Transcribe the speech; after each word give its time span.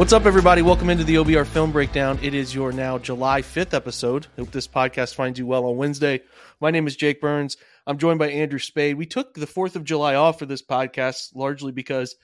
What's 0.00 0.14
up, 0.14 0.24
everybody? 0.24 0.62
Welcome 0.62 0.88
into 0.88 1.04
the 1.04 1.16
OBR 1.16 1.46
Film 1.46 1.72
Breakdown. 1.72 2.18
It 2.22 2.32
is 2.32 2.54
your 2.54 2.72
now 2.72 2.96
July 2.96 3.42
5th 3.42 3.74
episode. 3.74 4.28
Hope 4.38 4.50
this 4.50 4.66
podcast 4.66 5.14
finds 5.14 5.38
you 5.38 5.44
well 5.44 5.66
on 5.66 5.76
Wednesday. 5.76 6.22
My 6.58 6.70
name 6.70 6.86
is 6.86 6.96
Jake 6.96 7.20
Burns. 7.20 7.58
I'm 7.86 7.98
joined 7.98 8.18
by 8.18 8.30
Andrew 8.30 8.58
Spayde. 8.58 8.96
We 8.96 9.04
took 9.04 9.34
the 9.34 9.46
4th 9.46 9.76
of 9.76 9.84
July 9.84 10.14
off 10.14 10.38
for 10.38 10.46
this 10.46 10.62
podcast 10.62 11.34
largely 11.36 11.70
because, 11.70 12.16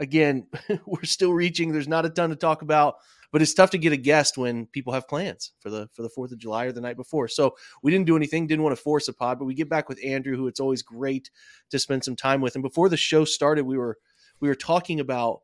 again, 0.00 0.48
we're 0.84 1.04
still 1.04 1.32
reaching. 1.32 1.70
There's 1.70 1.86
not 1.86 2.04
a 2.04 2.10
ton 2.10 2.30
to 2.30 2.36
talk 2.36 2.62
about, 2.62 2.96
but 3.30 3.40
it's 3.40 3.54
tough 3.54 3.70
to 3.70 3.78
get 3.78 3.92
a 3.92 3.96
guest 3.96 4.36
when 4.36 4.66
people 4.66 4.92
have 4.92 5.06
plans 5.06 5.52
for 5.60 5.70
the 5.70 5.88
for 5.94 6.02
the 6.02 6.10
4th 6.10 6.32
of 6.32 6.38
July 6.38 6.64
or 6.64 6.72
the 6.72 6.80
night 6.80 6.96
before. 6.96 7.28
So 7.28 7.54
we 7.84 7.92
didn't 7.92 8.08
do 8.08 8.16
anything, 8.16 8.48
didn't 8.48 8.64
want 8.64 8.76
to 8.76 8.82
force 8.82 9.06
a 9.06 9.12
pod, 9.12 9.38
but 9.38 9.44
we 9.44 9.54
get 9.54 9.68
back 9.68 9.88
with 9.88 10.04
Andrew, 10.04 10.36
who 10.36 10.48
it's 10.48 10.58
always 10.58 10.82
great 10.82 11.30
to 11.70 11.78
spend 11.78 12.02
some 12.02 12.16
time 12.16 12.40
with. 12.40 12.56
And 12.56 12.64
before 12.64 12.88
the 12.88 12.96
show 12.96 13.24
started, 13.24 13.64
we 13.64 13.78
were 13.78 13.96
we 14.40 14.48
were 14.48 14.56
talking 14.56 14.98
about 14.98 15.42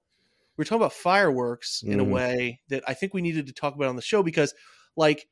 we 0.59 0.63
are 0.63 0.65
talking 0.65 0.83
about 0.83 0.93
fireworks 0.93 1.83
in 1.83 1.93
mm. 1.93 1.95
a 1.95 2.03
mm-hmm. 2.03 2.11
way 2.11 2.61
that 2.69 2.83
I 2.87 2.93
think 2.93 3.15
we 3.15 3.23
needed 3.23 3.47
to 3.47 3.53
talk 3.53 3.77
about 3.77 3.89
on 3.89 3.97
the 3.97 4.03
show 4.03 4.25
because, 4.25 4.53
like, 4.97 5.29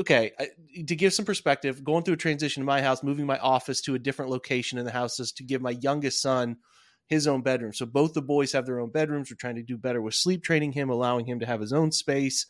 okay, 0.00 0.32
I, 0.40 0.48
to 0.86 0.96
give 0.96 1.12
some 1.12 1.26
perspective, 1.26 1.84
going 1.84 2.02
through 2.02 2.14
a 2.14 2.16
transition 2.18 2.62
in 2.62 2.66
my 2.66 2.80
house, 2.80 3.02
moving 3.02 3.26
my 3.26 3.38
office 3.38 3.82
to 3.82 3.94
a 3.94 3.98
different 3.98 4.30
location 4.30 4.78
in 4.78 4.86
the 4.86 4.90
house 4.90 5.20
is 5.20 5.32
to 5.32 5.44
give 5.44 5.60
my 5.60 5.76
youngest 5.82 6.22
son 6.22 6.56
his 7.06 7.26
own 7.26 7.42
bedroom. 7.42 7.74
So 7.74 7.84
both 7.84 8.14
the 8.14 8.22
boys 8.22 8.52
have 8.52 8.64
their 8.64 8.80
own 8.80 8.90
bedrooms. 8.90 9.30
We're 9.30 9.36
trying 9.36 9.56
to 9.56 9.62
do 9.62 9.76
better 9.76 10.00
with 10.00 10.14
sleep 10.14 10.42
training 10.42 10.72
him, 10.72 10.88
allowing 10.88 11.26
him 11.26 11.40
to 11.40 11.46
have 11.46 11.60
his 11.60 11.74
own 11.74 11.92
space. 11.92 12.46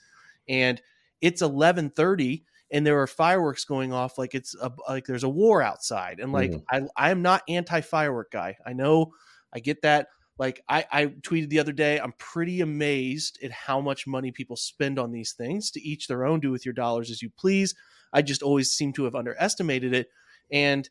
And 0.48 0.80
it's 1.20 1.42
eleven 1.42 1.90
thirty, 1.90 2.44
and 2.70 2.86
there 2.86 3.00
are 3.00 3.08
fireworks 3.08 3.64
going 3.64 3.92
off 3.92 4.18
like 4.18 4.34
it's 4.34 4.54
a, 4.54 4.70
like 4.88 5.06
there's 5.06 5.24
a 5.24 5.28
war 5.28 5.62
outside. 5.62 6.20
And 6.20 6.32
like 6.32 6.52
mm. 6.52 6.62
I 6.70 6.82
I 6.96 7.10
am 7.10 7.22
not 7.22 7.42
anti 7.48 7.80
firework 7.80 8.30
guy. 8.30 8.56
I 8.64 8.72
know 8.72 9.14
I 9.52 9.58
get 9.58 9.82
that 9.82 10.06
like 10.38 10.62
I, 10.68 10.84
I 10.90 11.06
tweeted 11.06 11.48
the 11.48 11.60
other 11.60 11.72
day, 11.72 11.98
I'm 11.98 12.12
pretty 12.18 12.60
amazed 12.60 13.38
at 13.42 13.52
how 13.52 13.80
much 13.80 14.06
money 14.06 14.32
people 14.32 14.56
spend 14.56 14.98
on 14.98 15.12
these 15.12 15.32
things. 15.32 15.70
To 15.72 15.80
each 15.80 16.08
their 16.08 16.24
own, 16.24 16.40
do 16.40 16.50
with 16.50 16.64
your 16.64 16.74
dollars 16.74 17.10
as 17.10 17.22
you 17.22 17.30
please. 17.38 17.74
I 18.12 18.22
just 18.22 18.42
always 18.42 18.70
seem 18.70 18.92
to 18.94 19.04
have 19.04 19.14
underestimated 19.14 19.94
it. 19.94 20.08
And 20.50 20.88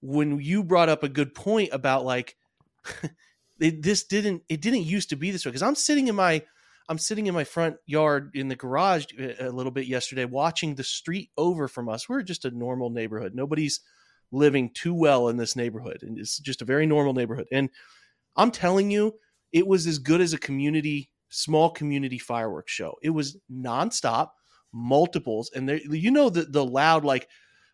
when 0.00 0.40
you 0.40 0.64
brought 0.64 0.88
up 0.88 1.02
a 1.02 1.08
good 1.08 1.34
point 1.34 1.70
about 1.72 2.04
like 2.04 2.36
it, 3.60 3.82
this 3.82 4.04
didn't 4.04 4.42
it 4.48 4.60
didn't 4.60 4.84
used 4.84 5.10
to 5.10 5.16
be 5.16 5.30
this 5.30 5.44
way 5.44 5.50
because 5.50 5.62
I'm 5.62 5.74
sitting 5.74 6.08
in 6.08 6.14
my 6.14 6.42
I'm 6.88 6.98
sitting 6.98 7.26
in 7.26 7.34
my 7.34 7.44
front 7.44 7.76
yard 7.86 8.30
in 8.34 8.48
the 8.48 8.56
garage 8.56 9.06
uh, 9.20 9.48
a 9.48 9.50
little 9.50 9.72
bit 9.72 9.86
yesterday 9.86 10.24
watching 10.24 10.74
the 10.74 10.84
street 10.84 11.30
over 11.36 11.68
from 11.68 11.88
us. 11.88 12.08
We're 12.08 12.22
just 12.22 12.44
a 12.44 12.50
normal 12.50 12.90
neighborhood. 12.90 13.34
Nobody's 13.34 13.80
living 14.30 14.70
too 14.72 14.94
well 14.94 15.28
in 15.28 15.36
this 15.36 15.56
neighborhood 15.56 16.02
and 16.02 16.18
it's 16.18 16.38
just 16.38 16.62
a 16.62 16.66
very 16.66 16.86
normal 16.86 17.12
neighborhood. 17.12 17.48
And 17.52 17.70
I'm 18.38 18.50
telling 18.50 18.90
you, 18.90 19.14
it 19.52 19.66
was 19.66 19.86
as 19.86 19.98
good 19.98 20.20
as 20.20 20.32
a 20.32 20.38
community, 20.38 21.10
small 21.28 21.70
community 21.70 22.18
fireworks 22.18 22.72
show. 22.72 22.96
It 23.02 23.10
was 23.10 23.36
nonstop, 23.52 24.30
multiples, 24.72 25.50
and 25.54 25.68
there, 25.68 25.78
you 25.78 26.10
know 26.10 26.30
the 26.30 26.44
the 26.44 26.64
loud 26.64 27.04
like 27.04 27.28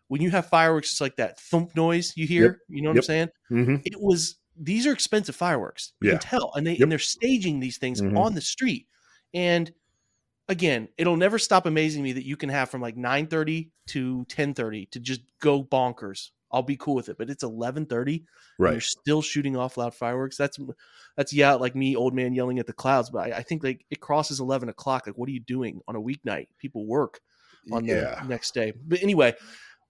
when 0.07 0.21
you 0.21 0.31
have 0.31 0.47
fireworks, 0.47 0.91
it's 0.91 1.01
like 1.01 1.15
that 1.17 1.39
thump 1.39 1.75
noise 1.75 2.13
you 2.15 2.27
hear. 2.27 2.43
Yep. 2.43 2.55
You 2.69 2.81
know 2.81 2.89
what 2.89 2.95
yep. 2.95 3.03
I'm 3.03 3.05
saying? 3.05 3.29
Mm-hmm. 3.51 3.75
It 3.85 3.99
was 3.99 4.37
these 4.59 4.87
are 4.87 4.91
expensive 4.91 5.35
fireworks. 5.35 5.93
You 6.01 6.11
yeah. 6.11 6.17
can 6.17 6.29
tell, 6.29 6.51
and 6.55 6.65
they 6.65 6.73
yep. 6.73 6.81
and 6.81 6.91
they're 6.91 6.99
staging 6.99 7.59
these 7.59 7.77
things 7.77 8.01
mm-hmm. 8.01 8.17
on 8.17 8.35
the 8.35 8.41
street. 8.41 8.87
And 9.33 9.71
again, 10.47 10.87
it'll 10.97 11.17
never 11.17 11.39
stop 11.39 11.65
amazing 11.65 12.03
me 12.03 12.13
that 12.13 12.25
you 12.25 12.37
can 12.37 12.49
have 12.49 12.69
from 12.69 12.81
like 12.81 12.95
9:30 12.95 13.69
to 13.87 14.25
10:30 14.29 14.91
to 14.91 14.99
just 14.99 15.21
go 15.41 15.63
bonkers 15.63 16.29
I'll 16.51 16.63
be 16.63 16.77
cool 16.77 16.95
with 16.95 17.09
it. 17.09 17.17
But 17.17 17.29
it's 17.29 17.43
eleven 17.43 17.85
thirty, 17.85 18.25
right? 18.59 18.73
You're 18.73 18.81
still 18.81 19.21
shooting 19.21 19.55
off 19.55 19.77
loud 19.77 19.93
fireworks. 19.93 20.37
That's 20.37 20.59
that's 21.17 21.33
yeah, 21.33 21.53
like 21.53 21.75
me, 21.75 21.95
old 21.95 22.13
man 22.13 22.33
yelling 22.33 22.59
at 22.59 22.67
the 22.67 22.73
clouds. 22.73 23.09
But 23.09 23.31
I, 23.31 23.37
I 23.37 23.43
think 23.43 23.63
like 23.63 23.85
it 23.89 23.99
crosses 23.99 24.39
eleven 24.39 24.69
o'clock. 24.69 25.07
Like, 25.07 25.17
what 25.17 25.27
are 25.29 25.33
you 25.33 25.41
doing 25.41 25.81
on 25.87 25.95
a 25.95 26.01
weeknight? 26.01 26.47
People 26.59 26.85
work 26.85 27.19
on 27.71 27.85
yeah. 27.85 28.21
the 28.21 28.27
next 28.27 28.53
day. 28.53 28.73
But 28.85 29.01
anyway, 29.01 29.35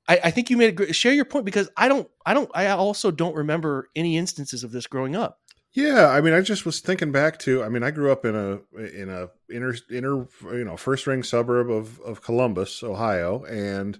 I, 0.07 0.19
I 0.25 0.31
think 0.31 0.49
you 0.49 0.57
made 0.57 0.69
a 0.69 0.71
great, 0.71 0.95
share 0.95 1.13
your 1.13 1.25
point 1.25 1.45
because 1.45 1.69
I 1.75 1.87
don't, 1.87 2.07
I 2.25 2.33
don't, 2.33 2.49
I 2.53 2.67
also 2.69 3.11
don't 3.11 3.35
remember 3.35 3.89
any 3.95 4.17
instances 4.17 4.63
of 4.63 4.71
this 4.71 4.87
growing 4.87 5.15
up. 5.15 5.39
Yeah, 5.73 6.07
I 6.07 6.21
mean, 6.21 6.33
I 6.33 6.39
just 6.39 6.65
was 6.65 6.79
thinking 6.79 7.11
back 7.11 7.37
to. 7.39 7.61
I 7.61 7.67
mean, 7.67 7.83
I 7.83 7.91
grew 7.91 8.09
up 8.09 8.23
in 8.23 8.33
a 8.33 8.59
in 8.79 9.09
a 9.09 9.27
inner 9.53 9.75
inner 9.91 10.25
you 10.53 10.63
know 10.63 10.77
first 10.77 11.05
ring 11.05 11.21
suburb 11.21 11.69
of 11.69 11.99
of 11.99 12.21
Columbus, 12.21 12.81
Ohio, 12.81 13.43
and 13.43 13.99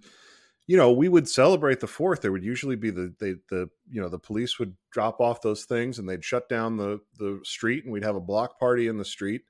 you 0.68 0.78
know, 0.78 0.92
we 0.92 1.10
would 1.10 1.30
celebrate 1.30 1.80
the 1.80 1.88
fourth. 1.88 2.22
There 2.22 2.32
would 2.32 2.44
usually 2.44 2.76
be 2.76 2.90
the 2.90 3.14
they, 3.20 3.36
the 3.50 3.70
you 3.90 4.02
know 4.02 4.10
the 4.10 4.20
police 4.20 4.58
would 4.58 4.76
drop 4.92 5.20
off 5.20 5.42
those 5.42 5.66
things 5.66 6.00
and 6.00 6.10
they'd 6.10 6.26
shut 6.26 6.50
down 6.50 6.78
the 6.78 7.00
the 7.18 7.40
street 7.44 7.84
and 7.84 7.94
we'd 7.94 8.04
have 8.04 8.16
a 8.16 8.22
block 8.22 8.60
party 8.60 8.88
in 8.88 8.98
the 8.98 9.06
street. 9.06 9.42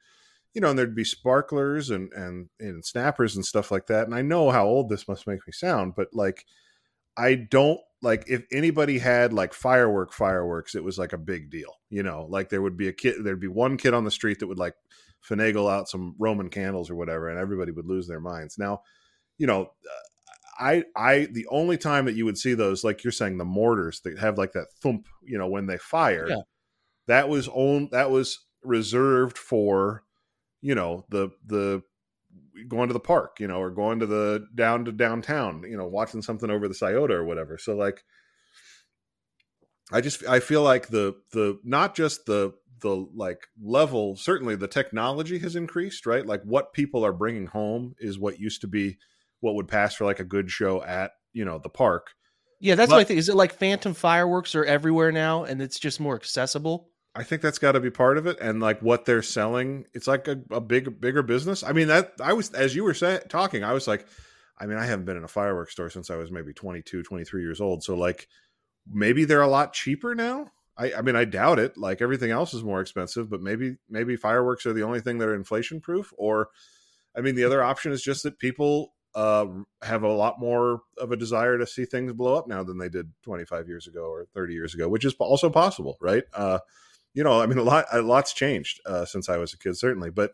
You 0.53 0.61
know, 0.61 0.69
and 0.69 0.79
there'd 0.79 0.95
be 0.95 1.05
sparklers 1.05 1.89
and 1.89 2.11
and 2.13 2.49
and 2.59 2.83
snappers 2.83 3.35
and 3.35 3.45
stuff 3.45 3.71
like 3.71 3.87
that. 3.87 4.05
And 4.05 4.15
I 4.15 4.21
know 4.21 4.51
how 4.51 4.65
old 4.65 4.89
this 4.89 5.07
must 5.07 5.27
make 5.27 5.45
me 5.47 5.53
sound, 5.53 5.95
but 5.95 6.09
like 6.13 6.45
I 7.17 7.35
don't 7.35 7.79
like 8.01 8.25
if 8.27 8.43
anybody 8.51 8.99
had 8.99 9.31
like 9.31 9.53
firework 9.53 10.11
fireworks, 10.11 10.75
it 10.75 10.83
was 10.83 10.97
like 10.97 11.13
a 11.13 11.17
big 11.17 11.49
deal. 11.49 11.73
You 11.89 12.03
know, 12.03 12.27
like 12.29 12.49
there 12.49 12.61
would 12.61 12.77
be 12.77 12.89
a 12.89 12.93
kid, 12.93 13.23
there'd 13.23 13.39
be 13.39 13.47
one 13.47 13.77
kid 13.77 13.93
on 13.93 14.03
the 14.03 14.11
street 14.11 14.39
that 14.39 14.47
would 14.47 14.59
like 14.59 14.75
finagle 15.27 15.71
out 15.71 15.89
some 15.89 16.15
Roman 16.19 16.49
candles 16.49 16.89
or 16.89 16.95
whatever, 16.95 17.29
and 17.29 17.39
everybody 17.39 17.71
would 17.71 17.87
lose 17.87 18.07
their 18.07 18.19
minds. 18.19 18.57
Now, 18.57 18.81
you 19.37 19.47
know, 19.47 19.71
I 20.57 20.83
I 20.95 21.27
the 21.31 21.47
only 21.49 21.77
time 21.77 22.05
that 22.05 22.15
you 22.15 22.25
would 22.25 22.37
see 22.37 22.53
those, 22.53 22.83
like 22.83 23.03
you're 23.03 23.11
saying, 23.11 23.37
the 23.37 23.45
mortars 23.45 24.01
that 24.01 24.19
have 24.19 24.37
like 24.37 24.53
that 24.53 24.67
thump, 24.81 25.07
you 25.23 25.37
know, 25.37 25.47
when 25.47 25.65
they 25.65 25.77
fire, 25.77 26.27
yeah. 26.29 26.41
that 27.07 27.29
was 27.29 27.47
on 27.47 27.89
that 27.91 28.11
was 28.11 28.39
reserved 28.63 29.37
for, 29.37 30.03
you 30.61 30.75
know, 30.75 31.05
the 31.09 31.29
the 31.45 31.83
going 32.67 32.87
to 32.87 32.93
the 32.93 32.99
park, 32.99 33.39
you 33.39 33.47
know, 33.47 33.59
or 33.59 33.69
going 33.69 33.99
to 33.99 34.05
the 34.05 34.47
down 34.55 34.85
to 34.85 34.91
downtown, 34.91 35.63
you 35.67 35.77
know, 35.77 35.87
watching 35.87 36.21
something 36.21 36.49
over 36.49 36.67
the 36.67 36.73
Scioto 36.73 37.13
or 37.13 37.25
whatever. 37.25 37.57
So 37.57 37.75
like 37.75 38.03
I 39.91 40.01
just 40.01 40.25
I 40.25 40.39
feel 40.39 40.63
like 40.63 40.87
the 40.87 41.15
the 41.31 41.59
not 41.63 41.95
just 41.95 42.25
the 42.25 42.53
the 42.81 43.07
like 43.15 43.47
level 43.61 44.15
certainly 44.15 44.55
the 44.55 44.67
technology 44.67 45.39
has 45.39 45.55
increased 45.55 46.05
right 46.05 46.25
like 46.25 46.43
what 46.43 46.73
people 46.73 47.05
are 47.05 47.13
bringing 47.13 47.47
home 47.47 47.95
is 47.99 48.19
what 48.19 48.37
used 48.37 48.61
to 48.61 48.67
be 48.67 48.97
what 49.41 49.55
would 49.55 49.67
pass 49.67 49.95
for 49.95 50.05
like 50.05 50.19
a 50.19 50.23
good 50.25 50.49
show 50.49 50.83
at 50.83 51.11
you 51.33 51.45
know 51.45 51.59
the 51.59 51.69
park 51.69 52.11
Yeah, 52.59 52.75
that's 52.75 52.89
But- 52.89 52.95
what 52.95 53.01
I 53.01 53.03
think. 53.03 53.19
Is 53.19 53.29
it 53.29 53.35
like 53.35 53.53
Phantom 53.53 53.93
fireworks 53.93 54.55
are 54.55 54.63
everywhere 54.65 55.11
now, 55.11 55.43
and 55.43 55.61
it's 55.61 55.77
just 55.79 55.99
more 55.99 56.15
accessible? 56.15 56.89
I 57.17 57.23
think 57.23 57.41
that's 57.41 57.59
got 57.59 57.73
to 57.73 57.79
be 57.79 57.91
part 57.91 58.17
of 58.17 58.27
it, 58.27 58.39
and 58.41 58.59
like 58.59 58.81
what 58.81 59.05
they're 59.05 59.21
selling, 59.21 59.85
it's 59.93 60.07
like 60.07 60.27
a, 60.27 60.41
a 60.51 60.59
big, 60.59 60.99
bigger 60.99 61.21
business. 61.23 61.63
I 61.63 61.71
mean, 61.71 61.87
that 61.87 62.13
I 62.21 62.33
was 62.33 62.51
as 62.51 62.75
you 62.75 62.83
were 62.83 62.93
saying, 62.93 63.21
talking, 63.29 63.63
I 63.63 63.71
was 63.73 63.87
like, 63.87 64.05
I 64.57 64.65
mean, 64.65 64.77
I 64.77 64.85
haven't 64.85 65.05
been 65.05 65.17
in 65.17 65.23
a 65.23 65.27
fireworks 65.29 65.73
store 65.73 65.89
since 65.89 66.09
I 66.09 66.15
was 66.15 66.31
maybe 66.31 66.53
22, 66.53 67.03
23 67.03 67.41
years 67.41 67.61
old. 67.61 67.83
So 67.83 67.95
like, 67.95 68.27
maybe 68.89 69.25
they're 69.25 69.41
a 69.41 69.47
lot 69.47 69.73
cheaper 69.73 70.15
now. 70.15 70.51
I, 70.77 70.93
I 70.93 71.01
mean, 71.01 71.15
I 71.15 71.23
doubt 71.25 71.59
it. 71.59 71.77
Like 71.77 72.01
everything 72.01 72.31
else 72.31 72.53
is 72.53 72.63
more 72.63 72.81
expensive, 72.81 73.29
but 73.29 73.41
maybe 73.41 73.77
maybe 73.89 74.15
fireworks 74.17 74.65
are 74.65 74.73
the 74.73 74.83
only 74.83 74.99
thing 75.01 75.17
that 75.19 75.27
are 75.29 75.35
inflation 75.35 75.79
proof. 75.81 76.11
Or, 76.17 76.49
I 77.15 77.21
mean, 77.21 77.35
the 77.35 77.45
other 77.45 77.63
option 77.63 77.91
is 77.93 78.01
just 78.01 78.23
that 78.23 78.39
people 78.39 78.93
uh, 79.15 79.47
have 79.81 80.03
a 80.03 80.11
lot 80.11 80.39
more 80.39 80.81
of 80.97 81.11
a 81.11 81.17
desire 81.17 81.57
to 81.57 81.65
see 81.65 81.85
things 81.85 82.11
blow 82.13 82.35
up 82.35 82.47
now 82.47 82.63
than 82.63 82.77
they 82.77 82.89
did 82.89 83.11
25 83.23 83.67
years 83.67 83.87
ago 83.87 84.01
or 84.01 84.25
30 84.33 84.53
years 84.53 84.75
ago, 84.75 84.89
which 84.89 85.05
is 85.05 85.15
also 85.19 85.49
possible, 85.49 85.97
right? 86.01 86.23
Uh, 86.33 86.59
you 87.13 87.23
know, 87.23 87.41
I 87.41 87.45
mean, 87.45 87.57
a 87.57 87.63
lot, 87.63 87.85
a 87.93 88.01
lot's 88.01 88.33
changed 88.33 88.81
uh, 88.85 89.05
since 89.05 89.29
I 89.29 89.37
was 89.37 89.53
a 89.53 89.57
kid, 89.57 89.77
certainly. 89.77 90.09
But 90.09 90.31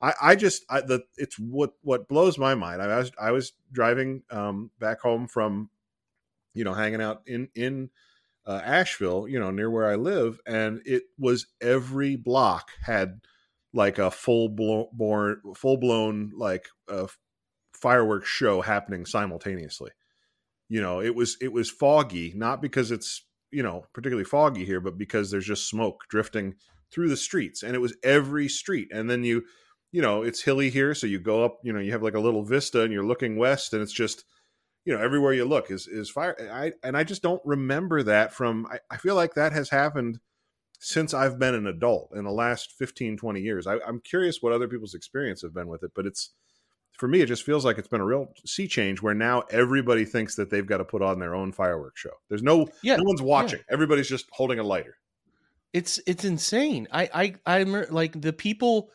I, 0.00 0.14
I 0.22 0.36
just, 0.36 0.64
I, 0.70 0.82
the 0.82 1.02
it's 1.16 1.36
what 1.36 1.72
what 1.82 2.08
blows 2.08 2.38
my 2.38 2.54
mind. 2.54 2.80
I 2.80 2.96
was 2.96 3.10
I 3.20 3.32
was 3.32 3.52
driving 3.72 4.22
um, 4.30 4.70
back 4.78 5.00
home 5.00 5.26
from, 5.26 5.68
you 6.54 6.62
know, 6.62 6.74
hanging 6.74 7.02
out 7.02 7.22
in 7.26 7.48
in 7.56 7.90
uh, 8.46 8.60
Asheville, 8.64 9.26
you 9.26 9.40
know, 9.40 9.50
near 9.50 9.70
where 9.70 9.90
I 9.90 9.96
live, 9.96 10.38
and 10.46 10.80
it 10.84 11.04
was 11.18 11.46
every 11.60 12.14
block 12.14 12.70
had 12.82 13.20
like 13.74 13.98
a 13.98 14.10
full 14.10 14.48
blown, 14.48 14.86
full 15.56 15.76
blown 15.76 16.32
like 16.36 16.66
uh, 16.88 17.06
fireworks 17.82 18.28
show 18.28 18.62
happening 18.62 19.04
simultaneously. 19.04 19.90
You 20.68 20.80
know, 20.80 21.02
it 21.02 21.14
was 21.14 21.36
it 21.40 21.52
was 21.52 21.68
foggy, 21.70 22.32
not 22.34 22.62
because 22.62 22.90
it's 22.90 23.26
you 23.50 23.62
know 23.62 23.84
particularly 23.92 24.24
foggy 24.24 24.64
here, 24.64 24.80
but 24.80 24.96
because 24.96 25.30
there's 25.30 25.46
just 25.46 25.68
smoke 25.68 26.04
drifting 26.08 26.54
through 26.90 27.08
the 27.08 27.16
streets, 27.16 27.62
and 27.62 27.74
it 27.74 27.80
was 27.80 27.96
every 28.02 28.48
street. 28.48 28.88
And 28.92 29.10
then 29.10 29.24
you, 29.24 29.44
you 29.90 30.00
know, 30.00 30.22
it's 30.22 30.42
hilly 30.42 30.70
here, 30.70 30.94
so 30.94 31.06
you 31.06 31.18
go 31.18 31.44
up, 31.44 31.58
you 31.64 31.72
know, 31.72 31.80
you 31.80 31.92
have 31.92 32.02
like 32.02 32.14
a 32.14 32.20
little 32.20 32.44
vista, 32.44 32.82
and 32.82 32.92
you're 32.92 33.04
looking 33.04 33.36
west, 33.36 33.72
and 33.74 33.82
it's 33.82 33.92
just 33.92 34.24
you 34.84 34.92
know 34.92 35.02
everywhere 35.02 35.32
you 35.32 35.44
look 35.44 35.70
is 35.70 35.86
is 35.86 36.10
fire 36.10 36.36
i 36.52 36.72
and 36.82 36.96
i 36.96 37.04
just 37.04 37.22
don't 37.22 37.42
remember 37.44 38.02
that 38.02 38.32
from 38.32 38.66
i, 38.70 38.78
I 38.90 38.96
feel 38.96 39.14
like 39.14 39.34
that 39.34 39.52
has 39.52 39.70
happened 39.70 40.18
since 40.80 41.14
i've 41.14 41.38
been 41.38 41.54
an 41.54 41.66
adult 41.66 42.10
in 42.14 42.24
the 42.24 42.32
last 42.32 42.72
15 42.72 43.16
20 43.16 43.40
years 43.40 43.66
I, 43.66 43.76
i'm 43.86 44.00
curious 44.00 44.38
what 44.40 44.52
other 44.52 44.68
people's 44.68 44.94
experience 44.94 45.42
have 45.42 45.54
been 45.54 45.68
with 45.68 45.82
it 45.82 45.92
but 45.94 46.06
it's 46.06 46.30
for 46.98 47.08
me 47.08 47.20
it 47.20 47.26
just 47.26 47.42
feels 47.42 47.64
like 47.64 47.78
it's 47.78 47.88
been 47.88 48.00
a 48.00 48.04
real 48.04 48.32
sea 48.44 48.68
change 48.68 49.02
where 49.02 49.14
now 49.14 49.42
everybody 49.50 50.04
thinks 50.04 50.34
that 50.36 50.50
they've 50.50 50.66
got 50.66 50.78
to 50.78 50.84
put 50.84 51.02
on 51.02 51.18
their 51.18 51.34
own 51.34 51.52
fireworks 51.52 52.00
show 52.00 52.10
there's 52.28 52.42
no 52.42 52.68
Yeah, 52.82 52.96
no 52.96 53.04
one's 53.04 53.22
watching 53.22 53.60
everybody's 53.70 54.08
just 54.08 54.26
holding 54.32 54.58
a 54.58 54.62
lighter 54.62 54.96
It's 55.72 56.00
it's 56.06 56.24
insane. 56.24 56.86
I 56.92 57.34
I 57.46 57.56
I'm 57.60 57.86
like 57.90 58.20
the 58.20 58.32
people 58.32 58.90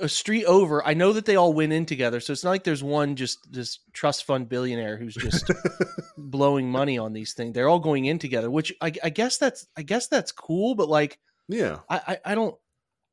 a 0.00 0.08
street 0.08 0.44
over. 0.44 0.84
I 0.84 0.94
know 0.94 1.12
that 1.12 1.24
they 1.24 1.36
all 1.36 1.52
went 1.52 1.72
in 1.72 1.86
together, 1.86 2.18
so 2.18 2.32
it's 2.32 2.42
not 2.42 2.50
like 2.50 2.64
there's 2.64 2.82
one 2.82 3.14
just 3.14 3.38
this 3.52 3.78
trust 3.92 4.24
fund 4.24 4.48
billionaire 4.48 4.96
who's 4.96 5.14
just 5.14 5.50
blowing 6.18 6.70
money 6.70 6.98
on 6.98 7.12
these 7.12 7.32
things. 7.32 7.54
They're 7.54 7.68
all 7.68 7.78
going 7.78 8.06
in 8.06 8.18
together, 8.18 8.50
which 8.50 8.72
I, 8.80 8.92
I 9.04 9.10
guess 9.10 9.38
that's 9.38 9.66
I 9.76 9.82
guess 9.82 10.08
that's 10.08 10.32
cool. 10.32 10.74
But 10.74 10.88
like 10.88 11.18
yeah 11.48 11.78
I, 11.88 12.00
I 12.06 12.32
I 12.32 12.34
don't 12.34 12.56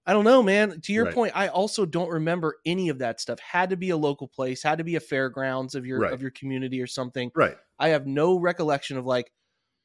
I 0.06 0.14
don't 0.14 0.24
know, 0.26 0.42
man. 0.42 0.82
To 0.82 0.94
your 0.94 1.06
Right. 1.06 1.14
point, 1.14 1.34
I 1.36 1.48
also 1.50 1.86
don't 1.86 2.10
remember 2.10 2.58
any 2.66 2.90
of 2.90 3.00
that 3.00 3.20
stuff. 3.22 3.40
Had 3.40 3.70
to 3.70 3.78
be 3.78 3.92
a 3.92 3.98
local 3.98 4.28
place, 4.28 4.64
had 4.64 4.80
to 4.80 4.84
be 4.84 4.96
a 4.96 5.00
fairgrounds 5.00 5.76
of 5.76 5.86
your 5.86 6.02
Right. 6.02 6.10
of 6.10 6.22
your 6.22 6.32
community 6.32 6.82
or 6.82 6.88
something. 6.88 7.32
right 7.36 7.58
I 7.80 7.90
have 7.90 8.08
no 8.08 8.38
recollection 8.40 8.98
of 8.98 9.06
like, 9.06 9.32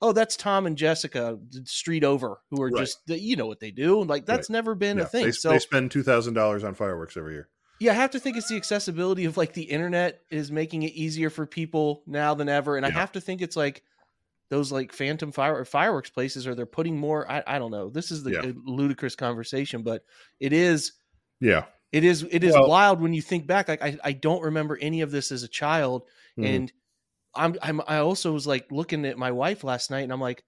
oh, 0.03 0.13
that's 0.13 0.37
Tom 0.37 0.67
and 0.67 0.77
Jessica 0.79 1.39
street 1.65 2.05
over 2.05 2.41
who 2.51 2.61
are 2.63 2.71
Right. 2.71 2.73
just 2.73 3.03
you 3.09 3.37
know 3.37 3.47
what 3.47 3.61
they 3.61 3.71
do. 3.71 4.03
Like 4.05 4.27
that's 4.27 4.51
never 4.51 4.75
been 4.75 4.99
Yeah, 4.99 5.03
a 5.03 5.07
thing. 5.07 5.33
they, 5.33 5.33
so 5.33 5.53
they 5.55 5.59
spend 5.59 5.91
$2000 5.91 6.65
on 6.65 6.75
fireworks 6.75 7.17
every 7.17 7.35
year 7.35 7.51
yeah, 7.79 7.91
I 7.93 7.95
have 7.95 8.13
to 8.13 8.21
think 8.21 8.37
it's 8.39 8.49
the 8.49 8.57
accessibility 8.57 9.27
of 9.27 9.37
like 9.37 9.53
the 9.53 9.65
internet 9.65 10.23
is 10.31 10.51
making 10.51 10.83
it 10.85 10.93
easier 10.93 11.29
for 11.29 11.47
people 11.47 12.03
now 12.07 12.35
than 12.35 12.49
ever, 12.49 12.77
and 12.77 12.87
I 12.87 12.89
have 12.91 13.13
to 13.13 13.21
think 13.21 13.43
it's 13.43 13.57
like 13.57 13.83
those 14.49 14.71
like 14.73 14.93
phantom 14.93 15.33
fire 15.33 15.65
fireworks 15.65 16.11
places, 16.11 16.47
or 16.47 16.55
they're 16.55 16.67
putting 16.67 16.97
more. 16.99 17.31
I, 17.31 17.43
I 17.47 17.59
don't 17.59 17.71
know. 17.71 17.91
This 17.91 18.11
is 18.11 18.23
the 18.23 18.31
Yeah. 18.33 18.53
ludicrous 18.65 19.17
conversation, 19.17 19.83
but 19.83 20.05
it 20.41 20.53
is. 20.53 20.93
yeah 21.41 21.65
It 21.93 22.05
is 22.05 22.23
it 22.31 22.43
is 22.45 22.53
Well- 22.55 22.69
wild 22.69 23.01
when 23.01 23.13
you 23.15 23.23
think 23.23 23.47
back. 23.47 23.69
Like 23.69 23.83
I, 23.83 23.99
I 24.05 24.13
don't 24.13 24.43
remember 24.43 24.79
any 24.81 25.01
of 25.03 25.11
this 25.11 25.31
as 25.33 25.43
a 25.43 25.49
child, 25.49 26.03
Mhm. 26.39 26.47
and 26.57 26.73
I'm 27.35 27.57
I'm 27.63 27.81
I 27.87 27.99
also 27.99 28.33
was 28.33 28.47
like 28.47 28.67
looking 28.71 29.05
at 29.05 29.19
my 29.19 29.31
wife 29.33 29.63
last 29.65 29.91
night, 29.91 30.01
and 30.03 30.13
I'm 30.13 30.21
like, 30.21 30.43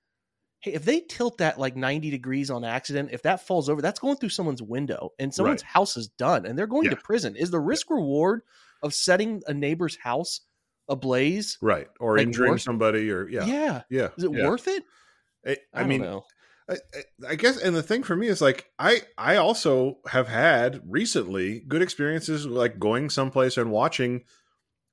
hey, 0.60 0.72
if 0.72 0.84
they 0.84 1.00
tilt 1.00 1.38
that 1.38 1.58
like 1.58 1.76
90 1.76 2.10
degrees 2.10 2.50
on 2.50 2.64
accident, 2.64 3.10
if 3.12 3.22
that 3.22 3.46
falls 3.46 3.68
over, 3.68 3.80
that's 3.82 4.00
going 4.00 4.16
through 4.16 4.30
someone's 4.30 4.62
window, 4.62 5.10
and 5.18 5.32
someone's 5.34 5.62
house 5.62 5.96
is 5.96 6.08
done, 6.08 6.46
and 6.46 6.58
they're 6.58 6.66
going 6.66 6.88
to 6.90 6.96
prison. 6.96 7.36
Is 7.36 7.50
the 7.50 7.60
risk 7.60 7.90
reward 7.90 8.40
of 8.82 8.94
setting 8.94 9.42
a 9.46 9.52
neighbor's 9.54 9.96
house 9.96 10.40
ablaze? 10.88 11.58
right 11.60 11.88
or 12.00 12.16
Like 12.16 12.26
injuring 12.26 12.52
worse- 12.52 12.64
somebody 12.64 13.10
or 13.10 13.28
yeah 13.28 13.44
Yeah, 13.46 13.82
yeah 13.90 14.08
is 14.16 14.24
it 14.24 14.32
yeah. 14.32 14.46
worth 14.48 14.68
it? 14.68 14.84
I, 15.46 15.56
I, 15.74 15.80
I 15.82 15.84
mean. 15.84 16.04
I, 16.04 16.76
I- 17.26 17.34
guess, 17.36 17.56
and 17.58 17.74
the 17.74 17.82
thing 17.82 18.02
for 18.02 18.14
me 18.14 18.26
is 18.26 18.40
like 18.42 18.66
I 18.78 19.00
I 19.16 19.36
also 19.36 19.98
have 20.08 20.28
had 20.28 20.80
recently 20.86 21.60
good 21.66 21.80
experiences 21.80 22.44
like 22.46 22.78
going 22.78 23.08
someplace 23.08 23.56
and 23.56 23.70
watching, 23.70 24.24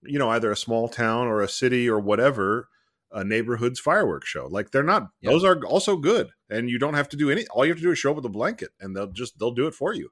you 0.04 0.18
know, 0.18 0.30
either 0.30 0.52
a 0.52 0.56
small 0.56 0.88
town 0.88 1.28
or 1.28 1.42
a 1.42 1.50
city 1.50 1.90
or 1.90 2.00
whatever, 2.00 2.70
a 3.12 3.26
neighborhood's 3.26 3.80
fireworks 3.82 4.30
show. 4.30 4.48
Like 4.50 4.72
they're 4.72 4.84
not; 4.84 5.10
Yeah. 5.20 5.32
those 5.32 5.44
are 5.44 5.60
also 5.66 5.98
good, 5.98 6.30
and 6.50 6.70
you 6.70 6.80
don't 6.80 6.94
have 6.94 7.10
to 7.10 7.18
do 7.18 7.30
any. 7.30 7.46
All 7.48 7.66
you 7.66 7.72
have 7.72 7.78
to 7.80 7.84
do 7.84 7.92
is 7.92 8.00
show 8.00 8.12
up 8.12 8.16
with 8.16 8.26
a 8.26 8.30
blanket, 8.30 8.70
and 8.80 8.96
they'll 8.96 9.12
just 9.12 9.38
they'll 9.38 9.52
do 9.52 9.68
it 9.68 9.74
for 9.74 9.94
you. 9.94 10.12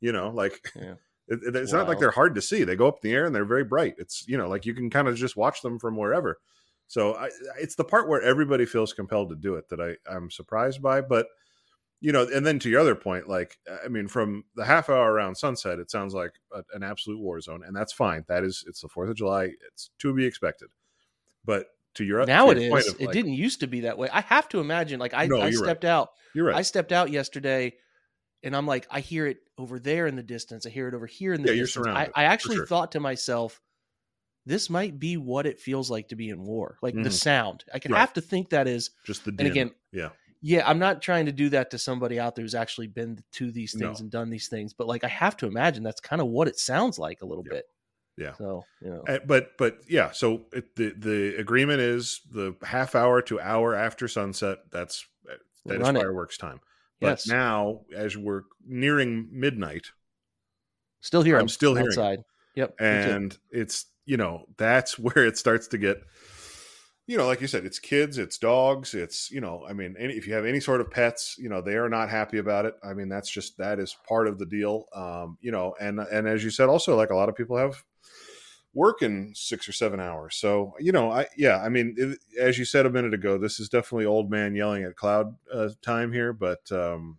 You 0.00 0.12
know, 0.12 0.30
like 0.30 0.66
Yeah. 0.74 0.94
It, 1.32 1.40
it- 1.48 1.56
it's 1.56 1.72
not 1.72 1.88
like 1.88 1.98
they're 1.98 2.10
hard 2.10 2.34
to 2.36 2.42
see. 2.42 2.64
They 2.64 2.76
go 2.76 2.88
up 2.88 2.98
in 3.02 3.10
the 3.10 3.16
air 3.16 3.26
and 3.26 3.34
they're 3.34 3.44
very 3.44 3.64
bright. 3.64 3.94
It's 3.98 4.26
you 4.28 4.36
know 4.38 4.48
like 4.48 4.66
you 4.66 4.74
can 4.74 4.90
kind 4.90 5.08
of 5.08 5.16
just 5.16 5.36
watch 5.36 5.62
them 5.62 5.78
from 5.78 5.96
wherever. 5.96 6.38
So 6.88 7.14
I, 7.14 7.30
it's 7.60 7.74
the 7.74 7.84
part 7.84 8.08
where 8.08 8.20
everybody 8.22 8.66
feels 8.66 8.92
compelled 8.92 9.30
to 9.30 9.36
do 9.36 9.54
it 9.54 9.68
that 9.70 9.80
I 9.80 9.96
I'm 10.12 10.30
surprised 10.30 10.82
by. 10.82 11.00
But 11.00 11.26
you 12.00 12.10
know, 12.12 12.26
and 12.34 12.44
then 12.44 12.58
to 12.58 12.68
your 12.68 12.80
other 12.80 12.96
point, 12.96 13.28
like 13.28 13.56
I 13.84 13.88
mean, 13.88 14.08
from 14.08 14.44
the 14.56 14.64
half 14.64 14.90
hour 14.90 15.12
around 15.12 15.36
sunset, 15.36 15.78
it 15.78 15.90
sounds 15.90 16.14
like 16.14 16.32
a, 16.52 16.62
an 16.74 16.82
absolute 16.82 17.20
war 17.20 17.40
zone, 17.40 17.62
and 17.64 17.74
that's 17.76 17.92
fine. 17.92 18.24
That 18.28 18.42
is, 18.42 18.64
it's 18.66 18.80
the 18.80 18.88
Fourth 18.88 19.08
of 19.08 19.16
July. 19.16 19.50
It's 19.72 19.90
to 20.00 20.12
be 20.12 20.26
expected. 20.26 20.68
But 21.44 21.66
to 21.94 22.04
your 22.04 22.24
Now 22.26 22.46
to 22.46 22.52
it 22.52 22.60
your 22.62 22.70
point 22.70 22.86
is. 22.86 22.94
It 22.94 23.00
like- 23.06 23.12
didn't 23.12 23.34
used 23.34 23.60
to 23.60 23.66
be 23.68 23.80
that 23.82 23.98
way. 23.98 24.08
I 24.12 24.20
have 24.22 24.48
to 24.50 24.60
imagine. 24.60 24.98
Like 24.98 25.14
I, 25.14 25.26
No, 25.26 25.36
I 25.36 25.48
you're 25.48 25.60
right. 25.60 25.66
stepped 25.66 25.84
out. 25.84 26.10
You're 26.34 26.46
right. 26.46 26.56
I 26.56 26.62
stepped 26.62 26.90
out 26.92 27.10
yesterday 27.10 27.74
and 28.42 28.56
I'm 28.56 28.66
like, 28.66 28.86
I 28.90 29.00
hear 29.00 29.26
it 29.26 29.38
over 29.58 29.78
there 29.78 30.06
in 30.06 30.16
the 30.16 30.22
distance. 30.22 30.66
I 30.66 30.70
hear 30.70 30.88
it 30.88 30.94
over 30.94 31.06
here 31.06 31.32
in 31.34 31.42
the 31.42 31.48
Yeah, 31.48 31.52
you're 31.52 31.66
distance. 31.66 31.86
I, 31.94 32.08
surrounded, 32.08 32.14
I 32.14 32.24
actually 32.24 32.58
sure. 32.58 32.60
thought 32.60 32.92
to 32.92 33.00
myself, 33.00 33.60
this 34.46 34.70
might 34.70 34.98
be 34.98 35.16
what 35.16 35.46
it 35.46 35.60
feels 35.60 35.90
like 35.90 36.08
to 36.08 36.16
be 36.16 36.30
in 36.30 36.44
war. 36.44 36.78
Like 36.82 37.02
the 37.02 37.10
Mhm. 37.10 37.12
sound. 37.12 37.64
I 37.74 37.78
can 37.80 37.90
Right. 37.90 37.92
have 37.92 38.12
to 38.14 38.20
think 38.22 38.50
that 38.50 38.68
is, 38.68 38.90
Just 39.04 39.24
the 39.24 39.32
and 39.38 39.48
again, 39.48 39.72
yeah, 39.92 40.10
yeah, 40.42 40.68
I'm 40.68 40.78
not 40.80 41.02
trying 41.02 41.26
to 41.26 41.32
do 41.32 41.50
that 41.50 41.70
to 41.72 41.78
somebody 41.78 42.20
out 42.20 42.36
there 42.36 42.44
who's 42.44 42.54
actually 42.56 42.88
been 42.88 43.24
to 43.34 43.52
these 43.52 43.74
things 43.76 44.00
No. 44.00 44.02
and 44.02 44.10
done 44.10 44.30
these 44.30 44.48
things, 44.48 44.74
but 44.74 44.88
like 44.88 45.04
I 45.04 45.08
have 45.08 45.36
to 45.38 45.46
imagine 45.48 45.82
that's 45.84 46.00
kind 46.00 46.22
of 46.22 46.28
what 46.28 46.48
it 46.48 46.58
sounds 46.58 46.98
like 46.98 47.22
a 47.22 47.26
little 47.26 47.44
bit. 47.44 47.66
Yeah. 48.16 48.34
So, 48.34 48.68
you 48.80 48.90
know. 48.90 49.08
Uh, 49.08 49.18
but 49.26 49.56
but 49.58 49.80
yeah 49.88 50.12
so 50.12 50.46
it, 50.52 50.76
the 50.76 50.90
the 50.98 51.36
agreement 51.38 51.80
is 51.80 52.22
the 52.30 52.56
half 52.62 52.94
hour 52.94 53.22
to 53.22 53.40
hour 53.40 53.74
after 53.74 54.08
sunset 54.08 54.58
that's 54.70 55.06
uh, 55.30 55.36
that 55.68 55.80
is 55.82 55.88
Run 55.88 55.96
it. 55.96 56.06
fireworks 56.06 56.38
time 56.38 56.60
but 57.02 57.08
yes. 57.08 57.26
now 57.26 57.80
as 57.94 58.16
we're 58.16 58.44
nearing 58.66 59.28
midnight 59.30 59.86
still 61.02 61.22
here. 61.22 61.38
I'm 61.38 61.48
still 61.48 61.76
it. 61.76 61.84
outside. 61.84 62.24
Yep. 62.54 62.74
and 62.80 63.36
it's 63.50 63.86
you 64.04 64.16
know 64.16 64.44
that's 64.56 64.98
where 64.98 65.26
it 65.26 65.36
starts 65.36 65.68
to 65.68 65.78
get 65.78 66.02
you 67.06 67.16
know 67.16 67.26
like 67.26 67.40
you 67.40 67.46
said 67.46 67.64
it's 67.64 67.78
kids 67.78 68.18
it's 68.18 68.38
dogs 68.38 68.94
it's 68.94 69.30
you 69.30 69.40
know 69.40 69.64
i 69.68 69.72
mean 69.72 69.96
any, 69.98 70.14
if 70.14 70.26
you 70.26 70.34
have 70.34 70.44
any 70.44 70.60
sort 70.60 70.80
of 70.80 70.90
pets 70.90 71.36
you 71.38 71.48
know 71.48 71.60
they 71.60 71.74
are 71.74 71.88
not 71.88 72.08
happy 72.08 72.38
about 72.38 72.64
it 72.64 72.74
i 72.84 72.92
mean 72.92 73.08
that's 73.08 73.30
just 73.30 73.58
that 73.58 73.78
is 73.78 73.96
part 74.08 74.28
of 74.28 74.38
the 74.38 74.46
deal 74.46 74.84
um 74.94 75.36
you 75.40 75.50
know 75.50 75.74
and 75.80 75.98
and 75.98 76.28
as 76.28 76.44
you 76.44 76.50
said 76.50 76.68
also 76.68 76.96
like 76.96 77.10
a 77.10 77.14
lot 77.14 77.28
of 77.28 77.34
people 77.34 77.56
have 77.56 77.82
work 78.74 79.02
in 79.02 79.32
six 79.34 79.68
or 79.68 79.72
seven 79.72 80.00
hours 80.00 80.36
so 80.36 80.74
you 80.80 80.92
know 80.92 81.10
i 81.10 81.26
yeah 81.36 81.58
i 81.58 81.68
mean 81.68 81.94
it, 81.98 82.18
as 82.40 82.58
you 82.58 82.64
said 82.64 82.86
a 82.86 82.90
minute 82.90 83.12
ago 83.12 83.36
this 83.36 83.60
is 83.60 83.68
definitely 83.68 84.06
old 84.06 84.30
man 84.30 84.54
yelling 84.54 84.84
at 84.84 84.96
cloud 84.96 85.36
uh, 85.52 85.68
time 85.82 86.12
here 86.12 86.32
but 86.32 86.70
um 86.72 87.18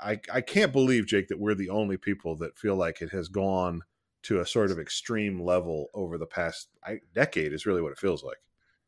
I, 0.00 0.18
I 0.32 0.40
can't 0.40 0.72
believe 0.72 1.06
jake 1.06 1.28
that 1.28 1.38
we're 1.38 1.54
the 1.54 1.70
only 1.70 1.96
people 1.96 2.34
that 2.38 2.58
feel 2.58 2.74
like 2.74 3.00
it 3.00 3.10
has 3.10 3.28
gone 3.28 3.82
to 4.22 4.40
a 4.40 4.46
sort 4.46 4.70
of 4.70 4.78
extreme 4.78 5.40
level 5.40 5.88
over 5.94 6.18
the 6.18 6.26
past 6.26 6.68
I, 6.84 7.00
decade 7.14 7.52
is 7.52 7.66
really 7.66 7.82
what 7.82 7.92
it 7.92 7.98
feels 7.98 8.22
like. 8.22 8.38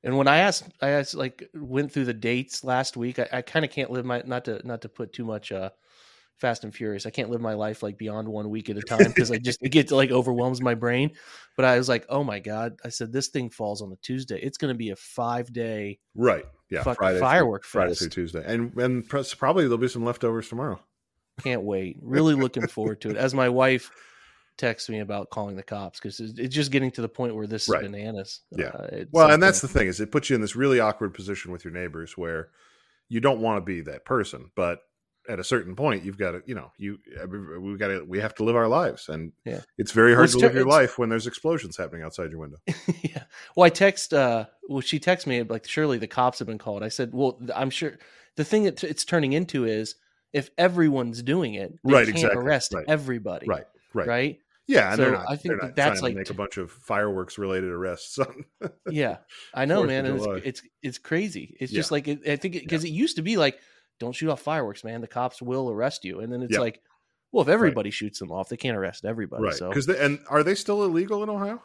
And 0.02 0.16
when 0.16 0.28
I 0.28 0.38
asked, 0.38 0.64
I 0.80 0.90
asked, 0.90 1.14
like, 1.14 1.48
went 1.54 1.92
through 1.92 2.06
the 2.06 2.14
dates 2.14 2.64
last 2.64 2.96
week. 2.96 3.18
I, 3.18 3.28
I 3.32 3.42
kind 3.42 3.64
of 3.64 3.70
can't 3.70 3.90
live 3.90 4.04
my 4.04 4.22
not 4.24 4.46
to 4.46 4.66
not 4.66 4.82
to 4.82 4.88
put 4.88 5.12
too 5.12 5.24
much 5.24 5.52
uh, 5.52 5.70
Fast 6.40 6.64
and 6.64 6.74
Furious. 6.74 7.06
I 7.06 7.10
can't 7.10 7.30
live 7.30 7.40
my 7.40 7.54
life 7.54 7.82
like 7.82 7.98
beyond 7.98 8.26
one 8.28 8.48
week 8.50 8.70
at 8.70 8.76
a 8.78 8.82
time 8.82 9.04
because 9.06 9.30
I 9.30 9.36
just 9.38 9.62
it 9.62 9.68
gets 9.70 9.92
like 9.92 10.10
overwhelms 10.10 10.60
my 10.60 10.74
brain. 10.74 11.10
But 11.56 11.66
I 11.66 11.76
was 11.76 11.88
like, 11.88 12.06
oh 12.08 12.24
my 12.24 12.40
god! 12.40 12.78
I 12.84 12.88
said 12.88 13.12
this 13.12 13.28
thing 13.28 13.50
falls 13.50 13.82
on 13.82 13.92
a 13.92 13.96
Tuesday. 13.96 14.40
It's 14.40 14.56
going 14.58 14.72
to 14.72 14.78
be 14.78 14.90
a 14.90 14.96
five 14.96 15.52
day 15.52 15.98
right. 16.14 16.44
Yeah, 16.70 16.82
Friday, 16.82 17.18
firework 17.20 17.64
Friday 17.64 17.94
through 17.94 18.08
Tuesday, 18.10 18.42
and 18.46 18.74
and 18.76 19.08
pr- 19.08 19.18
probably 19.36 19.64
there'll 19.64 19.78
be 19.78 19.88
some 19.88 20.04
leftovers 20.04 20.48
tomorrow. 20.48 20.80
Can't 21.42 21.62
wait. 21.62 21.96
Really 22.00 22.34
looking 22.34 22.66
forward 22.68 23.00
to 23.02 23.10
it. 23.10 23.16
As 23.16 23.34
my 23.34 23.48
wife 23.48 23.90
texts 24.56 24.88
me 24.90 25.00
about 25.00 25.30
calling 25.30 25.56
the 25.56 25.62
cops 25.62 25.98
because 25.98 26.20
it's, 26.20 26.38
it's 26.38 26.54
just 26.54 26.70
getting 26.70 26.90
to 26.90 27.00
the 27.00 27.08
point 27.08 27.34
where 27.34 27.46
this 27.46 27.68
is 27.68 27.74
bananas. 27.74 28.40
Yeah. 28.50 28.66
Uh, 28.66 29.04
Well, 29.10 29.30
and 29.30 29.42
that's 29.42 29.60
point- 29.60 29.72
the 29.72 29.78
thing 29.78 29.88
is 29.88 30.00
it 30.00 30.12
puts 30.12 30.28
you 30.30 30.36
in 30.36 30.42
this 30.42 30.54
really 30.54 30.80
awkward 30.80 31.14
position 31.14 31.50
with 31.50 31.64
your 31.64 31.72
neighbors 31.72 32.16
where 32.16 32.50
you 33.08 33.20
don't 33.20 33.40
want 33.40 33.56
to 33.56 33.62
be 33.62 33.80
that 33.82 34.04
person, 34.04 34.50
but 34.54 34.80
at 35.30 35.38
a 35.38 35.44
certain 35.44 35.76
point 35.76 36.04
you've 36.04 36.18
got 36.18 36.32
to, 36.32 36.42
you 36.44 36.54
know, 36.54 36.72
you 36.76 36.98
we 37.60 37.76
got 37.78 37.88
to 37.88 38.04
we 38.04 38.18
have 38.20 38.34
to 38.36 38.44
live 38.44 38.56
our 38.56 38.68
lives, 38.68 39.08
and 39.08 39.32
Yeah. 39.44 39.60
it's 39.78 39.92
very 39.92 40.10
Well, 40.10 40.16
hard 40.18 40.24
it's 40.24 40.34
to 40.34 40.40
ter- 40.40 40.46
live 40.46 40.56
your 40.56 40.66
life 40.66 40.98
when 40.98 41.08
there's 41.08 41.26
explosions 41.26 41.76
happening 41.76 42.02
outside 42.02 42.30
your 42.30 42.40
window. 42.40 42.58
yeah. 43.02 43.24
Well, 43.56 43.64
I 43.66 43.70
text. 43.70 44.12
Uh, 44.12 44.46
well, 44.68 44.80
she 44.80 44.98
texted 44.98 45.26
me 45.28 45.42
like, 45.42 45.66
surely 45.68 45.98
the 45.98 46.06
cops 46.06 46.38
have 46.40 46.48
been 46.48 46.58
called. 46.58 46.82
I 46.82 46.88
said, 46.88 47.10
well, 47.12 47.40
I'm 47.54 47.70
sure. 47.70 47.98
The 48.36 48.44
thing 48.44 48.64
that 48.64 48.82
it's 48.84 49.04
turning 49.04 49.32
into 49.32 49.64
is 49.64 49.96
if 50.32 50.50
everyone's 50.58 51.22
doing 51.22 51.54
it, 51.54 51.72
they 51.84 51.92
Right, 51.92 52.06
can't 52.06 52.16
exactly, 52.16 52.42
arrest 52.42 52.72
right. 52.74 52.84
everybody. 52.88 53.46
Right, 53.48 53.64
right, 53.94 54.06
Right. 54.06 54.38
Yeah, 54.66 54.92
and 54.92 55.00
they're 55.00 55.08
So 55.08 55.18
not. 55.18 55.26
I 55.28 55.34
think 55.34 55.42
they're 55.48 55.56
that 55.56 55.66
not 55.66 55.74
that's 55.76 56.00
like 56.02 56.14
make 56.14 56.30
a 56.30 56.34
bunch 56.34 56.56
of 56.56 56.70
fireworks 56.70 57.38
related 57.38 57.70
arrests. 57.70 58.18
Yeah, 58.88 59.16
I 59.52 59.64
know, 59.70 59.82
man. 59.84 60.06
And 60.06 60.16
it's, 60.20 60.46
it's 60.46 60.62
it's 60.82 60.98
crazy. 60.98 61.56
It's 61.58 61.72
Yeah. 61.72 61.76
just 61.80 61.90
like 61.90 62.06
it, 62.06 62.20
I 62.28 62.36
think 62.36 62.54
because 62.54 62.84
it, 62.84 62.90
used 62.90 63.16
to 63.16 63.22
be 63.22 63.36
like, 63.36 63.58
don't 64.00 64.12
shoot 64.12 64.28
off 64.30 64.40
fireworks, 64.40 64.82
man. 64.82 65.00
The 65.00 65.06
cops 65.06 65.40
will 65.40 65.70
arrest 65.70 66.04
you. 66.04 66.18
And 66.20 66.32
then 66.32 66.42
it's 66.42 66.54
Yeah. 66.54 66.60
like, 66.60 66.80
well, 67.30 67.42
if 67.42 67.48
everybody 67.48 67.90
shoots 67.90 68.18
them 68.18 68.32
off, 68.32 68.48
they 68.48 68.56
can't 68.56 68.76
arrest 68.76 69.04
everybody. 69.04 69.44
right? 69.44 69.54
So 69.54 69.68
Because 69.68 69.88
and 69.88 70.18
are 70.28 70.42
they 70.42 70.56
still 70.56 70.82
illegal 70.82 71.22
in 71.22 71.28
Ohio? 71.28 71.62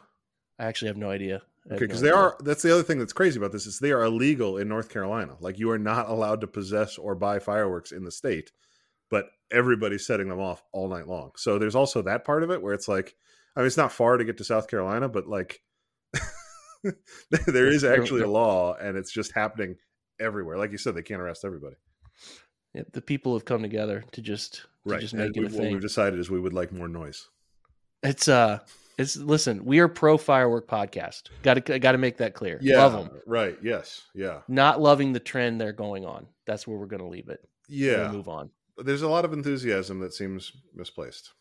I 0.58 0.66
actually 0.66 0.88
have 0.88 0.96
no 0.96 1.10
idea. 1.10 1.42
Okay, 1.66 1.74
no 1.74 1.78
because 1.80 2.00
they 2.00 2.10
are. 2.10 2.36
That's 2.40 2.62
the 2.62 2.72
other 2.72 2.84
thing 2.84 3.00
that's 3.00 3.12
crazy 3.12 3.38
about 3.40 3.50
this 3.50 3.66
is 3.66 3.80
they 3.80 3.90
are 3.90 4.04
illegal 4.04 4.56
in 4.58 4.68
North 4.68 4.88
Carolina. 4.88 5.36
Like 5.40 5.58
you 5.58 5.70
are 5.72 5.78
not 5.78 6.08
allowed 6.08 6.40
to 6.42 6.46
possess 6.46 6.96
or 6.96 7.16
buy 7.16 7.40
fireworks 7.40 7.90
in 7.90 8.04
the 8.04 8.12
state, 8.12 8.52
but 9.10 9.26
everybody's 9.50 10.06
setting 10.06 10.28
them 10.28 10.38
off 10.38 10.62
all 10.72 10.88
night 10.88 11.08
long. 11.08 11.32
So 11.36 11.58
there's 11.58 11.74
also 11.74 12.02
that 12.02 12.24
part 12.24 12.44
of 12.44 12.50
it 12.52 12.62
where 12.62 12.72
it's 12.72 12.86
like, 12.86 13.16
I 13.56 13.60
mean, 13.60 13.66
it's 13.66 13.76
not 13.76 13.90
far 13.92 14.16
to 14.16 14.24
get 14.24 14.38
to 14.38 14.44
South 14.44 14.68
Carolina, 14.68 15.08
but 15.08 15.26
like, 15.26 15.60
there 17.46 17.66
is 17.66 17.82
actually 17.84 18.22
a 18.22 18.28
law, 18.28 18.74
and 18.74 18.96
it's 18.96 19.10
just 19.12 19.32
happening 19.32 19.76
everywhere. 20.20 20.56
Like 20.58 20.70
you 20.72 20.78
said, 20.78 20.94
they 20.94 21.02
can't 21.02 21.20
arrest 21.20 21.44
everybody. 21.44 21.76
Yeah, 22.76 22.82
the 22.92 23.00
people 23.00 23.32
have 23.34 23.44
come 23.46 23.62
together 23.62 24.04
to 24.12 24.20
just 24.20 24.54
to 24.54 24.60
Right. 24.84 25.00
just 25.00 25.14
And 25.14 25.22
make 25.22 25.36
it 25.36 25.40
we, 25.40 25.46
a 25.46 25.48
what 25.48 25.58
thing. 25.58 25.72
we've 25.72 25.80
decided 25.80 26.20
is 26.20 26.30
we 26.30 26.38
would 26.38 26.52
like 26.52 26.72
more 26.72 26.88
noise. 26.88 27.28
It's 28.02 28.28
uh, 28.28 28.58
it's 28.98 29.16
listen. 29.16 29.64
We 29.64 29.78
are 29.78 29.88
pro 29.88 30.18
firework 30.18 30.68
podcast. 30.68 31.30
Got 31.42 31.64
to 31.66 31.78
got 31.78 31.92
to 31.92 31.98
make 31.98 32.18
that 32.18 32.34
clear. 32.34 32.58
Yeah. 32.60 32.84
Love 32.84 32.92
them. 32.92 33.20
Right. 33.26 33.56
Yes. 33.62 34.02
Yeah. 34.14 34.40
Not 34.48 34.80
loving 34.80 35.12
the 35.12 35.20
trend 35.20 35.60
they're 35.60 35.72
going 35.72 36.04
on. 36.04 36.26
That's 36.46 36.66
where 36.66 36.76
we're 36.78 36.86
going 36.86 37.02
to 37.02 37.08
leave 37.08 37.28
it. 37.30 37.40
Yeah. 37.68 37.96
gonna 37.96 38.12
move 38.12 38.28
on. 38.28 38.50
There's 38.78 39.02
a 39.02 39.08
lot 39.08 39.24
of 39.24 39.32
enthusiasm 39.32 40.00
that 40.00 40.12
seems 40.12 40.52
misplaced. 40.74 41.32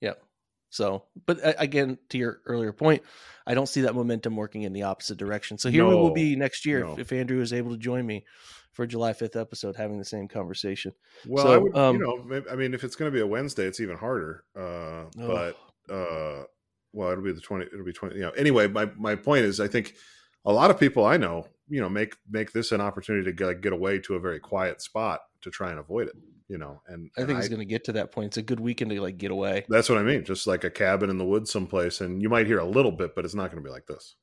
Yep. 0.00 0.22
So, 0.70 1.04
but 1.26 1.44
uh, 1.44 1.52
again, 1.58 1.98
to 2.10 2.18
your 2.18 2.40
earlier 2.46 2.72
point, 2.72 3.02
I 3.46 3.54
don't 3.54 3.68
see 3.68 3.82
that 3.82 3.94
momentum 3.94 4.36
working 4.36 4.62
in 4.62 4.72
the 4.72 4.84
opposite 4.84 5.18
direction. 5.18 5.58
So 5.58 5.68
here 5.68 5.86
we 5.86 5.94
will 5.94 6.12
be 6.12 6.36
next 6.36 6.64
year 6.64 6.84
No. 6.84 6.92
if, 6.92 7.00
if 7.00 7.12
Andrew 7.12 7.40
is 7.40 7.52
able 7.52 7.72
to 7.72 7.76
join 7.76 8.06
me 8.06 8.24
for 8.72 8.86
July 8.86 9.12
5th 9.12 9.38
episode, 9.38 9.74
having 9.76 9.98
the 9.98 10.04
same 10.04 10.28
conversation. 10.28 10.92
Well, 11.26 11.44
So, 11.44 11.52
I 11.52 11.56
would, 11.58 11.76
um, 11.76 11.96
you 11.96 12.02
know, 12.02 12.22
maybe, 12.24 12.48
I 12.48 12.54
mean, 12.54 12.72
if 12.72 12.84
it's 12.84 12.94
going 12.94 13.10
to 13.10 13.14
be 13.14 13.20
a 13.20 13.26
Wednesday, 13.26 13.64
it's 13.64 13.80
even 13.80 13.96
harder. 13.96 14.44
Uh, 14.56 15.06
but 15.16 15.56
uh, 15.92 16.44
well, 16.92 17.10
it'll 17.10 17.24
be 17.24 17.32
the 17.32 17.40
twenty. 17.40 17.66
It'll 17.66 17.84
be 17.84 17.92
twenty. 17.92 18.16
You 18.16 18.22
know. 18.22 18.30
Anyway, 18.30 18.68
my 18.68 18.88
my 18.96 19.16
point 19.16 19.44
is, 19.44 19.60
I 19.60 19.68
think 19.68 19.94
a 20.44 20.52
lot 20.52 20.70
of 20.70 20.78
people 20.78 21.04
I 21.04 21.16
know, 21.16 21.46
you 21.68 21.80
know, 21.80 21.88
make 21.88 22.16
make 22.30 22.52
this 22.52 22.72
an 22.72 22.80
opportunity 22.80 23.24
to 23.24 23.32
get, 23.32 23.60
get 23.60 23.72
away 23.72 23.98
to 24.00 24.14
a 24.14 24.20
very 24.20 24.40
quiet 24.40 24.80
spot 24.80 25.20
to 25.42 25.50
try 25.50 25.70
and 25.70 25.78
avoid 25.78 26.08
it. 26.08 26.14
You 26.50 26.58
know, 26.58 26.82
and, 26.88 27.08
I 27.16 27.20
and 27.20 27.28
think 27.28 27.38
it's 27.38 27.48
going 27.48 27.60
to 27.60 27.64
get 27.64 27.84
to 27.84 27.92
that 27.92 28.10
point. 28.10 28.26
It's 28.26 28.36
a 28.36 28.42
good 28.42 28.58
weekend 28.58 28.90
to 28.90 29.00
like 29.00 29.18
get 29.18 29.30
away. 29.30 29.64
That's 29.68 29.88
what 29.88 29.98
I 29.98 30.02
mean. 30.02 30.24
Just 30.24 30.48
like 30.48 30.64
a 30.64 30.70
cabin 30.70 31.08
in 31.08 31.16
the 31.16 31.24
woods 31.24 31.48
someplace, 31.52 32.00
and 32.00 32.20
you 32.20 32.28
might 32.28 32.48
hear 32.48 32.58
a 32.58 32.64
little 32.64 32.90
bit, 32.90 33.14
but 33.14 33.24
it's 33.24 33.36
not 33.36 33.52
going 33.52 33.62
to 33.62 33.66
be 33.68 33.72
like 33.72 33.86
this. 33.86 34.16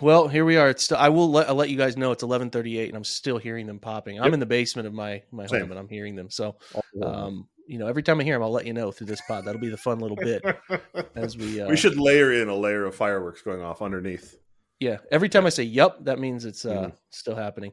Well, 0.00 0.26
here 0.28 0.44
we 0.44 0.56
are. 0.56 0.68
It's 0.70 0.82
still, 0.84 0.96
I 0.96 1.08
will 1.08 1.30
let, 1.30 1.48
I'll 1.48 1.54
let 1.54 1.70
you 1.70 1.76
guys 1.76 1.96
know 1.96 2.10
it's 2.10 2.22
11:38 2.24 2.88
and 2.88 2.96
I'm 2.96 3.04
still 3.04 3.38
hearing 3.38 3.66
them 3.66 3.78
popping. 3.78 4.18
I'm 4.18 4.24
Yep. 4.26 4.34
in 4.34 4.40
the 4.40 4.46
basement 4.46 4.88
of 4.88 4.94
my 4.94 5.22
my 5.30 5.46
Same. 5.46 5.62
home 5.62 5.70
and 5.70 5.78
I'm 5.78 5.88
hearing 5.88 6.16
them. 6.16 6.30
So, 6.30 6.56
Um, 7.02 7.48
you 7.68 7.78
know, 7.78 7.86
every 7.86 8.02
time 8.02 8.20
I 8.20 8.24
hear 8.24 8.34
them, 8.34 8.42
I'll 8.42 8.50
let 8.52 8.66
you 8.66 8.72
know 8.72 8.90
through 8.92 9.06
this 9.08 9.20
pod. 9.28 9.44
That'll 9.44 9.60
be 9.60 9.68
the 9.68 9.76
fun 9.76 9.98
little 10.00 10.16
bit 10.16 10.42
as 11.16 11.36
we 11.36 11.60
uh, 11.60 11.68
we 11.68 11.76
should 11.76 11.96
layer 11.98 12.32
in 12.32 12.48
a 12.48 12.54
layer 12.56 12.84
of 12.84 12.94
fireworks 12.94 13.42
going 13.42 13.60
off 13.62 13.82
underneath. 13.82 14.36
Yeah, 14.80 14.98
every 15.10 15.28
time 15.28 15.46
I 15.46 15.50
say 15.50 15.62
"yup," 15.62 16.04
that 16.04 16.18
means 16.18 16.44
it's 16.44 16.64
uh, 16.64 16.70
Mhm. 16.88 16.96
still 17.10 17.34
happening. 17.36 17.72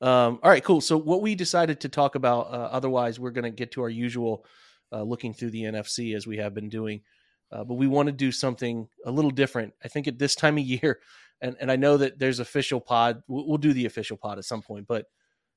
Um, 0.00 0.38
all 0.42 0.50
right, 0.50 0.62
cool. 0.62 0.80
So 0.80 0.96
what 0.96 1.22
we 1.22 1.34
decided 1.34 1.80
to 1.80 1.88
talk 1.88 2.14
about, 2.14 2.48
uh, 2.52 2.68
otherwise 2.70 3.18
we're 3.18 3.30
going 3.30 3.44
to 3.44 3.50
get 3.50 3.72
to 3.72 3.82
our 3.82 3.88
usual 3.88 4.44
uh, 4.92 5.02
looking 5.02 5.34
through 5.34 5.50
the 5.50 5.62
NFC 5.62 6.14
as 6.14 6.26
we 6.26 6.36
have 6.38 6.54
been 6.54 6.68
doing. 6.68 7.02
Uh, 7.50 7.64
but 7.64 7.74
we 7.74 7.86
want 7.86 8.06
to 8.06 8.12
do 8.12 8.30
something 8.30 8.88
a 9.06 9.10
little 9.10 9.30
different. 9.30 9.72
I 9.82 9.88
think 9.88 10.06
at 10.06 10.18
this 10.18 10.34
time 10.34 10.58
of 10.58 10.64
year, 10.64 11.00
and, 11.40 11.56
and 11.60 11.70
I 11.70 11.76
know 11.76 11.96
that 11.96 12.18
there's 12.18 12.40
official 12.40 12.80
pod. 12.80 13.22
We'll, 13.28 13.46
we'll 13.46 13.58
do 13.58 13.72
the 13.72 13.86
official 13.86 14.16
pod 14.16 14.38
at 14.38 14.44
some 14.44 14.62
point, 14.62 14.86
but 14.86 15.06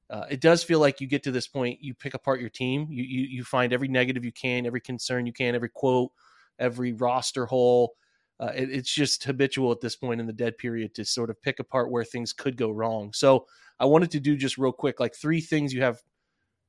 uh, 0.10 0.26
it 0.30 0.42
does 0.42 0.64
feel 0.64 0.80
like 0.80 1.00
you 1.00 1.08
get 1.08 1.24
to 1.24 1.32
this 1.32 1.48
point, 1.48 1.82
you 1.82 1.94
pick 1.94 2.14
apart 2.14 2.42
your 2.42 2.50
team, 2.50 2.88
you, 2.90 3.04
you 3.04 3.22
you 3.28 3.44
find 3.46 3.72
every 3.72 3.88
negative 3.88 4.26
you 4.26 4.32
can, 4.32 4.66
every 4.66 4.82
concern 4.82 5.26
you 5.26 5.32
can, 5.32 5.56
every 5.56 5.70
quote, 5.70 6.12
every 6.60 6.92
roster 6.92 7.46
hole. 7.46 7.94
Uh, 8.42 8.52
it, 8.56 8.72
it's 8.72 8.92
just 8.92 9.24
habitual 9.24 9.72
at 9.72 9.80
this 9.82 9.96
point 9.96 10.20
in 10.20 10.26
the 10.26 10.34
dead 10.34 10.58
period 10.58 10.96
to 10.96 11.06
sort 11.06 11.30
of 11.30 11.40
pick 11.44 11.60
apart 11.60 11.92
where 11.92 12.04
things 12.04 12.34
could 12.34 12.58
go 12.58 12.72
wrong. 12.72 13.14
So 13.14 13.46
I 13.80 13.86
wanted 13.86 14.10
to 14.12 14.20
do 14.20 14.36
just 14.36 14.58
real 14.58 14.72
quick, 14.72 15.00
like 15.00 15.14
three 15.16 15.40
things 15.42 15.72
you 15.72 15.84
have 15.84 16.02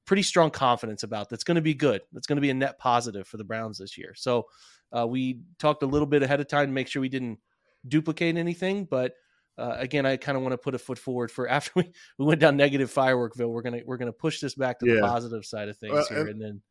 pretty 0.05 0.23
strong 0.23 0.51
confidence 0.51 1.03
about 1.03 1.31
that's 1.31 1.45
going 1.45 1.55
to 1.55 1.63
be 1.63 1.73
good. 1.75 2.03
That's 2.13 2.27
going 2.27 2.37
to 2.37 2.43
be 2.43 2.51
a 2.51 2.55
net 2.55 2.79
positive 2.79 3.27
for 3.27 3.39
the 3.39 3.45
Browns 3.45 3.79
this 3.79 3.97
year. 3.97 4.13
So 4.15 4.47
uh, 4.93 5.07
we 5.07 5.41
talked 5.59 5.83
a 5.83 5.87
little 5.87 6.07
bit 6.07 6.23
ahead 6.23 6.41
of 6.41 6.47
time 6.49 6.67
to 6.67 6.73
make 6.73 6.89
sure 6.89 7.01
we 7.01 7.09
didn't 7.09 7.39
duplicate 7.89 8.37
anything, 8.37 8.85
but 8.85 9.15
uh, 9.59 9.77
again, 9.79 10.05
I 10.07 10.17
kind 10.17 10.37
of 10.37 10.43
want 10.43 10.53
to 10.53 10.59
put 10.59 10.75
a 10.75 10.79
foot 10.79 10.99
forward 10.99 11.31
for 11.31 11.49
after 11.57 11.71
we, 11.77 11.91
we 12.19 12.27
went 12.27 12.41
down 12.41 12.57
negative 12.57 12.93
fireworkville. 12.93 13.49
We're 13.51 13.63
gonna 13.63 13.81
we're 13.87 13.97
gonna 13.99 14.13
push 14.13 14.41
this 14.41 14.55
back 14.55 14.79
to 14.81 14.87
Yeah. 14.87 14.95
the 14.97 15.01
positive 15.03 15.45
side 15.47 15.69
of 15.69 15.77
things 15.79 15.93
Well, 15.95 16.07
here, 16.09 16.21
and- 16.21 16.29
and 16.31 16.41
then 16.43 16.63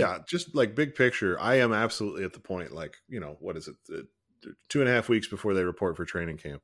yeah, 0.00 0.18
just 0.28 0.54
like 0.54 0.74
big 0.74 0.94
picture, 0.94 1.38
I 1.40 1.56
am 1.56 1.72
absolutely 1.72 2.24
at 2.24 2.32
the 2.32 2.40
point, 2.40 2.72
like, 2.72 2.96
you 3.08 3.20
know, 3.20 3.36
what 3.40 3.56
is 3.56 3.68
it? 3.68 4.06
Two 4.68 4.80
and 4.80 4.88
a 4.88 4.92
half 4.92 5.08
weeks 5.08 5.28
before 5.28 5.54
they 5.54 5.64
report 5.64 5.96
for 5.96 6.04
training 6.04 6.38
camp. 6.38 6.62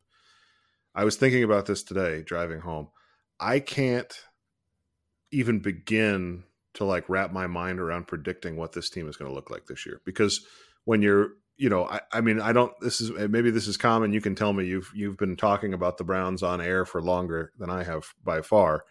I 0.95 1.05
was 1.05 1.17
thinking 1.17 1.45
about 1.45 1.67
this 1.67 1.83
today 1.83 2.23
driving 2.23 2.61
home. 2.61 2.89
I 3.39 3.61
can't 3.61 4.13
even 5.31 5.59
begin 5.59 6.45
to 6.75 6.85
like 6.85 7.09
wrap 7.09 7.33
my 7.33 7.47
mind 7.47 7.81
around 7.81 8.07
predicting 8.07 8.57
what 8.57 8.73
this 8.73 8.91
team 8.91 9.09
is 9.09 9.17
going 9.17 9.31
to 9.31 9.35
look 9.35 9.51
like 9.51 9.67
this 9.67 9.87
year 9.87 10.01
because 10.05 10.45
when 10.85 11.03
you're 11.03 11.31
you 11.57 11.71
know 11.71 11.87
I, 11.87 12.01
I 12.13 12.21
mean 12.21 12.39
i 12.39 12.53
don't 12.53 12.73
this 12.81 13.01
is 13.01 13.11
maybe 13.31 13.51
this 13.51 13.67
is 13.67 13.79
common 13.79 14.13
you 14.13 14.21
can 14.21 14.35
tell 14.35 14.53
me 14.53 14.67
you've 14.67 14.93
you've 14.95 15.17
been 15.17 15.37
talking 15.37 15.73
about 15.73 15.97
the 15.97 16.05
browns 16.05 16.43
on 16.43 16.61
air 16.61 16.85
for 16.85 17.01
longer 17.01 17.53
than 17.59 17.71
i 17.71 17.83
have 17.83 18.15
by 18.23 18.43
far 18.43 18.85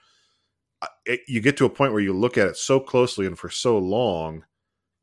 it, 1.05 1.21
you 1.27 1.41
get 1.41 1.57
to 1.57 1.65
a 1.65 1.69
point 1.69 1.93
where 1.93 2.01
you 2.01 2.13
look 2.13 2.37
at 2.37 2.47
it 2.47 2.57
so 2.57 2.79
closely 2.79 3.25
and 3.25 3.37
for 3.37 3.49
so 3.49 3.77
long 3.77 4.43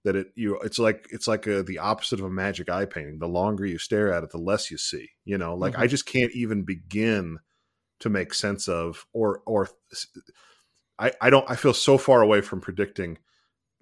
that 0.04 0.16
it 0.16 0.28
you 0.34 0.58
it's 0.60 0.78
like 0.78 1.06
it's 1.10 1.28
like 1.28 1.46
a, 1.46 1.62
the 1.62 1.78
opposite 1.78 2.18
of 2.18 2.26
a 2.26 2.30
magic 2.30 2.68
eye 2.68 2.84
painting 2.84 3.18
the 3.18 3.28
longer 3.28 3.64
you 3.64 3.78
stare 3.78 4.12
at 4.12 4.24
it 4.24 4.30
the 4.30 4.38
less 4.38 4.70
you 4.70 4.78
see 4.78 5.08
you 5.24 5.38
know 5.38 5.54
like 5.54 5.74
i 5.74 5.82
mm-hmm. 5.82 5.88
just 5.88 6.06
can't 6.06 6.32
even 6.32 6.62
begin 6.62 7.38
to 8.00 8.10
make 8.10 8.34
sense 8.34 8.68
of 8.68 9.06
or 9.12 9.42
or 9.46 9.68
I, 10.98 11.12
I 11.20 11.30
don't 11.30 11.48
I 11.50 11.56
feel 11.56 11.74
so 11.74 11.98
far 11.98 12.22
away 12.22 12.40
from 12.40 12.60
predicting 12.60 13.18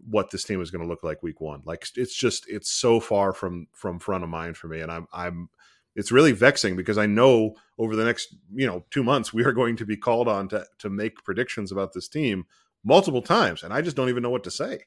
what 0.08 0.30
this 0.30 0.44
team 0.44 0.60
is 0.60 0.70
going 0.70 0.82
to 0.82 0.88
look 0.88 1.02
like 1.02 1.22
week 1.22 1.40
one. 1.40 1.62
Like 1.64 1.86
it's 1.96 2.14
just 2.14 2.48
it's 2.48 2.70
so 2.70 3.00
far 3.00 3.32
from 3.32 3.66
from 3.72 3.98
front 3.98 4.24
of 4.24 4.30
mind 4.30 4.56
for 4.56 4.68
me, 4.68 4.80
and 4.80 4.90
I'm 4.90 5.06
I'm 5.12 5.48
it's 5.94 6.12
really 6.12 6.32
vexing 6.32 6.76
because 6.76 6.98
I 6.98 7.06
know 7.06 7.54
over 7.78 7.96
the 7.96 8.04
next 8.04 8.34
you 8.54 8.66
know 8.66 8.84
two 8.90 9.02
months 9.02 9.32
we 9.32 9.44
are 9.44 9.52
going 9.52 9.76
to 9.76 9.86
be 9.86 9.96
called 9.96 10.28
on 10.28 10.48
to 10.48 10.64
to 10.78 10.90
make 10.90 11.24
predictions 11.24 11.72
about 11.72 11.92
this 11.92 12.08
team 12.08 12.46
multiple 12.84 13.22
times, 13.22 13.62
and 13.62 13.72
I 13.72 13.82
just 13.82 13.96
don't 13.96 14.08
even 14.08 14.22
know 14.22 14.30
what 14.30 14.44
to 14.44 14.50
say. 14.50 14.84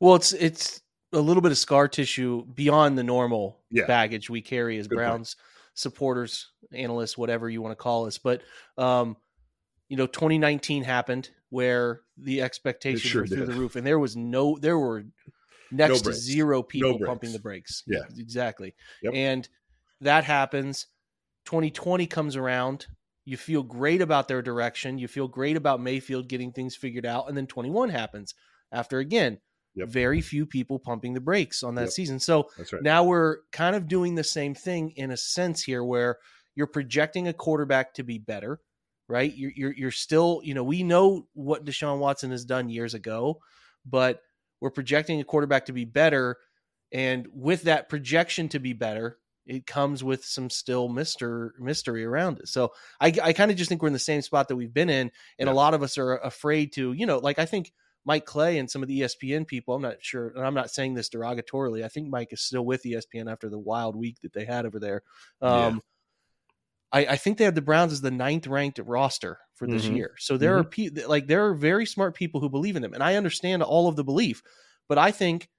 Well, 0.00 0.14
it's 0.14 0.32
it's 0.32 0.80
a 1.12 1.18
little 1.20 1.40
bit 1.40 1.52
of 1.52 1.58
scar 1.58 1.88
tissue 1.88 2.44
beyond 2.54 2.98
the 2.98 3.02
normal 3.04 3.60
Yeah. 3.70 3.86
baggage 3.86 4.28
we 4.30 4.42
carry 4.42 4.78
as 4.78 4.86
Good 4.86 4.96
point. 4.96 5.06
Browns 5.08 5.36
supporters, 5.74 6.50
analysts, 6.72 7.16
whatever 7.16 7.48
you 7.48 7.62
want 7.62 7.72
to 7.72 7.82
call 7.82 8.06
us. 8.06 8.18
But 8.18 8.42
um, 8.76 9.16
you 9.88 9.96
know, 9.96 10.06
2019 10.06 10.82
happened 10.84 11.30
where 11.50 12.02
the 12.18 12.42
expectations 12.42 13.02
sure 13.02 13.22
were 13.22 13.26
through 13.28 13.46
did. 13.46 13.48
the 13.48 13.58
roof, 13.58 13.76
and 13.76 13.86
there 13.86 13.98
was 13.98 14.16
no, 14.16 14.58
there 14.60 14.78
were 14.78 15.04
next 15.70 16.02
to 16.02 16.12
zero 16.12 16.62
people 16.62 16.98
brakes. 16.98 17.08
pumping 17.08 17.32
the 17.32 17.38
brakes. 17.38 17.84
Yeah. 17.86 18.00
exactly. 18.18 18.74
Yep. 19.02 19.12
And 19.14 19.48
that 20.00 20.24
happens. 20.24 20.86
2020 21.46 22.06
comes 22.06 22.36
around. 22.36 22.86
You 23.24 23.36
feel 23.36 23.62
great 23.62 24.02
about 24.02 24.28
their 24.28 24.42
direction. 24.42 24.98
You 24.98 25.08
feel 25.08 25.28
great 25.28 25.56
about 25.56 25.80
Mayfield 25.80 26.28
getting 26.28 26.52
things 26.52 26.74
figured 26.76 27.06
out, 27.06 27.28
and 27.28 27.36
then 27.36 27.46
21 27.46 27.88
happens 27.88 28.34
after 28.72 28.98
again 28.98 29.38
Yep. 29.78 29.88
very 29.88 30.20
few 30.20 30.46
people 30.46 30.78
pumping 30.78 31.14
the 31.14 31.20
brakes 31.20 31.62
on 31.62 31.74
that 31.76 31.82
Yep. 31.82 31.90
season. 31.90 32.20
So 32.20 32.50
That's 32.56 32.72
right. 32.72 32.82
now 32.82 33.04
we're 33.04 33.38
kind 33.52 33.76
of 33.76 33.88
doing 33.88 34.14
the 34.14 34.24
same 34.24 34.54
thing 34.54 34.90
in 34.96 35.10
a 35.10 35.16
sense 35.16 35.62
here 35.62 35.82
where 35.84 36.18
you're 36.54 36.66
projecting 36.66 37.28
a 37.28 37.32
quarterback 37.32 37.94
to 37.94 38.02
be 38.02 38.18
better, 38.18 38.60
right? 39.08 39.32
You're, 39.34 39.52
you're, 39.54 39.72
you're 39.72 39.90
still, 39.90 40.40
you 40.44 40.54
know, 40.54 40.64
we 40.64 40.82
know 40.82 41.26
what 41.34 41.64
Deshaun 41.64 41.98
Watson 41.98 42.30
has 42.32 42.44
done 42.44 42.68
years 42.68 42.94
ago, 42.94 43.40
but 43.86 44.20
we're 44.60 44.70
projecting 44.70 45.20
a 45.20 45.24
quarterback 45.24 45.66
to 45.66 45.72
be 45.72 45.84
better. 45.84 46.36
And 46.90 47.28
with 47.32 47.62
that 47.62 47.88
projection 47.88 48.48
to 48.50 48.58
be 48.58 48.72
better, 48.72 49.18
it 49.46 49.66
comes 49.66 50.04
with 50.04 50.24
some 50.24 50.50
still 50.50 50.88
mister 50.88 51.54
mystery 51.58 52.04
around 52.04 52.38
it. 52.40 52.48
So 52.48 52.72
I, 53.00 53.14
I 53.22 53.32
kind 53.32 53.50
of 53.50 53.56
just 53.56 53.68
think 53.68 53.80
we're 53.80 53.86
in 53.88 53.94
the 53.94 53.98
same 53.98 54.20
spot 54.20 54.48
that 54.48 54.56
we've 54.56 54.74
been 54.74 54.90
in. 54.90 55.10
And 55.38 55.46
Yeah. 55.46 55.52
a 55.52 55.54
lot 55.54 55.74
of 55.74 55.82
us 55.82 55.96
are 55.96 56.16
afraid 56.18 56.72
to, 56.74 56.92
you 56.92 57.06
know, 57.06 57.18
like 57.18 57.38
I 57.38 57.46
think 57.46 57.72
Mike 58.04 58.24
Clay 58.24 58.58
and 58.58 58.70
some 58.70 58.82
of 58.82 58.88
the 58.88 59.00
ESPN 59.00 59.46
people, 59.46 59.74
I'm 59.74 59.82
not 59.82 59.96
sure, 60.00 60.28
and 60.28 60.46
I'm 60.46 60.54
not 60.54 60.70
saying 60.70 60.94
this 60.94 61.10
derogatorily. 61.10 61.84
I 61.84 61.88
think 61.88 62.08
Mike 62.08 62.32
is 62.32 62.40
still 62.40 62.64
with 62.64 62.82
ESPN 62.84 63.30
after 63.30 63.48
the 63.50 63.58
wild 63.58 63.96
week 63.96 64.16
that 64.22 64.32
they 64.32 64.44
had 64.46 64.64
over 64.64 64.78
there. 64.78 65.02
Um, 65.42 65.82
I, 66.90 67.00
I 67.04 67.16
think 67.16 67.36
they 67.36 67.44
have 67.44 67.54
the 67.54 67.60
Browns 67.62 67.92
as 67.92 68.00
the 68.00 68.10
ninth 68.10 68.46
ranked 68.46 68.78
roster 68.78 69.38
for 69.54 69.66
this 69.66 69.84
Mhm. 69.86 69.96
year. 69.96 70.14
So 70.18 70.38
there 70.38 70.56
are 70.56 70.64
pe- 70.64 70.88
like 71.06 71.26
there 71.26 71.44
are 71.46 71.54
very 71.54 71.84
smart 71.84 72.14
people 72.14 72.40
who 72.40 72.48
believe 72.48 72.76
in 72.76 72.82
them, 72.82 72.94
and 72.94 73.02
I 73.02 73.16
understand 73.16 73.62
all 73.62 73.88
of 73.88 73.96
the 73.96 74.04
belief. 74.04 74.42
But 74.88 74.96
I 74.96 75.10
think 75.10 75.50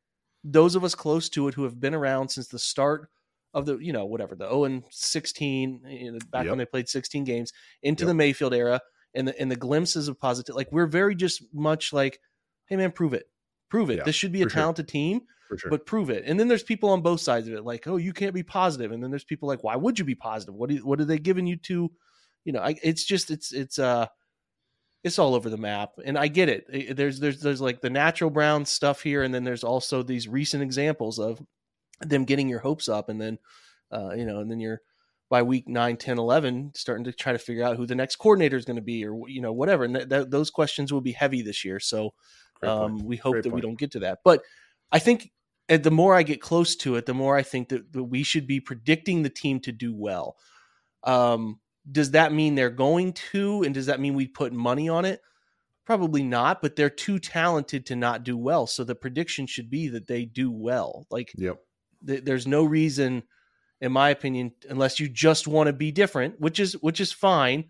those 0.44 0.74
of 0.76 0.84
us 0.84 0.96
close 0.96 1.30
to 1.30 1.48
it 1.50 1.54
who 1.54 1.64
have 1.66 1.80
been 1.80 1.94
around 1.94 2.30
since 2.30 2.48
the 2.48 2.58
start 2.58 3.10
of 3.54 3.66
the 3.68 3.78
you 3.78 3.92
know 3.94 4.06
whatever 4.06 4.36
the 4.36 4.46
0 4.48 4.64
and 4.64 4.84
16 4.90 5.82
you 5.88 6.12
know, 6.14 6.20
back 6.32 6.46
Yep. 6.46 6.52
when 6.52 6.58
they 6.60 6.66
played 6.66 6.88
16 6.90 7.24
games 7.26 7.52
into 7.84 8.04
Yep. 8.04 8.08
the 8.08 8.14
Mayfield 8.14 8.54
era 8.54 8.80
and 9.14 9.28
the 9.28 9.40
and 9.40 9.52
the 9.52 9.56
glimpses 9.56 10.08
of 10.08 10.20
positive 10.20 10.56
like 10.56 10.72
we're 10.72 10.86
very 10.88 11.14
just 11.16 11.44
much 11.54 11.92
like 11.92 12.20
hey 12.70 12.76
man 12.78 12.92
prove 12.92 13.14
it 13.14 13.30
prove 13.70 13.90
it 13.90 13.98
Yeah, 13.98 14.04
this 14.04 14.16
should 14.16 14.32
be 14.32 14.42
a 14.42 14.46
for 14.46 14.50
sure. 14.52 14.62
talented 14.62 14.88
team 14.88 15.22
sure. 15.58 15.70
but 15.70 15.86
prove 15.86 16.10
it. 16.10 16.24
And 16.26 16.40
then 16.40 16.48
there's 16.48 16.64
people 16.64 16.90
on 16.90 17.02
both 17.02 17.22
sides 17.22 17.48
of 17.48 17.54
it, 17.54 17.64
like, 17.66 17.88
oh, 17.88 17.98
you 17.98 18.14
can't 18.14 18.34
be 18.34 18.44
positive. 18.44 18.92
And 18.92 19.02
then 19.04 19.10
there's 19.10 19.24
people 19.24 19.48
like, 19.48 19.64
why 19.64 19.76
would 19.76 19.98
you 19.98 20.06
be 20.06 20.16
positive? 20.16 20.54
What 20.56 20.70
do, 20.70 20.76
what 20.86 21.00
are 21.00 21.06
they 21.06 21.18
giving 21.20 21.48
you 21.48 21.56
to, 21.58 21.92
you 22.46 22.54
know? 22.54 22.60
I, 22.62 22.76
it's 22.84 23.04
just 23.04 23.32
it's 23.32 23.52
it's 23.52 23.80
uh 23.80 24.08
it's 25.04 25.18
all 25.18 25.34
over 25.34 25.50
the 25.50 25.58
map, 25.58 25.92
and 26.04 26.18
I 26.18 26.28
get 26.28 26.50
it. 26.50 26.96
There's 26.96 27.20
there's 27.20 27.42
there's 27.42 27.62
like 27.62 27.80
the 27.82 27.90
natural 27.90 28.30
brown 28.30 28.66
stuff 28.66 29.02
here, 29.02 29.24
and 29.24 29.34
then 29.34 29.44
there's 29.44 29.64
also 29.64 30.04
these 30.04 30.28
recent 30.28 30.62
examples 30.62 31.20
of 31.20 31.42
them 32.02 32.26
getting 32.26 32.50
your 32.50 32.60
hopes 32.60 32.90
up, 32.90 33.08
and 33.10 33.20
then 33.20 33.38
uh, 33.92 34.12
you 34.14 34.26
know, 34.26 34.40
and 34.40 34.52
then 34.52 34.60
you're 34.60 34.82
by 35.30 35.42
week 35.44 35.68
9 35.68 35.96
10 35.96 36.18
11 36.18 36.72
starting 36.74 37.04
to 37.06 37.14
try 37.14 37.32
to 37.32 37.38
figure 37.38 37.64
out 37.64 37.78
who 37.78 37.86
the 37.86 37.94
next 37.94 38.16
coordinator 38.16 38.58
is 38.58 38.66
going 38.66 38.76
to 38.76 38.82
be 38.82 39.06
or 39.06 39.30
you 39.30 39.42
know 39.42 39.54
whatever 39.54 39.84
and 39.84 39.94
th- 39.94 40.10
th- 40.10 40.28
those 40.30 40.50
questions 40.50 40.92
will 40.92 41.02
be 41.02 41.12
heavy 41.12 41.42
this 41.44 41.64
year 41.64 41.80
so. 41.80 42.14
Um, 42.64 43.06
we 43.06 43.18
hope 43.18 43.34
Great 43.34 43.44
that 43.44 43.54
we 43.54 43.62
don't 43.62 43.80
get 43.80 43.92
to 43.92 44.00
that. 44.00 44.20
But 44.24 44.42
I 44.92 45.00
think 45.00 45.32
uh, 45.70 45.78
the 45.78 45.92
more 45.92 46.16
I 46.16 46.24
get 46.24 46.42
close 46.42 46.76
to 46.78 46.96
it, 46.96 47.06
the 47.06 47.14
more 47.14 47.38
I 47.38 47.44
think 47.44 47.70
that, 47.70 47.92
that 47.94 48.04
we 48.04 48.24
should 48.24 48.48
be 48.48 48.60
predicting 48.60 49.24
the 49.24 49.30
team 49.30 49.60
to 49.62 49.72
do 49.72 49.94
well. 49.94 50.38
Um, 51.04 51.60
does 51.90 52.12
that 52.12 52.34
mean 52.34 52.56
they're 52.56 52.70
going 52.70 53.14
to? 53.32 53.64
And 53.64 53.74
does 53.74 53.86
that 53.88 54.00
mean 54.00 54.14
we 54.14 54.28
put 54.28 54.54
money 54.54 54.90
on 54.90 55.06
it? 55.06 55.22
Probably 55.86 56.22
not, 56.22 56.62
but 56.62 56.76
they're 56.76 56.90
too 56.90 57.18
talented 57.18 57.88
to 57.88 57.96
not 57.96 58.24
do 58.24 58.38
well. 58.38 58.68
So 58.68 58.84
the 58.84 58.96
prediction 58.96 59.48
should 59.48 59.70
be 59.70 59.88
that 59.90 60.08
they 60.08 60.26
do 60.26 60.52
well. 60.52 61.08
Like 61.10 61.32
Yep. 61.36 61.58
th- 62.06 62.24
there's 62.24 62.46
no 62.46 62.64
reason 62.64 63.24
in 63.82 63.92
my 63.92 64.10
opinion 64.10 64.52
unless 64.70 65.00
you 65.00 65.08
just 65.08 65.48
want 65.48 65.68
to 65.68 65.74
be 65.74 65.92
different 65.92 66.40
which 66.40 66.60
is 66.60 66.74
which 66.82 67.00
is 67.00 67.12
fine 67.12 67.66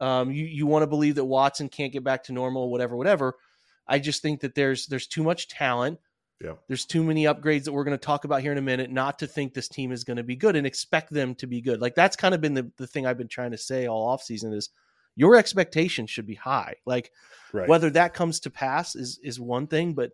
um, 0.00 0.30
you 0.30 0.44
you 0.44 0.66
want 0.66 0.82
to 0.82 0.86
believe 0.86 1.14
that 1.14 1.24
Watson 1.24 1.68
can't 1.68 1.92
get 1.92 2.04
back 2.04 2.24
to 2.24 2.32
normal 2.32 2.70
whatever 2.70 2.96
whatever 2.96 3.36
I 3.86 3.98
just 3.98 4.22
think 4.22 4.40
that 4.40 4.54
there's 4.54 4.86
there's 4.86 5.06
too 5.06 5.22
much 5.22 5.48
talent 5.48 5.98
Yep. 6.42 6.58
there's 6.68 6.84
too 6.84 7.02
many 7.04 7.24
upgrades 7.24 7.64
that 7.64 7.72
we're 7.72 7.84
going 7.84 7.96
to 7.96 8.04
talk 8.04 8.24
about 8.24 8.42
here 8.42 8.50
in 8.52 8.58
a 8.58 8.62
minute 8.62 8.90
not 8.90 9.20
to 9.20 9.26
think 9.26 9.54
this 9.54 9.68
team 9.68 9.92
is 9.92 10.02
going 10.04 10.16
to 10.16 10.24
be 10.24 10.34
good 10.36 10.56
and 10.56 10.66
expect 10.66 11.12
them 11.12 11.34
to 11.36 11.46
be 11.46 11.60
good 11.60 11.80
like 11.80 11.94
that's 11.94 12.16
kind 12.16 12.34
of 12.34 12.40
been 12.40 12.54
the, 12.54 12.70
the 12.76 12.86
thing 12.88 13.06
I've 13.06 13.16
been 13.16 13.28
trying 13.28 13.52
to 13.52 13.56
say 13.58 13.86
all 13.86 14.14
offseason 14.14 14.52
is 14.52 14.70
your 15.16 15.36
expectations 15.36 16.10
should 16.10 16.26
be 16.26 16.34
high 16.34 16.74
like 16.86 17.12
Right. 17.52 17.68
whether 17.68 17.88
that 17.90 18.14
comes 18.14 18.40
to 18.40 18.50
pass 18.50 18.96
is 18.96 19.20
is 19.22 19.38
one 19.38 19.68
thing, 19.68 19.94
but 19.94 20.10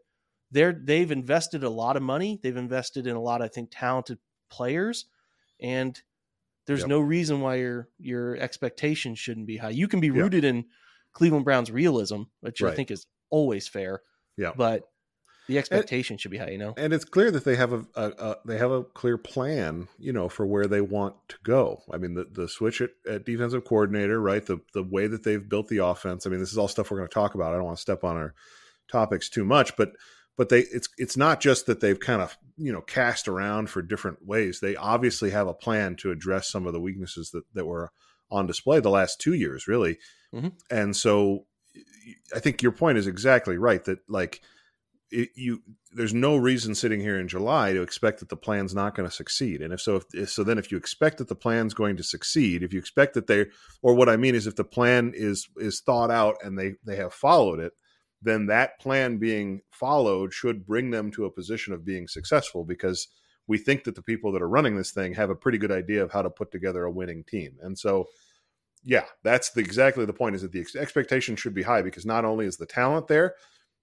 they're 0.50 0.74
they've 0.74 1.11
invested 1.11 1.64
a 1.64 1.70
lot 1.70 1.96
of 1.96 2.02
money. 2.02 2.38
They've 2.42 2.54
invested 2.56 3.06
in 3.06 3.16
a 3.16 3.20
lot, 3.20 3.40
I 3.40 3.48
think, 3.48 3.70
talented 3.72 4.18
players, 4.50 5.06
and 5.59 5.98
there's 6.66 6.80
Yep. 6.80 6.88
no 6.88 7.00
reason 7.00 7.40
why 7.40 7.54
your 7.56 7.88
your 7.98 8.37
expectations 8.37 9.18
shouldn't 9.18 9.46
be 9.46 9.56
high. 9.56 9.70
You 9.70 9.88
can 9.88 10.00
be 10.00 10.09
Yeah. 10.09 10.20
rooted 10.20 10.44
in 10.44 10.66
Cleveland 11.12 11.46
Browns 11.46 11.70
realism, 11.70 12.24
which 12.40 12.62
I 12.62 12.74
think 12.74 12.90
is 12.90 13.06
always 13.31 13.69
fair. 13.69 14.03
Yeah. 14.37 14.53
but 14.57 14.85
the 15.51 15.59
expectation 15.59 16.16
should 16.16 16.31
be 16.31 16.38
high. 16.38 16.51
You 16.51 16.59
know, 16.59 16.75
and 16.77 16.93
it's 16.93 17.05
clear 17.05 17.31
that 17.33 17.45
they 17.45 17.57
have 17.57 17.73
a, 17.73 17.85
a, 17.97 18.09
a 18.09 18.37
they 18.47 18.57
have 18.57 18.71
a 18.71 18.85
clear 18.85 19.19
plan, 19.19 19.88
you 19.99 20.12
know, 20.12 20.29
for 20.29 20.47
where 20.47 20.66
they 20.66 20.81
want 20.81 21.16
to 21.29 21.37
go. 21.43 21.83
I 21.93 21.99
mean, 21.99 22.14
the 22.14 22.27
the 22.31 22.49
switch 22.49 22.81
at, 22.81 22.90
at 23.09 23.27
defensive 23.27 23.64
coordinator, 23.64 24.21
right? 24.21 24.45
The 24.47 24.61
the 24.75 24.85
way 24.85 25.09
that 25.09 25.25
they've 25.25 25.47
built 25.47 25.66
the 25.69 25.79
offense. 25.79 26.25
I 26.25 26.31
mean, 26.31 26.38
this 26.38 26.53
is 26.53 26.59
all 26.59 26.69
stuff 26.69 26.90
we're 26.90 26.99
going 26.99 27.09
to 27.09 27.14
talk 27.14 27.35
about. 27.35 27.53
I 27.53 27.57
don't 27.57 27.64
want 27.64 27.79
to 27.79 27.83
step 27.83 28.05
on 28.05 28.16
our 28.16 28.35
topics 28.90 29.29
too 29.29 29.45
much, 29.45 29.77
but 29.77 29.90
but 30.37 30.51
they 30.51 30.61
it's 30.61 30.88
it's 30.99 31.16
not 31.16 31.40
just 31.40 31.66
that 31.66 31.81
they've 31.81 31.99
kind 31.99 32.23
of 32.23 32.38
you 32.57 32.73
know 32.73 32.81
cast 32.81 33.27
around 33.27 33.71
for 33.71 33.83
different 33.83 34.25
ways. 34.25 34.61
They 34.61 34.77
obviously 34.77 35.31
have 35.31 35.49
a 35.49 35.55
plan 35.55 35.97
to 35.97 36.12
address 36.12 36.49
some 36.49 36.66
of 36.66 36.73
the 36.73 36.81
weaknesses 36.81 37.31
that 37.33 37.43
that 37.55 37.66
were 37.66 37.90
on 38.31 38.47
display 38.47 38.79
the 38.79 38.88
last 38.88 39.21
two 39.21 39.35
years, 39.35 39.66
really. 39.66 39.99
Mm-hmm. 40.33 40.49
And 40.71 40.97
so, 40.97 41.47
I 42.35 42.38
think 42.38 42.62
your 42.62 42.72
point 42.72 42.98
is 42.98 43.06
exactly 43.06 43.56
right. 43.56 43.85
That 43.85 43.98
like 44.09 44.40
it, 45.11 45.30
you, 45.35 45.62
there's 45.92 46.14
no 46.14 46.37
reason 46.37 46.74
sitting 46.74 47.00
here 47.00 47.18
in 47.18 47.28
July 47.28 47.72
to 47.72 47.83
expect 47.83 48.20
that 48.20 48.28
the 48.28 48.37
plan's 48.37 48.74
not 48.74 48.94
going 48.94 49.09
to 49.09 49.14
succeed. 49.14 49.61
And 49.61 49.72
if 49.72 49.80
so, 49.80 50.02
if 50.12 50.30
so, 50.30 50.44
then 50.44 50.59
if 50.59 50.70
you 50.70 50.78
expect 50.78 51.18
that 51.18 51.28
the 51.28 51.35
plan's 51.35 51.74
going 51.74 51.96
to 51.96 52.02
succeed, 52.02 52.62
if 52.62 52.72
you 52.72 52.78
expect 52.78 53.14
that 53.14 53.26
they, 53.26 53.46
or 53.83 53.94
what 53.94 54.09
I 54.09 54.16
mean 54.16 54.35
is, 54.35 54.46
if 54.46 54.56
the 54.56 54.64
plan 54.64 55.12
is 55.14 55.48
is 55.56 55.80
thought 55.80 56.11
out 56.11 56.37
and 56.42 56.59
they 56.59 56.74
they 56.85 56.96
have 56.96 57.12
followed 57.12 57.59
it, 57.61 57.72
then 58.22 58.46
that 58.46 58.78
plan 58.80 59.18
being 59.18 59.62
followed 59.70 60.33
should 60.33 60.66
bring 60.66 60.90
them 60.90 61.11
to 61.12 61.24
a 61.24 61.30
position 61.30 61.72
of 61.72 61.85
being 61.85 62.06
successful 62.06 62.64
because 62.64 63.09
we 63.46 63.59
think 63.59 63.85
that 63.85 63.96
the 63.96 64.02
people 64.02 64.30
that 64.33 64.42
are 64.42 64.48
running 64.48 64.76
this 64.76 64.92
thing 64.92 65.14
have 65.14 65.30
a 65.30 65.35
pretty 65.35 65.59
good 65.59 65.72
idea 65.72 66.04
of 66.04 66.12
how 66.12 66.22
to 66.22 66.30
put 66.30 66.52
together 66.52 66.85
a 66.85 66.90
winning 66.90 67.24
team. 67.24 67.56
And 67.62 67.76
so, 67.76 68.06
yeah, 68.85 69.05
that's 69.23 69.51
the, 69.51 69.61
exactly 69.61 70.05
the 70.05 70.12
point 70.12 70.35
is 70.35 70.43
that 70.43 70.53
the 70.53 70.64
expectation 70.79 71.37
should 71.37 71.55
be 71.55 71.62
high 71.62 71.83
because 71.83 72.07
not 72.07 72.25
only 72.25 72.47
is 72.47 72.57
the 72.57 72.66
talent 72.66 73.09
there, 73.09 73.35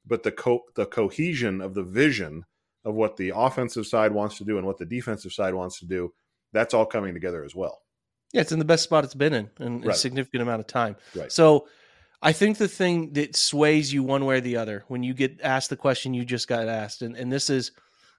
but 0.05 0.23
the 0.23 0.31
co- 0.31 0.63
the 0.75 0.85
cohesion 0.85 1.61
of 1.61 1.73
the 1.73 1.83
vision 1.83 2.45
of 2.85 2.95
what 2.95 3.17
the 3.17 3.33
offensive 3.35 3.85
side 3.85 4.11
wants 4.11 4.37
to 4.37 4.45
do 4.45 4.57
and 4.57 4.65
what 4.65 4.77
the 4.77 4.85
defensive 4.85 5.33
side 5.33 5.53
wants 5.53 5.79
to 5.79 5.85
do, 5.85 6.13
that's 6.53 6.73
all 6.73 6.85
coming 6.85 7.13
together 7.13 7.43
as 7.43 7.53
well. 7.53 7.81
Yeah, 8.33 8.41
it's 8.41 8.51
in 8.51 8.59
the 8.59 8.65
best 8.65 8.83
spot 8.83 9.03
it's 9.03 9.13
been 9.13 9.33
in 9.33 9.49
in 9.59 9.81
right. 9.81 9.95
a 9.95 9.97
significant 9.97 10.41
amount 10.41 10.61
of 10.61 10.67
time. 10.67 10.95
Right. 11.15 11.31
So 11.31 11.67
I 12.21 12.31
think 12.31 12.57
the 12.57 12.67
thing 12.67 13.13
that 13.13 13.35
sways 13.35 13.93
you 13.93 14.03
one 14.03 14.25
way 14.25 14.37
or 14.37 14.41
the 14.41 14.57
other 14.57 14.83
when 14.87 15.03
you 15.03 15.13
get 15.13 15.39
asked 15.41 15.69
the 15.69 15.77
question 15.77 16.13
you 16.13 16.25
just 16.25 16.47
got 16.47 16.67
asked, 16.67 17.01
and, 17.01 17.15
and 17.15 17.31
this 17.31 17.49
is 17.49 17.71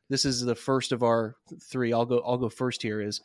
this 0.09 0.25
is 0.25 0.41
the 0.41 0.55
first 0.55 0.93
of 0.93 1.03
our 1.03 1.37
three. 1.63 1.93
I'll 1.93 2.07
go 2.07 2.23
I'll 2.25 2.39
go 2.39 2.49
first 2.49 2.83
here. 2.83 3.01
Is 3.01 3.21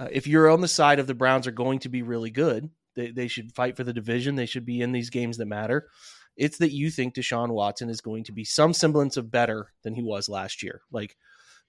uh, 0.00 0.08
if 0.10 0.26
you're 0.26 0.48
on 0.48 0.62
the 0.62 0.68
side 0.68 0.98
of 0.98 1.06
the 1.06 1.14
Browns 1.14 1.46
are 1.46 1.52
going 1.52 1.78
to 1.80 1.88
be 1.88 2.02
really 2.02 2.30
good, 2.30 2.70
they 2.96 3.10
they 3.10 3.28
should 3.28 3.52
fight 3.52 3.76
for 3.76 3.84
the 3.84 3.92
division. 3.92 4.34
They 4.34 4.46
should 4.46 4.64
be 4.64 4.80
in 4.80 4.92
these 4.92 5.10
games 5.10 5.36
that 5.36 5.46
matter. 5.46 5.88
It's 6.36 6.58
that 6.58 6.72
you 6.72 6.90
think 6.90 7.14
Deshaun 7.14 7.50
Watson 7.50 7.90
is 7.90 8.00
going 8.00 8.24
to 8.24 8.32
be 8.32 8.44
some 8.44 8.72
semblance 8.72 9.16
of 9.18 9.30
better 9.30 9.72
than 9.82 9.94
he 9.94 10.02
was 10.02 10.28
last 10.28 10.62
year. 10.62 10.80
Like 10.90 11.16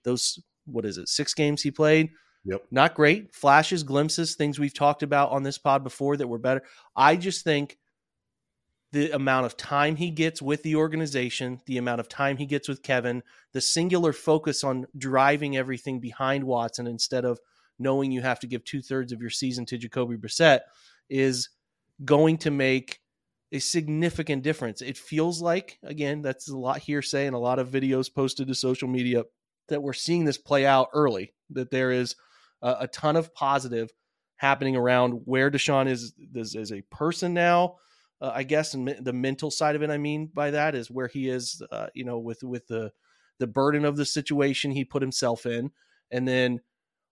those, 0.04 0.40
what 0.66 0.86
is 0.86 0.98
it, 0.98 1.10
six 1.10 1.34
games 1.34 1.62
he 1.62 1.72
played? 1.72 2.12
Yep. 2.46 2.64
Not 2.72 2.96
great. 2.96 3.36
Flashes, 3.36 3.84
glimpses, 3.84 4.36
things 4.36 4.60
we've 4.60 4.74
talked 4.74 5.04
about 5.04 5.32
on 5.32 5.44
this 5.44 5.58
pod 5.58 5.84
before 5.84 6.16
that 6.18 6.28
were 6.28 6.40
better. 6.40 6.64
I 6.96 7.18
just 7.18 7.44
think 7.44 7.78
the 8.94 9.12
amount 9.12 9.46
of 9.46 9.58
time 9.58 9.96
he 9.96 10.10
gets 10.10 10.42
with 10.42 10.64
the 10.64 10.76
organization, 10.76 11.62
the 11.66 11.78
amount 11.78 12.00
of 12.00 12.10
time 12.10 12.38
he 12.38 12.46
gets 12.46 12.68
with 12.68 12.84
Kevin, 12.84 13.24
the 13.54 13.62
singular 13.62 14.14
focus 14.14 14.64
on 14.64 14.86
driving 14.98 15.56
everything 15.56 16.00
behind 16.00 16.44
Watson 16.44 16.88
instead 16.88 17.26
of 17.26 17.40
knowing 17.82 18.12
you 18.12 18.22
have 18.22 18.40
to 18.40 18.48
give 18.48 18.64
two 18.64 18.82
thirds 18.82 19.12
of 19.12 19.22
your 19.22 19.30
season 19.30 19.66
to 19.68 19.78
Jacoby 19.78 20.18
Brissett 20.18 20.62
is 21.10 21.50
going 22.04 22.38
to 22.40 22.52
make 22.52 23.00
a 23.52 23.60
significant 23.60 24.44
difference. 24.44 24.82
It 24.82 24.98
feels 24.98 25.42
like, 25.42 25.78
again, 25.84 26.22
that's 26.22 26.50
a 26.50 26.58
lot 26.58 26.80
hearsay 26.80 27.28
and 27.28 27.36
a 27.36 27.40
lot 27.40 27.60
of 27.60 27.70
videos 27.70 28.14
posted 28.14 28.48
to 28.48 28.56
social 28.56 28.88
media 28.88 29.24
that 29.68 29.84
we're 29.84 29.94
seeing 29.94 30.26
this 30.26 30.38
play 30.38 30.66
out 30.66 30.88
early, 30.94 31.34
that 31.50 31.72
there 31.72 31.92
is 31.92 32.16
a, 32.62 32.78
a 32.82 32.88
ton 32.88 33.16
of 33.16 33.34
positive 33.34 33.90
happening 34.38 34.76
around 34.76 35.22
where 35.26 35.52
Deshaun 35.52 35.88
is, 35.88 36.14
as 36.36 36.72
a 36.72 36.82
person 36.90 37.34
now 37.34 37.76
uh, 38.22 38.32
I 38.34 38.44
guess, 38.44 38.74
and 38.74 38.88
the 38.88 39.14
mental 39.14 39.50
side 39.50 39.76
of 39.76 39.82
it. 39.82 39.90
I 39.90 39.98
mean 39.98 40.30
by 40.34 40.52
that 40.52 40.76
is 40.76 40.92
where 40.92 41.08
he 41.08 41.28
is, 41.28 41.62
uh, 41.72 41.88
you 41.94 42.06
know, 42.06 42.20
with 42.20 42.44
with 42.44 42.68
the 42.68 42.92
the 43.40 43.48
burden 43.48 43.84
of 43.84 43.98
the 43.98 44.06
situation 44.06 44.72
he 44.72 44.86
put 44.86 45.02
himself 45.02 45.46
in, 45.46 45.72
and 46.12 46.28
then 46.28 46.60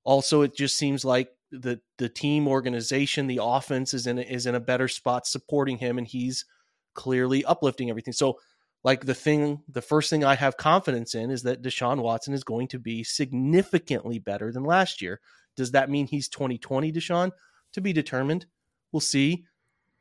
also 0.04 0.42
it 0.42 0.56
just 0.56 0.78
seems 0.78 1.04
like 1.04 1.32
the 1.52 1.80
the 1.98 2.10
team 2.10 2.48
organization, 2.48 3.28
the 3.28 3.40
offense 3.42 3.94
is 3.94 4.08
in 4.08 4.20
is 4.20 4.46
in 4.46 4.56
a 4.56 4.60
better 4.60 4.88
spot 4.88 5.26
supporting 5.28 5.78
him, 5.78 5.98
and 5.98 6.08
he's 6.08 6.46
clearly 6.94 7.46
uplifting 7.46 7.90
everything. 7.90 8.14
So, 8.14 8.40
like 8.84 9.06
the 9.06 9.16
thing, 9.16 9.62
the 9.68 9.82
first 9.82 10.10
thing 10.10 10.24
I 10.24 10.36
have 10.36 10.58
confidence 10.58 11.16
in 11.16 11.32
is 11.32 11.44
that 11.44 11.62
Deshaun 11.62 12.02
Watson 12.02 12.34
is 12.34 12.44
going 12.44 12.68
to 12.70 12.80
be 12.80 13.04
significantly 13.04 14.20
better 14.20 14.52
than 14.52 14.64
last 14.64 15.02
year. 15.02 15.20
Does 15.56 15.72
that 15.72 15.90
mean 15.90 16.08
he's 16.08 16.30
2020 16.30 16.92
Deshaun? 16.92 17.32
To 17.74 17.82
be 17.82 17.94
determined. 17.94 18.46
We'll 18.92 19.02
see 19.02 19.46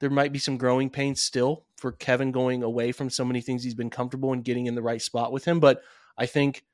there 0.00 0.10
might 0.10 0.32
be 0.32 0.38
some 0.38 0.56
growing 0.56 0.90
pains 0.90 1.20
still 1.20 1.64
for 1.76 1.92
Kevin 1.92 2.32
going 2.32 2.62
away 2.62 2.92
from 2.92 3.10
so 3.10 3.24
many 3.24 3.40
things 3.40 3.62
he's 3.62 3.74
been 3.74 3.90
comfortable 3.90 4.32
and 4.32 4.44
getting 4.44 4.66
in 4.66 4.74
the 4.74 4.82
right 4.82 5.02
spot 5.02 5.32
with 5.32 5.44
him. 5.44 5.60
But 5.60 5.82
I 6.16 6.26
think 6.26 6.64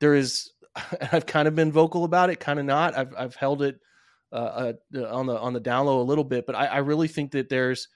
there 0.00 0.14
is. 0.14 0.52
I've 1.12 1.26
kind 1.26 1.48
of 1.48 1.54
been 1.54 1.72
vocal 1.72 2.04
about 2.04 2.30
it, 2.30 2.40
kind 2.40 2.58
of 2.58 2.64
not. 2.64 2.96
I've 2.96 3.14
I've 3.16 3.36
held 3.36 3.62
it 3.62 3.80
uh, 4.32 4.72
uh, 4.94 5.04
on 5.08 5.26
the 5.26 5.38
on 5.38 5.52
the 5.52 5.60
down 5.60 5.86
low 5.86 6.00
a 6.00 6.02
little 6.02 6.24
bit, 6.24 6.46
but 6.46 6.54
I, 6.54 6.66
I 6.66 6.78
really 6.78 7.08
think 7.08 7.32
that 7.32 7.48
there's 7.48 7.88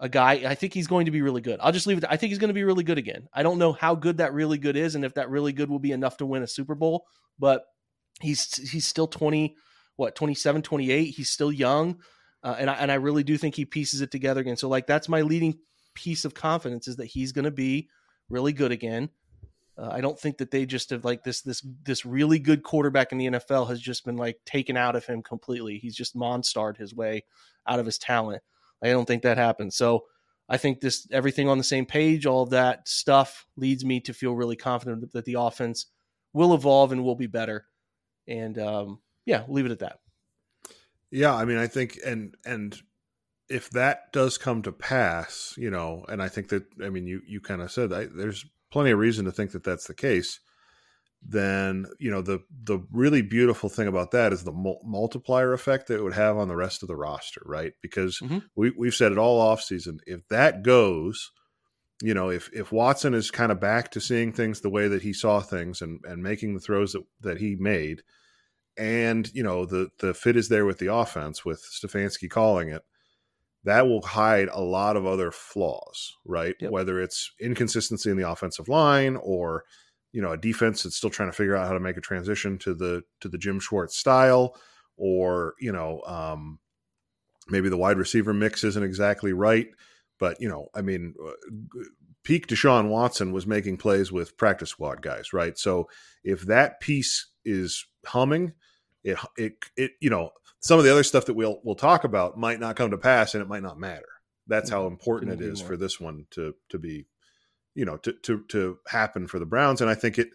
a 0.00 0.08
guy. 0.08 0.32
I 0.46 0.54
think 0.54 0.74
he's 0.74 0.86
going 0.86 1.06
to 1.06 1.10
be 1.10 1.22
really 1.22 1.40
good. 1.40 1.60
I'll 1.62 1.72
just 1.72 1.86
leave 1.86 1.98
it. 1.98 2.04
I 2.08 2.16
think 2.16 2.30
he's 2.30 2.38
going 2.38 2.48
to 2.48 2.54
be 2.54 2.64
really 2.64 2.84
good 2.84 2.98
again. 2.98 3.28
I 3.32 3.42
don't 3.42 3.58
know 3.58 3.72
how 3.72 3.94
good 3.94 4.18
that 4.18 4.32
really 4.32 4.58
good 4.58 4.76
is, 4.76 4.94
and 4.94 5.04
if 5.04 5.14
that 5.14 5.30
really 5.30 5.52
good 5.52 5.70
will 5.70 5.78
be 5.78 5.92
enough 5.92 6.16
to 6.18 6.26
win 6.26 6.42
a 6.42 6.46
Super 6.46 6.74
Bowl. 6.74 7.04
But 7.38 7.64
he's 8.20 8.54
he's 8.70 8.86
still 8.86 9.06
twenty, 9.06 9.56
what 9.96 10.14
27, 10.14 10.62
28. 10.62 11.04
He's 11.04 11.30
still 11.30 11.52
young. 11.52 11.98
Uh, 12.42 12.54
and 12.58 12.70
I 12.70 12.74
and 12.74 12.92
I 12.92 12.96
really 12.96 13.24
do 13.24 13.36
think 13.36 13.54
he 13.54 13.64
pieces 13.64 14.00
it 14.00 14.10
together 14.10 14.40
again. 14.40 14.56
So 14.56 14.68
like 14.68 14.86
that's 14.86 15.08
my 15.08 15.22
leading 15.22 15.58
piece 15.94 16.24
of 16.24 16.34
confidence 16.34 16.86
is 16.86 16.96
that 16.96 17.06
he's 17.06 17.32
going 17.32 17.46
to 17.46 17.50
be 17.50 17.88
really 18.28 18.52
good 18.52 18.70
again. 18.70 19.08
Uh, 19.78 19.88
I 19.90 20.00
don't 20.00 20.18
think 20.18 20.38
that 20.38 20.50
they 20.50 20.64
just 20.64 20.90
have 20.90 21.04
like 21.04 21.22
this 21.22 21.42
this 21.42 21.66
this 21.84 22.06
really 22.06 22.38
good 22.38 22.62
quarterback 22.62 23.12
in 23.12 23.18
the 23.18 23.26
NFL 23.26 23.68
has 23.68 23.80
just 23.80 24.04
been 24.04 24.16
like 24.16 24.38
taken 24.46 24.76
out 24.76 24.96
of 24.96 25.04
him 25.04 25.22
completely. 25.22 25.78
He's 25.78 25.96
just 25.96 26.16
monstered 26.16 26.76
his 26.78 26.94
way 26.94 27.24
out 27.66 27.78
of 27.78 27.86
his 27.86 27.98
talent. 27.98 28.42
I 28.82 28.88
don't 28.88 29.06
think 29.06 29.22
that 29.22 29.38
happens. 29.38 29.76
So 29.76 30.04
I 30.48 30.56
think 30.56 30.80
this 30.80 31.06
everything 31.10 31.48
on 31.48 31.58
the 31.58 31.64
same 31.64 31.86
page, 31.86 32.24
all 32.24 32.46
that 32.46 32.88
stuff 32.88 33.46
leads 33.56 33.84
me 33.84 34.00
to 34.00 34.14
feel 34.14 34.34
really 34.34 34.56
confident 34.56 35.12
that 35.12 35.24
the 35.24 35.36
offense 35.38 35.86
will 36.32 36.54
evolve 36.54 36.92
and 36.92 37.04
will 37.04 37.16
be 37.16 37.26
better. 37.26 37.66
And 38.28 38.58
um, 38.58 39.00
yeah, 39.24 39.44
leave 39.48 39.66
it 39.66 39.72
at 39.72 39.80
that. 39.80 39.98
Yeah, 41.10 41.34
I 41.34 41.44
mean, 41.44 41.58
I 41.58 41.66
think, 41.66 41.98
and 42.04 42.34
and 42.44 42.76
if 43.48 43.70
that 43.70 44.12
does 44.12 44.38
come 44.38 44.62
to 44.62 44.72
pass, 44.72 45.54
you 45.56 45.70
know, 45.70 46.04
and 46.08 46.22
I 46.22 46.28
think 46.28 46.48
that, 46.48 46.64
I 46.82 46.90
mean, 46.90 47.06
you 47.06 47.22
you 47.26 47.40
kind 47.40 47.62
of 47.62 47.70
said 47.70 47.92
I, 47.92 48.06
there's 48.06 48.44
plenty 48.76 48.90
of 48.90 48.98
reason 48.98 49.24
to 49.24 49.32
think 49.32 49.52
that 49.52 49.64
that's 49.64 49.86
the 49.86 49.94
case. 49.94 50.38
Then 51.22 51.86
you 51.98 52.10
know 52.10 52.20
the 52.20 52.40
the 52.64 52.80
really 52.92 53.22
beautiful 53.22 53.70
thing 53.70 53.88
about 53.88 54.10
that 54.10 54.34
is 54.34 54.44
the 54.44 54.52
mul- 54.52 54.82
multiplier 54.84 55.54
effect 55.54 55.86
that 55.86 55.94
it 55.94 56.02
would 56.02 56.12
have 56.12 56.36
on 56.36 56.48
the 56.48 56.56
rest 56.56 56.82
of 56.82 56.88
the 56.88 56.94
roster, 56.94 57.40
right? 57.46 57.72
Because 57.80 58.18
mm-hmm. 58.18 58.40
we 58.54 58.72
we've 58.76 58.94
said 58.94 59.12
it 59.12 59.18
all 59.18 59.40
off 59.40 59.62
season. 59.62 60.00
If 60.06 60.28
that 60.28 60.62
goes, 60.62 61.32
you 62.02 62.12
know, 62.12 62.28
if 62.28 62.50
if 62.52 62.70
Watson 62.70 63.14
is 63.14 63.30
kind 63.30 63.50
of 63.50 63.58
back 63.58 63.92
to 63.92 64.00
seeing 64.00 64.30
things 64.30 64.60
the 64.60 64.68
way 64.68 64.88
that 64.88 65.00
he 65.00 65.14
saw 65.14 65.40
things 65.40 65.80
and 65.80 65.98
and 66.04 66.22
making 66.22 66.52
the 66.52 66.60
throws 66.60 66.92
that 66.92 67.04
that 67.22 67.38
he 67.38 67.56
made, 67.56 68.02
and 68.76 69.32
you 69.32 69.42
know 69.42 69.64
the 69.64 69.88
the 70.00 70.12
fit 70.12 70.36
is 70.36 70.50
there 70.50 70.66
with 70.66 70.78
the 70.78 70.92
offense 70.92 71.46
with 71.46 71.64
Stefanski 71.64 72.28
calling 72.28 72.68
it 72.68 72.82
that 73.66 73.86
will 73.88 74.00
hide 74.00 74.48
a 74.52 74.60
lot 74.60 74.96
of 74.96 75.04
other 75.04 75.30
flaws 75.30 76.14
right? 76.24 76.54
Yep. 76.60 76.70
whether 76.70 77.00
it's 77.00 77.32
inconsistency 77.40 78.10
in 78.10 78.16
the 78.16 78.28
offensive 78.28 78.68
line 78.68 79.16
or 79.16 79.64
you 80.12 80.22
know 80.22 80.32
a 80.32 80.36
defense 80.38 80.82
that's 80.82 80.96
still 80.96 81.10
trying 81.10 81.30
to 81.30 81.36
figure 81.36 81.56
out 81.56 81.66
how 81.66 81.74
to 81.74 81.80
make 81.80 81.96
a 81.96 82.00
transition 82.00 82.58
to 82.58 82.74
the 82.74 83.02
to 83.20 83.28
the 83.28 83.38
Jim 83.38 83.60
Schwartz 83.60 83.96
style 83.96 84.56
or 84.96 85.54
you 85.60 85.72
know 85.72 86.00
um 86.06 86.58
maybe 87.48 87.68
the 87.68 87.76
wide 87.76 87.98
receiver 87.98 88.32
mix 88.32 88.64
isn't 88.64 88.82
exactly 88.82 89.32
right. 89.32 89.68
But 90.18 90.40
you 90.40 90.48
know 90.48 90.68
I 90.74 90.80
mean 90.82 91.14
uh, 91.22 91.32
peak 92.22 92.46
Deshaun 92.46 92.88
Watson 92.88 93.32
was 93.32 93.46
making 93.46 93.76
plays 93.76 94.10
with 94.10 94.36
practice 94.36 94.70
squad 94.70 95.02
guys 95.02 95.32
right? 95.32 95.58
So 95.58 95.88
if 96.24 96.42
that 96.42 96.80
piece 96.80 97.26
is 97.44 97.84
humming 98.06 98.52
it 99.02 99.18
it 99.36 99.54
it 99.76 99.90
you 100.00 100.10
know 100.10 100.30
some 100.66 100.78
of 100.78 100.84
the 100.84 100.90
other 100.90 101.04
stuff 101.04 101.26
that 101.26 101.34
we'll 101.34 101.60
we'll 101.62 101.76
talk 101.76 102.04
about 102.04 102.36
might 102.36 102.58
not 102.58 102.76
come 102.76 102.90
to 102.90 102.98
pass 102.98 103.34
and 103.34 103.42
it 103.42 103.48
might 103.48 103.62
not 103.62 103.78
matter. 103.78 104.08
That's 104.46 104.70
how 104.70 104.82
mm-hmm. 104.82 104.94
important 104.94 105.32
it 105.32 105.40
is 105.40 105.60
for 105.60 105.76
this 105.76 106.00
one 106.00 106.26
to 106.32 106.54
to 106.70 106.78
be 106.78 107.06
you 107.74 107.84
know 107.84 107.96
to 107.98 108.12
to 108.24 108.42
to 108.48 108.78
happen 108.88 109.26
for 109.28 109.38
the 109.38 109.46
Browns 109.46 109.80
and 109.80 109.88
I 109.88 109.94
think 109.94 110.18
it 110.18 110.28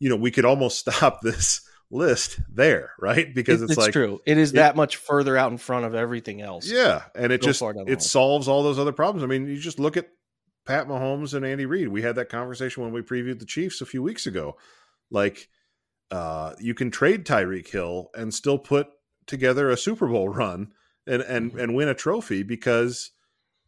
you 0.00 0.08
know 0.08 0.16
we 0.16 0.30
could 0.30 0.44
almost 0.44 0.78
stop 0.88 1.20
this 1.22 1.60
list 1.90 2.40
there, 2.52 2.90
right? 2.98 3.32
Because 3.34 3.62
it's, 3.62 3.72
it's 3.72 3.78
like 3.78 3.92
true. 3.92 4.20
It 4.26 4.36
is 4.36 4.50
it, 4.50 4.56
that 4.56 4.76
much 4.76 4.96
further 4.96 5.36
out 5.36 5.52
in 5.52 5.58
front 5.58 5.86
of 5.86 5.94
everything 5.94 6.40
else. 6.40 6.68
Yeah, 6.68 7.02
and 7.14 7.32
it 7.32 7.40
just 7.40 7.62
it 7.62 8.02
solves 8.02 8.48
all 8.48 8.62
those 8.62 8.78
other 8.78 8.92
problems. 8.92 9.22
I 9.22 9.26
mean, 9.26 9.46
you 9.46 9.58
just 9.58 9.78
look 9.78 9.96
at 9.96 10.08
Pat 10.66 10.88
Mahomes 10.88 11.34
and 11.34 11.46
Andy 11.46 11.66
Reid. 11.66 11.88
We 11.88 12.02
had 12.02 12.16
that 12.16 12.28
conversation 12.28 12.82
when 12.82 12.92
we 12.92 13.02
previewed 13.02 13.38
the 13.38 13.46
Chiefs 13.46 13.80
a 13.80 13.86
few 13.86 14.02
weeks 14.02 14.26
ago. 14.26 14.56
Like 15.10 15.48
uh, 16.10 16.54
you 16.58 16.74
can 16.74 16.90
trade 16.90 17.24
Tyreek 17.24 17.68
Hill 17.68 18.10
and 18.14 18.32
still 18.32 18.58
put 18.58 18.88
together 19.28 19.70
a 19.70 19.76
Super 19.76 20.06
Bowl 20.06 20.28
run 20.28 20.72
and 21.06 21.22
and 21.22 21.50
mm-hmm. 21.50 21.60
and 21.60 21.74
win 21.74 21.88
a 21.88 21.94
trophy 21.94 22.42
because 22.42 23.10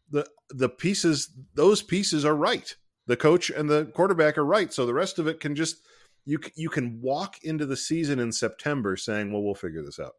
the 0.09 0.27
the 0.49 0.69
pieces 0.69 1.29
those 1.53 1.81
pieces 1.81 2.25
are 2.25 2.35
right. 2.35 2.75
the 3.07 3.17
coach 3.17 3.49
and 3.49 3.69
the 3.69 3.85
quarterback 3.85 4.37
are 4.37 4.45
right. 4.45 4.71
So 4.73 4.85
the 4.85 4.93
rest 4.93 5.19
of 5.19 5.27
it 5.27 5.39
can 5.39 5.55
just 5.55 5.77
you 6.25 6.39
you 6.55 6.69
can 6.69 7.01
walk 7.01 7.37
into 7.43 7.65
the 7.65 7.77
season 7.77 8.19
in 8.19 8.31
September 8.31 8.95
saying, 8.95 9.31
"Well, 9.31 9.41
we'll 9.43 9.55
figure 9.55 9.83
this 9.83 9.99
out." 9.99 10.13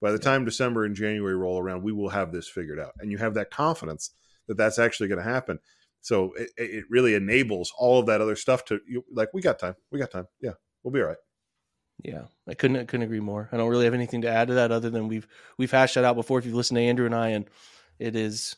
By 0.00 0.12
the 0.12 0.18
time 0.18 0.44
December 0.44 0.84
and 0.84 0.94
January 0.94 1.36
roll 1.36 1.58
around, 1.58 1.82
we 1.82 1.92
will 1.92 2.10
have 2.10 2.32
this 2.32 2.48
figured 2.48 2.80
out, 2.80 2.92
and 2.98 3.10
you 3.10 3.18
have 3.18 3.34
that 3.34 3.50
confidence 3.50 4.10
that 4.48 4.56
that's 4.56 4.78
actually 4.78 5.08
going 5.08 5.24
to 5.24 5.30
happen. 5.30 5.58
So 6.00 6.32
it, 6.36 6.50
it 6.58 6.84
really 6.90 7.14
enables 7.14 7.72
all 7.78 7.98
of 7.98 8.06
that 8.06 8.20
other 8.20 8.36
stuff 8.36 8.66
to 8.66 8.80
you, 8.86 9.04
like 9.10 9.32
we 9.32 9.40
got 9.40 9.58
time, 9.58 9.76
we 9.90 9.98
got 9.98 10.10
time, 10.10 10.26
yeah, 10.42 10.52
we'll 10.82 10.92
be 10.92 11.00
all 11.00 11.06
right. 11.06 11.16
Yeah, 12.02 12.22
I 12.48 12.54
couldn't 12.54 12.76
I 12.76 12.84
couldn't 12.84 13.04
agree 13.04 13.20
more. 13.20 13.48
I 13.52 13.56
don't 13.56 13.70
really 13.70 13.84
have 13.84 13.94
anything 13.94 14.22
to 14.22 14.28
add 14.28 14.48
to 14.48 14.54
that 14.54 14.72
other 14.72 14.90
than 14.90 15.08
we've 15.08 15.26
we've 15.58 15.70
hashed 15.70 15.94
that 15.94 16.04
out 16.04 16.16
before. 16.16 16.38
If 16.38 16.46
you've 16.46 16.54
listened 16.54 16.76
to 16.76 16.82
Andrew 16.82 17.06
and 17.06 17.14
I, 17.14 17.28
and 17.28 17.46
it 17.98 18.16
is 18.16 18.56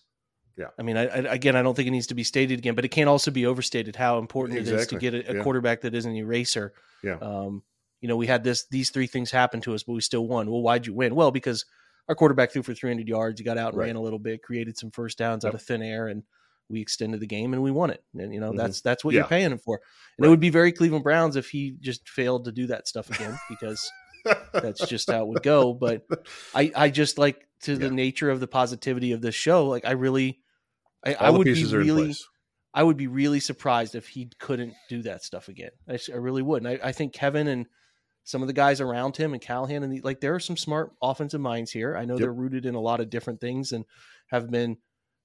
yeah. 0.57 0.68
I 0.79 0.83
mean, 0.83 0.96
I, 0.96 1.03
I, 1.03 1.35
again, 1.35 1.55
I 1.55 1.62
don't 1.62 1.75
think 1.75 1.87
it 1.87 1.90
needs 1.90 2.07
to 2.07 2.14
be 2.14 2.25
stated 2.25 2.59
again, 2.59 2.75
but 2.75 2.85
it 2.85 2.88
can't 2.88 3.09
also 3.09 3.31
be 3.31 3.44
overstated 3.44 3.94
how 3.94 4.18
important 4.18 4.59
exactly. 4.59 4.79
it 4.79 4.81
is 4.81 4.87
to 4.88 4.99
get 4.99 5.14
a, 5.14 5.31
a 5.33 5.37
yeah. 5.37 5.42
quarterback 5.42 5.83
that 5.83 5.94
is 5.94 6.07
an 6.07 6.14
eraser. 6.14 6.72
Yeah. 7.03 7.18
Um, 7.20 7.62
you 8.01 8.09
know, 8.09 8.16
we 8.16 8.27
had 8.27 8.42
this 8.42 8.66
these 8.70 8.90
three 8.90 9.07
things 9.07 9.31
happen 9.31 9.61
to 9.62 9.75
us, 9.75 9.83
but 9.83 9.92
we 9.92 10.01
still 10.01 10.27
won. 10.27 10.51
Well, 10.51 10.62
why'd 10.62 10.87
you 10.87 10.94
win? 10.94 11.14
Well, 11.14 11.31
because 11.31 11.66
our 12.09 12.14
quarterback 12.14 12.53
threw 12.53 12.62
for 12.62 12.75
300 12.75 13.07
yards. 13.09 13.40
He 13.40 13.44
got 13.44 13.59
out 13.59 13.70
and 13.72 13.79
Right. 13.79 13.87
ran 13.87 13.96
a 13.96 14.01
little 14.01 14.18
bit, 14.18 14.42
created 14.42 14.79
some 14.79 14.90
first 14.90 15.18
downs 15.18 15.44
out 15.44 15.55
of 15.55 15.62
thin 15.62 15.83
air, 15.83 16.09
and 16.09 16.22
we 16.68 16.81
extended 16.81 17.20
the 17.20 17.26
game 17.26 17.52
and 17.52 17.62
we 17.62 17.70
won 17.70 17.90
it. 17.90 18.02
And 18.18 18.33
you 18.35 18.40
know, 18.40 18.52
Mhm. 18.52 18.57
that's 18.57 18.81
that's 18.81 19.05
what 19.05 19.14
Yeah. 19.14 19.20
you're 19.20 19.29
paying 19.29 19.52
him 19.52 19.59
for. 19.59 19.76
And 20.16 20.24
Right. 20.24 20.26
it 20.26 20.31
would 20.31 20.40
be 20.40 20.50
very 20.50 20.72
Cleveland 20.72 21.05
Browns 21.05 21.37
if 21.37 21.48
he 21.48 21.76
just 21.81 22.09
failed 22.09 22.44
to 22.46 22.52
do 22.52 22.66
that 22.68 22.88
stuff 22.88 23.09
again, 23.11 23.38
because 23.48 23.90
that's 24.52 24.87
just 24.88 25.11
how 25.11 25.22
it 25.22 25.29
would 25.29 25.42
go. 25.42 25.72
But 25.74 26.02
I, 26.55 26.72
I 26.74 26.90
just 26.90 27.18
like 27.18 27.46
to 27.62 27.76
the 27.76 27.90
nature 27.90 28.31
of 28.31 28.40
the 28.40 28.48
positivity 28.48 29.12
of 29.12 29.20
this 29.22 29.35
show. 29.35 29.66
Like 29.66 29.85
I 29.85 29.92
really, 29.92 30.40
I, 31.05 31.14
I 31.14 31.31
would 31.31 31.44
be 31.44 31.55
pieces 31.55 31.72
are 31.72 31.81
in 31.81 31.87
really. 31.87 32.14
I 32.74 32.83
would 32.83 32.96
be 32.98 33.07
really 33.07 33.40
surprised 33.40 33.94
if 33.94 34.07
he 34.07 34.29
couldn't 34.38 34.74
do 34.90 35.00
that 35.02 35.22
stuff 35.24 35.48
again. 35.48 35.70
I 35.88 35.98
really 36.14 36.42
would. 36.42 36.62
And 36.62 36.68
I, 36.83 36.88
I 36.88 36.92
think 36.92 37.14
Kevin 37.14 37.46
and 37.48 37.66
some 38.24 38.42
of 38.42 38.48
the 38.48 38.52
guys 38.52 38.81
around 38.83 39.16
him 39.16 39.33
and 39.33 39.40
Callahan 39.40 39.83
and 39.83 39.90
the, 39.92 40.00
like 40.02 40.20
there 40.20 40.35
are 40.35 40.40
some 40.40 40.57
smart 40.59 40.90
offensive 41.00 41.40
minds 41.40 41.70
here. 41.70 41.96
I 41.96 42.05
know 42.05 42.14
Yep. 42.14 42.20
they're 42.20 42.33
rooted 42.35 42.66
in 42.66 42.74
a 42.74 42.81
lot 42.81 43.00
of 43.00 43.09
different 43.09 43.40
things 43.40 43.72
and 43.72 43.85
have 44.26 44.50
been 44.50 44.76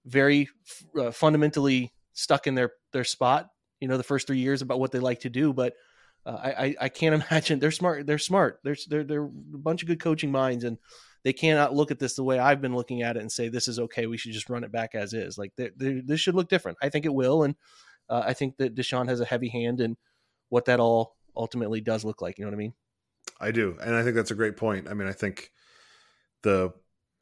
very 0.06 0.50
uh, 0.98 1.12
fundamentally 1.12 1.94
stuck 2.14 2.48
in 2.48 2.56
their 2.56 2.72
their 2.94 3.04
spot. 3.04 3.50
You 3.80 3.88
know, 3.88 3.98
the 3.98 4.04
first 4.04 4.28
three 4.28 4.40
years 4.40 4.62
about 4.62 4.80
what 4.80 4.92
they 4.92 5.00
like 5.00 5.22
to 5.22 5.30
do, 5.30 5.54
but 5.54 5.74
uh, 6.26 6.38
I, 6.44 6.76
I 6.80 6.90
can't 6.90 7.24
imagine 7.32 7.60
they're 7.60 7.72
smart. 7.72 8.06
They're 8.06 8.18
smart. 8.18 8.60
They're 8.64 8.78
they're 8.88 9.04
they're 9.04 9.26
a 9.26 9.58
bunch 9.58 9.82
of 9.82 9.88
good 9.88 10.02
coaching 10.02 10.32
minds, 10.32 10.64
and 10.64 10.78
they 11.24 11.34
cannot 11.34 11.74
look 11.74 11.92
at 11.92 12.00
this 12.00 12.16
the 12.16 12.24
way 12.24 12.40
I've 12.40 12.62
been 12.62 12.76
looking 12.76 13.02
at 13.02 13.18
it 13.18 13.22
and 13.22 13.32
say 13.32 13.50
this 13.50 13.68
is 13.68 13.80
okay. 13.80 14.08
We 14.08 14.18
should 14.18 14.34
just 14.34 14.50
run 14.50 14.64
it 14.64 14.72
back 14.72 14.96
as 14.96 15.14
is. 15.14 15.38
Like 15.38 15.54
they 15.56 15.72
they 15.76 16.02
this 16.06 16.20
should 16.20 16.36
look 16.36 16.50
different. 16.50 16.78
I 16.82 16.90
think 16.90 17.06
it 17.06 17.14
will, 17.14 17.44
and 17.44 17.56
uh, 18.10 18.24
I 18.26 18.34
think 18.34 18.58
that 18.58 18.76
Deshaun 18.76 19.08
has 19.08 19.20
a 19.20 19.26
heavy 19.26 19.50
hand 19.50 19.82
in 19.82 19.98
what 20.50 20.66
that 20.66 20.80
all 20.80 21.16
ultimately 21.36 21.82
does 21.82 22.04
look 22.04 22.22
like. 22.22 22.38
You 22.38 22.46
know 22.46 22.52
what 22.52 22.56
I 22.56 22.60
mean? 22.60 22.74
I 23.40 23.52
do, 23.52 23.78
and 23.82 23.96
I 23.96 24.04
think 24.04 24.16
that's 24.16 24.32
a 24.32 24.36
great 24.36 24.58
point. 24.58 24.88
I 24.90 24.94
mean, 24.94 25.08
I 25.08 25.14
think 25.14 25.52
the, 26.44 26.74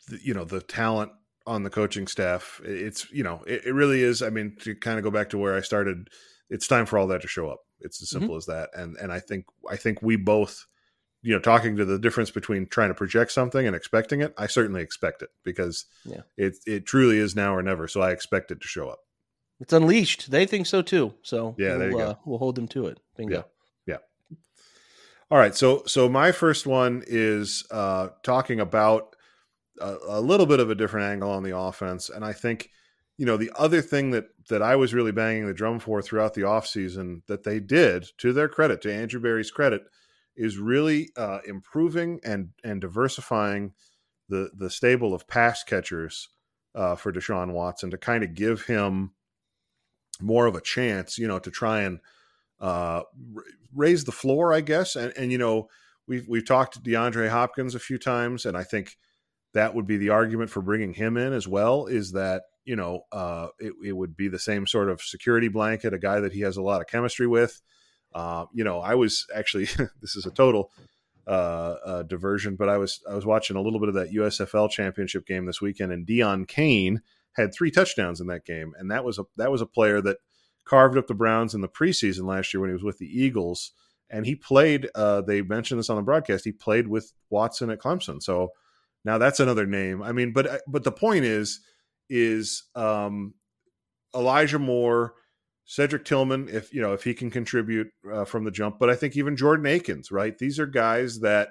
the 0.08 0.20
you 0.24 0.34
know 0.34 0.46
the 0.46 0.62
talent 0.62 1.12
on 1.46 1.64
the 1.64 1.70
coaching 1.70 2.08
staff, 2.08 2.62
it's 2.64 3.12
you 3.12 3.24
know 3.24 3.44
it, 3.48 3.66
it 3.66 3.74
really 3.74 4.02
is. 4.04 4.22
I 4.22 4.30
mean, 4.30 4.56
to 4.62 4.76
kind 4.76 4.98
of 4.98 5.04
go 5.04 5.12
back 5.12 5.30
to 5.30 5.38
where 5.38 5.56
I 5.56 5.62
started, 5.62 6.10
it's 6.50 6.68
time 6.68 6.86
for 6.86 6.98
all 6.98 7.08
that 7.08 7.22
to 7.22 7.28
show 7.28 7.50
up. 7.50 7.60
It's 7.82 8.02
as 8.02 8.10
simple 8.10 8.36
as 8.36 8.46
that, 8.48 8.70
and 8.76 8.96
and 8.98 9.12
I 9.12 9.20
think 9.20 9.46
I 9.70 9.76
think 9.78 10.02
we 10.02 10.16
both, 10.18 10.66
you 11.22 11.34
know, 11.34 11.40
talking 11.40 11.78
to 11.78 11.86
the 11.86 11.98
difference 12.00 12.30
between 12.32 12.68
trying 12.68 12.90
to 12.90 12.94
project 12.96 13.32
something 13.32 13.66
and 13.66 13.76
expecting 13.76 14.22
it. 14.22 14.34
I 14.38 14.48
certainly 14.48 14.82
expect 14.82 15.22
it 15.22 15.30
because 15.44 15.86
Yeah. 16.06 16.22
it 16.38 16.58
it 16.68 16.86
truly 16.86 17.18
is 17.18 17.36
now 17.36 17.56
or 17.56 17.64
never. 17.64 17.88
So 17.88 18.02
I 18.02 18.12
expect 18.12 18.52
it 18.52 18.62
to 18.62 18.68
show 18.68 18.90
up. 18.90 19.00
It's 19.62 19.74
unleashed. 19.74 20.32
They 20.32 20.46
think 20.46 20.68
so 20.68 20.82
too. 20.82 21.14
So 21.22 21.56
Yeah, 21.58 21.70
we'll, 21.70 21.80
there 21.80 21.92
you 21.92 21.98
go. 21.98 22.04
Uh, 22.04 22.16
we'll 22.26 22.38
hold 22.40 22.56
them 22.56 22.68
to 22.70 22.88
it. 22.88 23.00
Bingo. 23.18 23.46
Yeah. 23.88 23.98
All 25.32 25.38
right, 25.38 25.56
so 25.56 25.84
so 25.86 26.10
my 26.10 26.32
first 26.32 26.66
one 26.66 27.04
is 27.06 27.64
uh, 27.72 28.10
talking 28.24 28.60
about 28.60 29.16
a, 29.80 29.98
a 30.08 30.22
little 30.22 30.46
bit 30.46 30.60
of 30.60 30.70
a 30.70 30.76
different 30.76 31.08
angle 31.08 31.32
on 31.32 31.44
the 31.44 31.58
offense, 31.58 32.10
and 32.10 32.24
I 32.24 32.34
think 32.34 32.70
you 33.18 33.26
know 33.26 33.38
the 33.38 33.52
other 33.58 33.82
thing 33.82 34.12
that 34.12 34.26
that 34.50 34.62
I 34.62 34.76
was 34.76 34.94
really 34.94 35.12
banging 35.12 35.46
the 35.46 35.54
drum 35.54 35.80
for 35.80 36.02
throughout 36.02 36.34
the 36.34 36.42
offseason 36.42 37.22
that 37.28 37.44
they 37.44 37.60
did, 37.60 38.08
to 38.20 38.34
their 38.34 38.50
credit, 38.50 38.82
to 38.82 38.94
Andrew 38.94 39.20
Berry's 39.20 39.52
credit, 39.52 39.84
is 40.36 40.58
really 40.58 41.10
uh, 41.18 41.40
improving 41.48 42.20
and 42.24 42.50
and 42.64 42.82
diversifying 42.82 43.74
the 44.30 44.52
the 44.56 44.70
stable 44.70 45.14
of 45.14 45.28
pass 45.28 45.64
catchers 45.64 46.30
uh, 46.76 46.96
for 46.96 47.12
Deshaun 47.12 47.52
Watson 47.52 47.92
to 47.92 47.98
kind 47.98 48.24
of 48.24 48.36
give 48.36 48.64
him 48.66 49.12
more 50.22 50.46
of 50.46 50.56
a 50.56 50.62
chance, 50.62 51.18
you 51.18 51.28
know, 51.28 51.40
to 51.40 51.52
try 51.52 51.82
and 51.82 52.00
uh, 52.60 53.04
raise 53.74 54.04
the 54.04 54.12
floor, 54.12 54.54
I 54.54 54.62
guess. 54.62 54.96
And 54.96 55.14
and 55.18 55.32
you 55.32 55.38
know, 55.38 55.68
we've 56.08 56.28
we've 56.28 56.46
talked 56.46 56.74
to 56.76 56.80
DeAndre 56.80 57.30
Hopkins 57.30 57.76
a 57.76 57.80
few 57.80 57.98
times, 57.98 58.46
and 58.46 58.58
I 58.58 58.64
think 58.64 58.98
that 59.54 59.74
would 59.76 59.88
be 59.88 59.98
the 59.98 60.10
argument 60.10 60.50
for 60.50 60.62
bringing 60.62 60.94
him 60.94 61.18
in 61.18 61.34
as 61.34 61.48
well. 61.48 61.86
Is 61.86 62.12
that 62.14 62.44
you 62.66 62.76
know, 62.76 63.02
uh, 63.12 63.48
it, 63.58 63.74
it 63.84 63.94
would 63.94 64.16
be 64.16 64.28
the 64.28 64.38
same 64.38 64.68
sort 64.68 64.90
of 64.90 65.02
security 65.02 65.48
blanket, 65.48 65.94
a 65.94 65.98
guy 65.98 66.20
that 66.20 66.34
he 66.34 66.42
has 66.42 66.56
a 66.56 66.62
lot 66.62 66.82
of 66.82 66.88
chemistry 66.88 67.26
with. 67.26 67.62
Uh, 68.14 68.46
you 68.54 68.64
know, 68.64 68.80
I 68.80 68.96
was 68.96 69.26
actually 69.34 69.66
this 70.02 70.16
is 70.16 70.26
a 70.26 70.32
total 70.32 70.72
uh, 71.28 71.76
uh, 71.86 72.04
diversion, 72.04 72.56
but 72.56 72.70
I 72.70 72.78
was 72.78 73.02
I 73.10 73.16
was 73.16 73.26
watching 73.26 73.56
a 73.56 73.62
little 73.62 73.80
bit 73.80 73.90
of 73.90 73.96
that 73.96 74.12
USFL 74.12 74.70
championship 74.70 75.26
game 75.26 75.46
this 75.46 75.62
weekend, 75.62 75.92
and 75.92 76.06
Deon 76.06 76.48
Cain 76.48 77.02
had 77.34 77.54
three 77.54 77.72
touchdowns 77.72 78.22
in 78.22 78.28
that 78.28 78.46
game, 78.46 78.74
and 78.78 78.92
that 78.92 79.04
was 79.04 79.20
a 79.20 79.24
that 79.38 79.52
was 79.52 79.62
a 79.62 79.66
player 79.66 80.02
that 80.02 80.18
carved 80.66 80.98
up 80.98 81.08
the 81.08 81.14
Browns 81.16 81.56
in 81.56 81.62
the 81.62 81.68
preseason 81.68 82.26
last 82.26 82.54
year 82.54 82.62
when 82.62 82.70
he 82.70 82.76
was 82.76 82.84
with 82.84 83.00
the 83.00 83.06
Eagles, 83.08 83.72
and 84.10 84.26
he 84.26 84.36
played. 84.36 84.90
Uh, 84.94 85.22
they 85.22 85.42
mentioned 85.42 85.80
this 85.80 85.90
on 85.90 85.96
the 85.96 86.04
broadcast. 86.04 86.46
He 86.46 86.52
played 86.52 86.88
with 86.88 87.14
Watson 87.30 87.70
at 87.70 87.80
Clemson, 87.80 88.22
so 88.22 88.50
now 89.06 89.18
that's 89.18 89.40
another 89.40 89.66
name. 89.66 90.02
I 90.02 90.12
mean, 90.12 90.34
but 90.34 90.62
but 90.68 90.84
the 90.84 90.92
point 90.92 91.26
is 91.26 91.62
is 92.10 92.64
um, 92.76 93.34
Elijah 94.16 94.60
Moore. 94.60 95.14
Cedric 95.66 96.04
Tillman, 96.04 96.50
if 96.50 96.74
you 96.74 96.82
know 96.82 96.94
if 96.94 97.04
he 97.04 97.14
can 97.14 97.30
contribute 97.30 97.90
uh, 98.12 98.26
from 98.26 98.44
the 98.44 98.50
jump, 98.50 98.80
but 98.80 98.90
I 98.90 98.96
think 98.96 99.16
even 99.16 99.38
Jordan 99.38 99.68
Akins, 99.68 100.12
right? 100.12 100.36
These 100.36 100.58
are 100.58 100.66
guys 100.66 101.20
that 101.20 101.50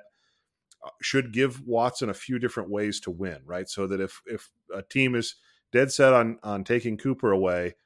uh, 0.85 0.91
should 1.01 1.33
give 1.33 1.65
Watson 1.65 2.09
a 2.09 2.15
few 2.15 2.41
different 2.41 2.69
ways 2.69 2.99
to 3.01 3.13
win, 3.13 3.39
right? 3.45 3.69
So 3.69 3.87
that 3.87 4.01
if 4.01 4.21
if 4.27 4.51
a 4.75 4.83
team 4.83 5.15
is 5.15 5.37
dead 5.71 5.93
set 5.93 6.13
on 6.13 6.41
on 6.43 6.65
taking 6.65 6.97
Cooper 6.97 7.31
away, 7.31 7.77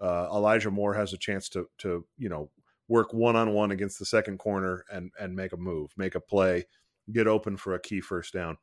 uh, 0.00 0.28
Elijah 0.32 0.70
Moore 0.70 0.94
has 0.94 1.12
a 1.12 1.18
chance 1.18 1.50
to 1.50 1.66
to 1.78 2.06
you 2.16 2.30
know 2.30 2.50
work 2.88 3.12
one 3.12 3.36
on 3.36 3.52
one 3.52 3.70
against 3.70 3.98
the 3.98 4.06
second 4.06 4.38
corner 4.38 4.84
and 4.90 5.10
and 5.18 5.36
make 5.36 5.52
a 5.52 5.58
move, 5.58 5.90
make 5.98 6.14
a 6.14 6.20
play, 6.20 6.64
get 7.12 7.26
open 7.26 7.56
for 7.56 7.74
a 7.74 7.80
key 7.80 8.00
first 8.00 8.32
down. 8.32 8.56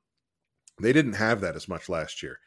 They 0.82 0.94
didn't 0.94 1.14
have 1.14 1.42
that 1.42 1.56
as 1.56 1.68
much 1.68 1.90
last 1.90 2.22
year. 2.24 2.40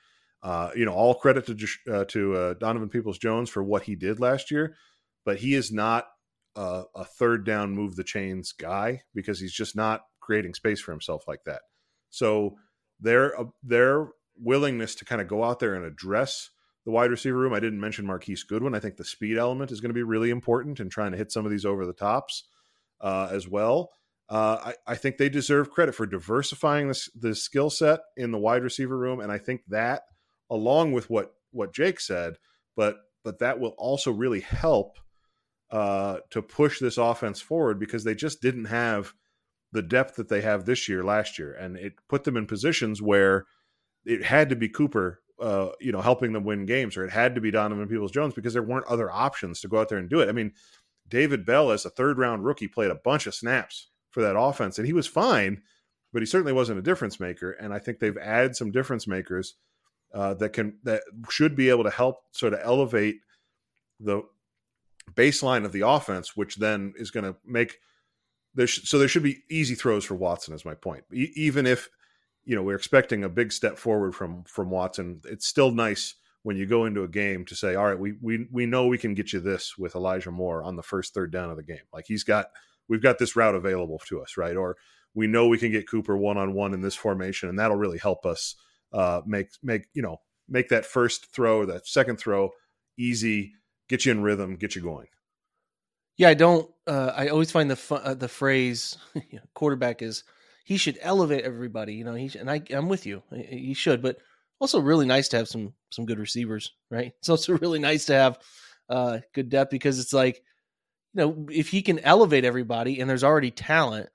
Uh, 0.42 0.70
you 0.76 0.84
know, 0.84 0.92
all 0.92 1.14
credit 1.14 1.46
to 1.46 1.68
uh, 1.92 2.04
to 2.06 2.36
uh, 2.36 2.54
Donovan 2.54 2.90
Peoples 2.90 3.18
Jones 3.18 3.48
for 3.48 3.62
what 3.62 3.84
he 3.84 3.96
did 3.96 4.20
last 4.20 4.50
year, 4.50 4.76
but 5.24 5.38
he 5.38 5.54
is 5.54 5.72
not 5.72 6.06
a, 6.54 6.82
a 6.94 7.04
third 7.04 7.46
down 7.46 7.74
move 7.74 7.96
the 7.96 8.04
chains 8.04 8.52
guy 8.52 9.02
because 9.14 9.40
he's 9.40 9.54
just 9.54 9.74
not 9.74 10.02
creating 10.20 10.54
space 10.54 10.80
for 10.80 10.92
himself 10.92 11.24
like 11.26 11.44
that. 11.44 11.62
So 12.10 12.56
their 13.00 13.38
uh, 13.40 13.44
their 13.62 14.08
willingness 14.36 14.94
to 14.96 15.04
kind 15.04 15.20
of 15.20 15.28
go 15.28 15.44
out 15.44 15.60
there 15.60 15.74
and 15.74 15.84
address 15.84 16.50
the 16.84 16.90
wide 16.90 17.10
receiver 17.10 17.38
room. 17.38 17.54
I 17.54 17.60
didn't 17.60 17.80
mention 17.80 18.04
Marquise 18.04 18.42
Goodwin. 18.42 18.74
I 18.74 18.80
think 18.80 18.96
the 18.96 19.04
speed 19.04 19.38
element 19.38 19.70
is 19.70 19.80
going 19.80 19.90
to 19.90 19.94
be 19.94 20.02
really 20.02 20.30
important 20.30 20.80
in 20.80 20.90
trying 20.90 21.12
to 21.12 21.18
hit 21.18 21.32
some 21.32 21.44
of 21.44 21.50
these 21.50 21.64
over 21.64 21.86
the 21.86 21.92
tops 21.92 22.44
uh, 23.00 23.28
as 23.30 23.48
well. 23.48 23.90
Uh, 24.28 24.72
I, 24.86 24.92
I 24.92 24.94
think 24.94 25.18
they 25.18 25.28
deserve 25.28 25.70
credit 25.70 25.94
for 25.94 26.06
diversifying 26.06 26.88
this 26.88 27.10
the 27.14 27.34
skill 27.34 27.68
set 27.68 28.00
in 28.16 28.30
the 28.30 28.38
wide 28.38 28.62
receiver 28.62 28.96
room, 28.96 29.20
and 29.20 29.30
I 29.30 29.38
think 29.38 29.62
that, 29.68 30.02
along 30.50 30.92
with 30.92 31.10
what 31.10 31.34
what 31.50 31.74
Jake 31.74 32.00
said, 32.00 32.36
but 32.74 32.96
but 33.22 33.38
that 33.40 33.60
will 33.60 33.74
also 33.76 34.10
really 34.10 34.40
help 34.40 34.98
uh, 35.70 36.18
to 36.30 36.40
push 36.40 36.78
this 36.80 36.98
offense 36.98 37.40
forward 37.40 37.78
because 37.78 38.04
they 38.04 38.14
just 38.14 38.40
didn't 38.40 38.66
have 38.66 39.12
the 39.72 39.82
depth 39.82 40.16
that 40.16 40.28
they 40.28 40.40
have 40.40 40.64
this 40.64 40.88
year, 40.88 41.02
last 41.02 41.38
year, 41.38 41.52
and 41.52 41.76
it 41.76 41.94
put 42.08 42.24
them 42.24 42.36
in 42.36 42.46
positions 42.46 43.02
where 43.02 43.44
it 44.06 44.22
had 44.22 44.48
to 44.48 44.56
be 44.56 44.68
Cooper, 44.68 45.20
uh, 45.40 45.70
you 45.80 45.92
know, 45.92 46.00
helping 46.00 46.32
them 46.32 46.44
win 46.44 46.64
games, 46.64 46.96
or 46.96 47.04
it 47.04 47.10
had 47.10 47.34
to 47.34 47.40
be 47.40 47.50
Donovan 47.50 47.88
Peoples 47.88 48.12
Jones 48.12 48.32
because 48.32 48.54
there 48.54 48.62
weren't 48.62 48.86
other 48.86 49.10
options 49.10 49.60
to 49.60 49.68
go 49.68 49.80
out 49.80 49.88
there 49.88 49.98
and 49.98 50.08
do 50.08 50.20
it. 50.20 50.28
I 50.28 50.32
mean, 50.32 50.52
David 51.08 51.44
Bell, 51.44 51.70
as 51.70 51.84
a 51.84 51.90
third 51.90 52.18
round 52.18 52.44
rookie, 52.44 52.68
played 52.68 52.90
a 52.90 52.94
bunch 52.94 53.26
of 53.26 53.34
snaps 53.34 53.88
for 54.14 54.22
that 54.22 54.38
offense, 54.38 54.78
and 54.78 54.86
he 54.86 54.92
was 54.92 55.08
fine, 55.08 55.60
but 56.12 56.22
he 56.22 56.26
certainly 56.26 56.52
wasn't 56.52 56.78
a 56.78 56.82
difference 56.82 57.18
maker. 57.18 57.50
And 57.50 57.74
I 57.74 57.80
think 57.80 57.98
they've 57.98 58.16
added 58.16 58.54
some 58.54 58.70
difference 58.70 59.08
makers 59.08 59.56
uh, 60.14 60.34
that 60.34 60.52
can 60.52 60.78
that 60.84 61.02
should 61.28 61.56
be 61.56 61.68
able 61.68 61.82
to 61.82 61.90
help 61.90 62.18
sort 62.30 62.52
of 62.54 62.60
elevate 62.62 63.16
the 63.98 64.22
baseline 65.14 65.64
of 65.64 65.72
the 65.72 65.80
offense, 65.80 66.36
which 66.36 66.54
then 66.56 66.94
is 66.96 67.10
going 67.10 67.24
to 67.24 67.34
make 67.44 67.78
there. 68.54 68.68
Sh- 68.68 68.88
so 68.88 69.00
there 69.00 69.08
should 69.08 69.24
be 69.24 69.42
easy 69.50 69.74
throws 69.74 70.04
for 70.04 70.14
Watson. 70.14 70.54
Is 70.54 70.64
my 70.64 70.74
point. 70.74 71.02
E- 71.12 71.32
even 71.34 71.66
if 71.66 71.88
you 72.44 72.54
know 72.54 72.62
we're 72.62 72.76
expecting 72.76 73.24
a 73.24 73.28
big 73.28 73.50
step 73.50 73.78
forward 73.78 74.14
from 74.14 74.44
from 74.44 74.70
Watson, 74.70 75.22
it's 75.24 75.48
still 75.48 75.72
nice 75.72 76.14
when 76.44 76.56
you 76.56 76.66
go 76.66 76.84
into 76.84 77.02
a 77.02 77.08
game 77.08 77.44
to 77.46 77.56
say, 77.56 77.74
all 77.74 77.86
right, 77.86 77.98
we 77.98 78.12
we 78.22 78.46
we 78.52 78.64
know 78.64 78.86
we 78.86 78.98
can 78.98 79.14
get 79.14 79.32
you 79.32 79.40
this 79.40 79.76
with 79.76 79.96
Elijah 79.96 80.30
Moore 80.30 80.62
on 80.62 80.76
the 80.76 80.84
first 80.84 81.14
third 81.14 81.32
down 81.32 81.50
of 81.50 81.56
the 81.56 81.64
game. 81.64 81.82
Like 81.92 82.04
he's 82.06 82.22
got 82.22 82.50
we've 82.88 83.02
got 83.02 83.18
this 83.18 83.36
route 83.36 83.54
available 83.54 84.00
to 84.08 84.20
us, 84.20 84.36
right? 84.36 84.56
Or 84.56 84.76
we 85.14 85.26
know 85.26 85.46
we 85.46 85.58
can 85.58 85.70
get 85.70 85.88
Cooper 85.88 86.16
one 86.16 86.36
on 86.36 86.54
one 86.54 86.74
in 86.74 86.80
this 86.80 86.94
formation, 86.94 87.48
and 87.48 87.58
that'll 87.58 87.76
really 87.76 87.98
help 87.98 88.26
us 88.26 88.56
uh, 88.92 89.22
make 89.26 89.50
make 89.62 89.86
you 89.94 90.02
know 90.02 90.20
make 90.48 90.68
that 90.68 90.86
first 90.86 91.32
throw, 91.32 91.60
or 91.60 91.66
that 91.66 91.86
second 91.86 92.16
throw 92.16 92.50
easy, 92.96 93.54
get 93.88 94.04
you 94.04 94.12
in 94.12 94.22
rhythm, 94.22 94.56
get 94.56 94.76
you 94.76 94.82
going. 94.82 95.08
Yeah, 96.16 96.28
I 96.28 96.34
don't. 96.34 96.70
Uh, 96.86 97.12
I 97.14 97.28
always 97.28 97.50
find 97.50 97.70
the 97.70 97.76
fu- 97.76 97.96
uh, 97.96 98.14
the 98.14 98.28
phrase 98.28 98.96
quarterback 99.54 100.02
is 100.02 100.24
he 100.64 100.76
should 100.76 100.98
elevate 101.00 101.44
everybody. 101.44 101.94
You 101.94 102.04
know, 102.04 102.14
he 102.14 102.30
and 102.38 102.50
I 102.50 102.62
I'm 102.70 102.88
with 102.88 103.06
you. 103.06 103.22
He 103.32 103.74
should, 103.74 104.02
but 104.02 104.18
also 104.60 104.80
really 104.80 105.06
nice 105.06 105.28
to 105.28 105.36
have 105.36 105.48
some 105.48 105.74
some 105.90 106.06
good 106.06 106.18
receivers, 106.18 106.72
right? 106.90 107.12
It's 107.18 107.28
also 107.28 107.58
really 107.58 107.78
nice 107.78 108.06
to 108.06 108.14
have 108.14 108.38
uh, 108.88 109.18
good 109.32 109.48
depth 109.48 109.70
because 109.70 109.98
it's 109.98 110.12
like, 110.12 110.42
you 111.14 111.20
know, 111.20 111.46
if 111.50 111.68
he 111.68 111.82
can 111.82 111.98
elevate 112.00 112.44
everybody 112.44 113.00
and 113.00 113.08
there's 113.08 113.24
already 113.24 113.50
talent, 113.50 114.08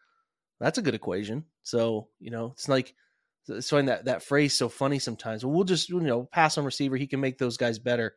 that's 0.60 0.78
a 0.78 0.82
good 0.82 0.96
equation. 0.96 1.46
So 1.64 2.10
you 2.20 2.32
know, 2.32 2.52
it's 2.54 2.68
like 2.68 2.94
it's 3.48 3.70
find 3.70 3.88
that 3.88 4.06
that 4.06 4.24
phrase 4.24 4.54
so 4.54 4.70
funny 4.70 5.00
sometimes. 5.00 5.44
Well, 5.44 5.54
we'll 5.54 5.64
just 5.64 5.90
you 5.90 6.00
know 6.00 6.26
pass 6.26 6.58
on 6.58 6.66
receiver. 6.66 6.98
He 6.98 7.08
can 7.08 7.20
make 7.20 7.38
those 7.38 7.58
guys 7.58 7.80
better. 7.80 8.16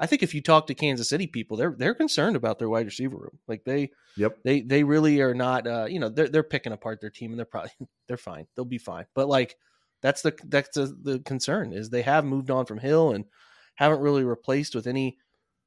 I 0.00 0.06
think 0.06 0.22
if 0.22 0.34
you 0.34 0.42
talk 0.42 0.66
to 0.66 0.74
Kansas 0.74 1.08
City 1.08 1.26
people, 1.26 1.56
they're 1.56 1.74
they're 1.76 1.94
concerned 1.94 2.36
about 2.36 2.58
their 2.58 2.68
wide 2.68 2.86
receiver 2.86 3.16
room. 3.16 3.38
Like 3.46 3.64
they, 3.64 3.90
yep, 4.16 4.38
they 4.44 4.60
they 4.60 4.82
really 4.84 5.20
are 5.20 5.34
not. 5.34 5.66
Uh, 5.66 5.86
you 5.88 6.00
know, 6.00 6.08
they're 6.08 6.28
they're 6.28 6.42
picking 6.42 6.72
apart 6.72 7.00
their 7.00 7.10
team, 7.10 7.30
and 7.30 7.38
they're 7.38 7.46
probably 7.46 7.70
they're 8.08 8.16
fine. 8.16 8.46
They'll 8.54 8.64
be 8.64 8.78
fine. 8.78 9.06
But 9.14 9.28
like 9.28 9.56
that's 10.02 10.22
the 10.22 10.36
that's 10.46 10.70
the, 10.70 10.96
the 11.02 11.18
concern 11.20 11.72
is 11.72 11.90
they 11.90 12.02
have 12.02 12.24
moved 12.24 12.50
on 12.50 12.66
from 12.66 12.78
Hill 12.78 13.12
and 13.12 13.24
haven't 13.76 14.00
really 14.00 14.24
replaced 14.24 14.74
with 14.74 14.86
any 14.86 15.18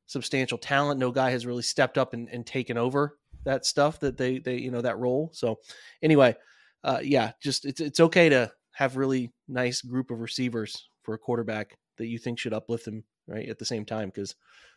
substantial 0.07 0.57
talent. 0.57 0.99
No 0.99 1.11
guy 1.11 1.31
has 1.31 1.45
really 1.45 1.63
stepped 1.63 1.97
up 1.97 2.13
and, 2.13 2.27
and 2.29 2.45
taken 2.45 2.77
over 2.77 3.17
that 3.43 3.65
stuff 3.65 3.99
that 3.99 4.17
they 4.17 4.39
they 4.39 4.57
you 4.57 4.71
know 4.71 4.81
that 4.81 4.97
role. 4.97 5.29
So 5.33 5.59
anyway, 6.01 6.35
uh, 6.83 6.99
yeah, 7.03 7.31
just 7.41 7.65
it's 7.65 7.79
it's 7.79 7.99
okay 7.99 8.29
to 8.29 8.51
have 8.71 8.97
really 8.97 9.31
nice 9.47 9.81
group 9.81 10.11
of 10.11 10.19
receivers 10.19 10.89
for 11.03 11.13
a 11.13 11.17
quarterback 11.17 11.77
that 11.97 12.07
you 12.07 12.17
think 12.17 12.39
should 12.39 12.53
uplift 12.53 12.85
them 12.85 13.03
right 13.27 13.47
at 13.49 13.57
the 13.57 13.65
same 13.65 13.85
time 13.85 14.09
because 14.09 14.35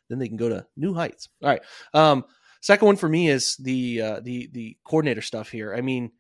then 0.08 0.18
they 0.18 0.28
can 0.28 0.36
go 0.36 0.48
to 0.48 0.66
new 0.76 0.94
heights. 0.94 1.28
All 1.42 1.48
right. 1.48 1.62
Um, 1.94 2.24
second 2.60 2.86
one 2.86 2.96
for 2.96 3.08
me 3.08 3.28
is 3.28 3.56
the 3.56 4.00
uh, 4.00 4.20
the 4.20 4.48
the 4.52 4.76
coordinator 4.84 5.22
stuff 5.22 5.50
here. 5.50 5.74
I 5.74 5.80
mean, 5.80 6.12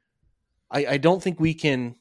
I, 0.70 0.86
I 0.86 0.96
don't 0.96 1.22
think 1.22 1.40
we 1.40 1.54
can 1.54 1.96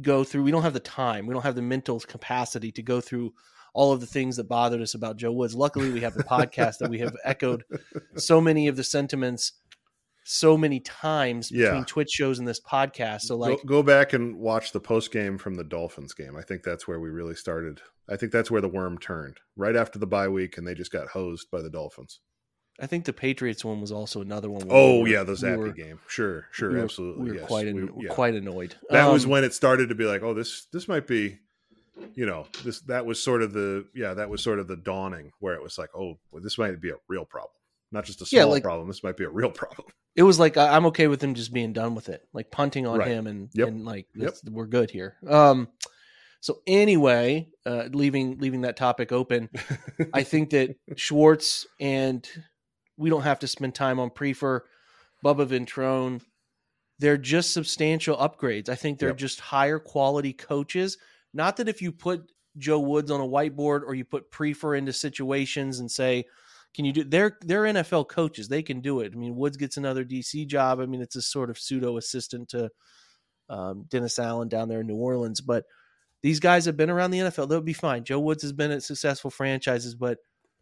go 0.00 0.24
through. 0.24 0.42
We 0.42 0.50
don't 0.50 0.62
have 0.62 0.74
the 0.74 0.80
time. 0.80 1.26
We 1.26 1.34
don't 1.34 1.42
have 1.42 1.56
the 1.56 1.62
mental 1.62 2.00
capacity 2.00 2.72
to 2.72 2.82
go 2.82 3.00
through 3.00 3.32
all 3.74 3.92
of 3.92 4.00
the 4.00 4.06
things 4.06 4.36
that 4.36 4.48
bothered 4.48 4.82
us 4.82 4.94
about 4.94 5.16
Joe 5.16 5.32
Woods. 5.32 5.54
Luckily, 5.54 5.90
we 5.90 6.00
have 6.00 6.14
the 6.14 6.24
podcast 6.24 6.78
that 6.78 6.90
we 6.90 6.98
have 6.98 7.16
echoed 7.24 7.64
so 8.16 8.40
many 8.40 8.68
of 8.68 8.76
the 8.76 8.84
sentiments 8.84 9.52
so 10.24 10.56
many 10.56 10.80
times 10.80 11.50
between 11.50 11.78
yeah. 11.78 11.84
Twitch 11.86 12.10
shows 12.10 12.38
and 12.38 12.46
this 12.46 12.60
podcast. 12.60 13.22
So 13.22 13.36
like 13.36 13.58
go, 13.62 13.64
go, 13.64 13.82
back 13.82 14.12
and 14.12 14.36
watch 14.36 14.72
the 14.72 14.80
post 14.80 15.12
game 15.12 15.38
from 15.38 15.54
the 15.54 15.64
Dolphins 15.64 16.14
game. 16.14 16.36
I 16.36 16.42
think 16.42 16.62
that's 16.62 16.86
where 16.86 17.00
we 17.00 17.08
really 17.08 17.34
started. 17.34 17.80
I 18.08 18.16
think 18.16 18.32
that's 18.32 18.50
where 18.50 18.60
the 18.60 18.68
worm 18.68 18.98
turned. 18.98 19.38
Right 19.56 19.76
after 19.76 19.98
the 19.98 20.06
bye 20.06 20.28
week 20.28 20.58
and 20.58 20.66
they 20.66 20.74
just 20.74 20.92
got 20.92 21.08
hosed 21.08 21.50
by 21.50 21.62
the 21.62 21.70
Dolphins. 21.70 22.20
I 22.80 22.86
think 22.86 23.04
the 23.04 23.12
Patriots 23.12 23.64
one 23.64 23.80
was 23.80 23.92
also 23.92 24.22
another 24.22 24.48
one. 24.48 24.66
Oh 24.70 24.96
we 24.96 25.02
were, 25.02 25.08
yeah, 25.08 25.22
the 25.22 25.32
Zappe 25.32 25.62
we 25.62 25.72
game. 25.72 26.00
Sure, 26.06 26.46
sure, 26.50 26.70
we 26.70 26.76
were, 26.76 26.84
absolutely. 26.84 27.24
We 27.24 27.30
were 27.30 27.36
yes. 27.38 27.46
quite 27.46 27.66
an, 27.66 27.90
yeah. 27.98 28.08
quite 28.08 28.34
annoyed. 28.34 28.74
That 28.88 29.06
um, 29.06 29.12
was 29.12 29.26
when 29.26 29.44
it 29.44 29.52
started 29.52 29.90
to 29.90 29.94
be 29.94 30.04
like, 30.04 30.22
oh, 30.22 30.32
this 30.32 30.66
this 30.72 30.88
might 30.88 31.06
be, 31.06 31.40
you 32.14 32.26
know, 32.26 32.46
this 32.64 32.80
that 32.82 33.06
was 33.06 33.22
sort 33.22 33.42
of 33.42 33.52
the 33.52 33.86
yeah, 33.94 34.14
that 34.14 34.28
was 34.28 34.42
sort 34.42 34.58
of 34.58 34.68
the 34.68 34.76
dawning 34.76 35.32
where 35.40 35.54
it 35.54 35.62
was 35.62 35.78
like, 35.78 35.90
oh, 35.94 36.18
well, 36.30 36.42
this 36.42 36.58
might 36.58 36.80
be 36.80 36.90
a 36.90 36.96
real 37.08 37.24
problem, 37.24 37.52
not 37.92 38.04
just 38.04 38.22
a 38.22 38.26
small 38.26 38.40
yeah, 38.40 38.44
like, 38.44 38.62
problem. 38.62 38.88
This 38.88 39.02
might 39.02 39.16
be 39.16 39.24
a 39.24 39.30
real 39.30 39.50
problem. 39.50 39.88
It 40.16 40.22
was 40.22 40.38
like 40.38 40.56
I'm 40.56 40.86
okay 40.86 41.06
with 41.06 41.22
him 41.22 41.34
just 41.34 41.52
being 41.52 41.72
done 41.72 41.94
with 41.94 42.08
it, 42.08 42.22
like 42.32 42.50
punting 42.50 42.86
on 42.86 42.98
right. 42.98 43.08
him 43.08 43.26
and 43.26 43.48
yep. 43.54 43.68
and 43.68 43.84
like 43.84 44.06
yep. 44.14 44.34
we're 44.50 44.66
good 44.66 44.90
here. 44.90 45.16
Um, 45.26 45.68
so 46.40 46.62
anyway, 46.66 47.48
uh, 47.66 47.88
leaving 47.92 48.38
leaving 48.38 48.62
that 48.62 48.76
topic 48.76 49.12
open, 49.12 49.50
I 50.12 50.22
think 50.22 50.50
that 50.50 50.76
Schwartz 50.96 51.66
and 51.78 52.28
we 52.96 53.10
don't 53.10 53.22
have 53.22 53.38
to 53.40 53.46
spend 53.46 53.74
time 53.74 54.00
on 54.00 54.10
Priefer 54.10 54.60
Bubba 55.24 55.46
Ventrone. 55.46 56.22
They're 56.98 57.16
just 57.16 57.54
substantial 57.54 58.16
upgrades. 58.16 58.68
I 58.68 58.74
think 58.74 58.98
they're 58.98 59.10
yep. 59.10 59.18
just 59.18 59.40
higher 59.40 59.78
quality 59.78 60.32
coaches. 60.32 60.98
Not 61.32 61.56
that 61.56 61.68
if 61.68 61.82
you 61.82 61.92
put 61.92 62.30
Joe 62.56 62.80
Woods 62.80 63.10
on 63.10 63.20
a 63.20 63.26
whiteboard 63.26 63.82
or 63.86 63.94
you 63.94 64.04
put 64.04 64.30
Priefer 64.30 64.76
into 64.76 64.92
situations 64.92 65.80
and 65.80 65.90
say, 65.90 66.24
can 66.74 66.84
you 66.84 66.92
do 66.92 67.04
they're 67.04 67.36
they're 67.40 67.64
NFL 67.64 68.08
coaches. 68.08 68.48
They 68.48 68.62
can 68.62 68.80
do 68.80 69.00
it. 69.00 69.12
I 69.12 69.16
mean, 69.16 69.36
Woods 69.36 69.56
gets 69.56 69.76
another 69.76 70.04
DC 70.04 70.46
job. 70.46 70.80
I 70.80 70.86
mean, 70.86 71.00
it's 71.00 71.16
a 71.16 71.22
sort 71.22 71.50
of 71.50 71.58
pseudo 71.58 71.96
assistant 71.96 72.50
to 72.50 72.70
um, 73.48 73.86
Dennis 73.88 74.18
Allen 74.18 74.48
down 74.48 74.68
there 74.68 74.80
in 74.80 74.86
New 74.86 74.96
Orleans. 74.96 75.40
But 75.40 75.64
these 76.22 76.38
guys 76.38 76.66
have 76.66 76.76
been 76.76 76.90
around 76.90 77.10
the 77.10 77.18
NFL. 77.18 77.48
They'll 77.48 77.60
be 77.60 77.72
fine. 77.72 78.04
Joe 78.04 78.20
Woods 78.20 78.42
has 78.42 78.52
been 78.52 78.70
at 78.70 78.82
successful 78.82 79.30
franchises, 79.30 79.94
but 79.94 80.18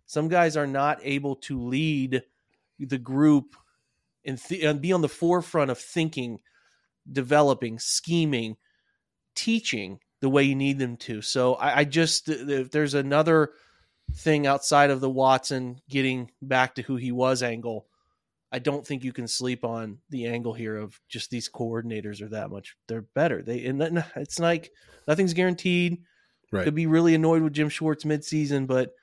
some 0.06 0.28
guys 0.28 0.56
are 0.56 0.66
not 0.66 0.98
able 1.02 1.36
to 1.36 1.60
lead 1.60 2.22
the 2.78 2.98
group 2.98 3.56
and, 4.24 4.42
th- 4.42 4.62
and 4.62 4.80
be 4.80 4.92
on 4.92 5.02
the 5.02 5.08
forefront 5.08 5.70
of 5.70 5.78
thinking, 5.78 6.40
developing, 7.10 7.78
scheming, 7.78 8.56
teaching 9.34 10.00
the 10.20 10.28
way 10.28 10.42
you 10.42 10.54
need 10.54 10.78
them 10.78 10.96
to. 10.96 11.22
So 11.22 11.54
I, 11.54 11.80
I 11.80 11.84
just 11.84 12.28
if 12.28 12.70
there's 12.70 12.94
another 12.94 13.52
thing 14.14 14.46
outside 14.46 14.90
of 14.90 15.00
the 15.00 15.10
Watson 15.10 15.80
getting 15.88 16.30
back 16.40 16.76
to 16.76 16.82
who 16.82 16.96
he 16.96 17.12
was 17.12 17.42
angle, 17.42 17.86
I 18.50 18.58
don't 18.58 18.86
think 18.86 19.04
you 19.04 19.12
can 19.12 19.28
sleep 19.28 19.64
on 19.64 19.98
the 20.10 20.26
angle 20.26 20.54
here 20.54 20.76
of 20.76 20.98
just 21.08 21.30
these 21.30 21.48
coordinators 21.48 22.22
are 22.22 22.28
that 22.28 22.50
much. 22.50 22.76
They're 22.86 23.02
better. 23.02 23.42
They 23.42 23.64
and 23.66 23.82
it's 24.16 24.38
like 24.38 24.72
nothing's 25.06 25.34
guaranteed. 25.34 26.02
Right. 26.50 26.64
Could 26.64 26.74
be 26.74 26.86
really 26.86 27.14
annoyed 27.14 27.42
with 27.42 27.52
Jim 27.52 27.68
Schwartz 27.68 28.04
midseason, 28.04 28.66
but 28.66 28.94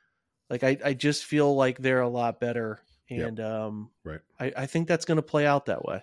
like 0.49 0.63
I, 0.63 0.77
I 0.83 0.93
just 0.93 1.25
feel 1.25 1.55
like 1.55 1.77
they're 1.77 2.01
a 2.01 2.09
lot 2.09 2.39
better, 2.39 2.79
and 3.09 3.37
yep. 3.37 3.47
um, 3.47 3.91
right. 4.03 4.19
I, 4.39 4.51
I 4.57 4.65
think 4.65 4.87
that's 4.87 5.05
going 5.05 5.17
to 5.17 5.21
play 5.21 5.45
out 5.45 5.67
that 5.67 5.85
way. 5.85 6.01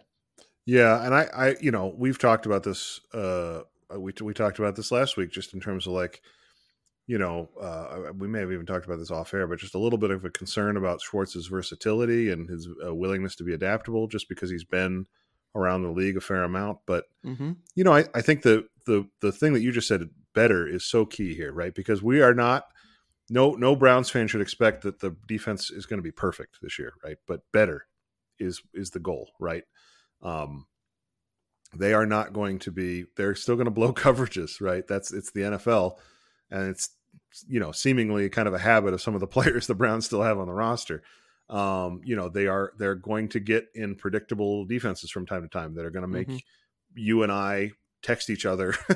Yeah, 0.65 1.05
and 1.05 1.13
I, 1.13 1.23
I, 1.35 1.57
you 1.61 1.73
know, 1.73 1.93
we've 1.97 2.19
talked 2.19 2.47
about 2.47 2.63
this. 2.63 3.01
Uh, 3.13 3.63
we 3.99 4.13
we 4.21 4.35
talked 4.35 4.59
about 4.59 4.77
this 4.77 4.93
last 4.93 5.17
week, 5.17 5.31
just 5.31 5.55
in 5.55 5.61
terms 5.61 5.87
of 5.87 5.93
like, 5.93 6.23
you 7.07 7.19
know, 7.19 7.49
uh, 7.61 8.13
we 8.17 8.29
may 8.29 8.41
have 8.41 8.53
even 8.53 8.67
talked 8.67 8.87
about 8.87 8.99
this 8.99 9.11
off 9.11 9.35
air, 9.35 9.47
but 9.47 9.59
just 9.59 9.75
a 9.75 9.79
little 9.79 9.99
bit 9.99 10.11
of 10.11 10.25
a 10.25 10.31
concern 10.31 10.77
about 10.77 11.01
Schwartz's 11.01 11.47
versatility 11.47 12.31
and 12.31 12.49
his 12.49 12.69
uh, 12.85 12.95
willingness 12.95 13.37
to 13.37 13.45
be 13.45 13.55
adaptable, 13.55 14.07
just 14.07 14.29
because 14.29 14.51
he's 14.51 14.65
been 14.65 15.07
around 15.55 15.83
the 15.83 15.91
league 15.91 16.17
a 16.17 16.21
fair 16.21 16.45
amount. 16.45 16.79
But 16.87 17.05
mm-hmm. 17.25 17.53
you 17.75 17.85
know, 17.85 17.95
I, 17.95 18.05
I 18.15 18.23
think 18.23 18.43
the 18.43 18.67
the 18.87 19.09
the 19.21 19.33
thing 19.33 19.53
that 19.53 19.63
you 19.63 19.73
just 19.73 19.89
said 19.89 20.09
better 20.35 20.67
is 20.67 20.85
so 20.85 21.05
key 21.05 21.35
here, 21.35 21.53
right? 21.53 21.75
Because 21.75 22.03
we 22.03 22.23
are 22.23 22.35
not 22.35 22.65
no 23.29 23.53
no 23.53 23.77
Browns 23.77 24.11
fan 24.11 24.29
should 24.29 24.41
expect 24.41 24.83
that 24.83 25.01
the 25.01 25.17
defense 25.27 25.71
is 25.71 25.87
going 25.87 25.99
to 25.99 26.03
be 26.03 26.13
perfect 26.13 26.59
this 26.63 26.79
year, 26.79 26.95
right? 27.05 27.17
But 27.27 27.41
better 27.53 27.87
is 28.39 28.63
is 28.75 28.91
the 28.91 29.01
goal, 29.01 29.31
right? 29.39 29.65
Um, 30.23 30.67
they 31.75 31.95
are 31.95 32.07
not 32.07 32.33
going 32.33 32.59
to 32.61 32.71
be. 32.71 33.05
They're 33.17 33.35
still 33.35 33.57
going 33.57 33.67
to 33.67 33.71
blow 33.71 33.93
coverages, 33.93 34.61
right? 34.61 34.87
That's 34.87 35.13
it's 35.13 35.33
the 35.33 35.41
NFL, 35.41 35.99
and 36.51 36.69
it's 36.69 36.91
you 37.47 37.61
know 37.61 37.73
seemingly 37.73 38.29
kind 38.29 38.49
of 38.49 38.55
a 38.55 38.59
habit 38.59 38.95
of 38.95 39.03
some 39.03 39.15
of 39.15 39.21
the 39.21 39.27
players 39.29 39.67
the 39.67 39.75
Browns 39.75 40.07
still 40.07 40.23
have 40.23 40.39
on 40.39 40.47
the 40.47 40.55
roster. 40.55 41.03
Um, 41.49 42.01
you 42.05 42.17
know 42.17 42.29
they 42.29 42.47
are 42.47 42.73
they're 42.79 42.95
going 42.95 43.29
to 43.31 43.41
get 43.41 43.67
in 43.75 43.97
predictable 43.97 44.65
defenses 44.65 45.11
from 45.11 45.27
time 45.27 45.43
to 45.43 45.49
time 45.49 45.75
that 45.75 45.85
are 45.85 45.91
going 45.91 46.05
to 46.05 46.09
make 46.09 46.29
mm-hmm. 46.29 46.39
you 46.95 47.23
and 47.23 47.33
I 47.33 47.73
text 48.03 48.31
each 48.31 48.47
other 48.47 48.75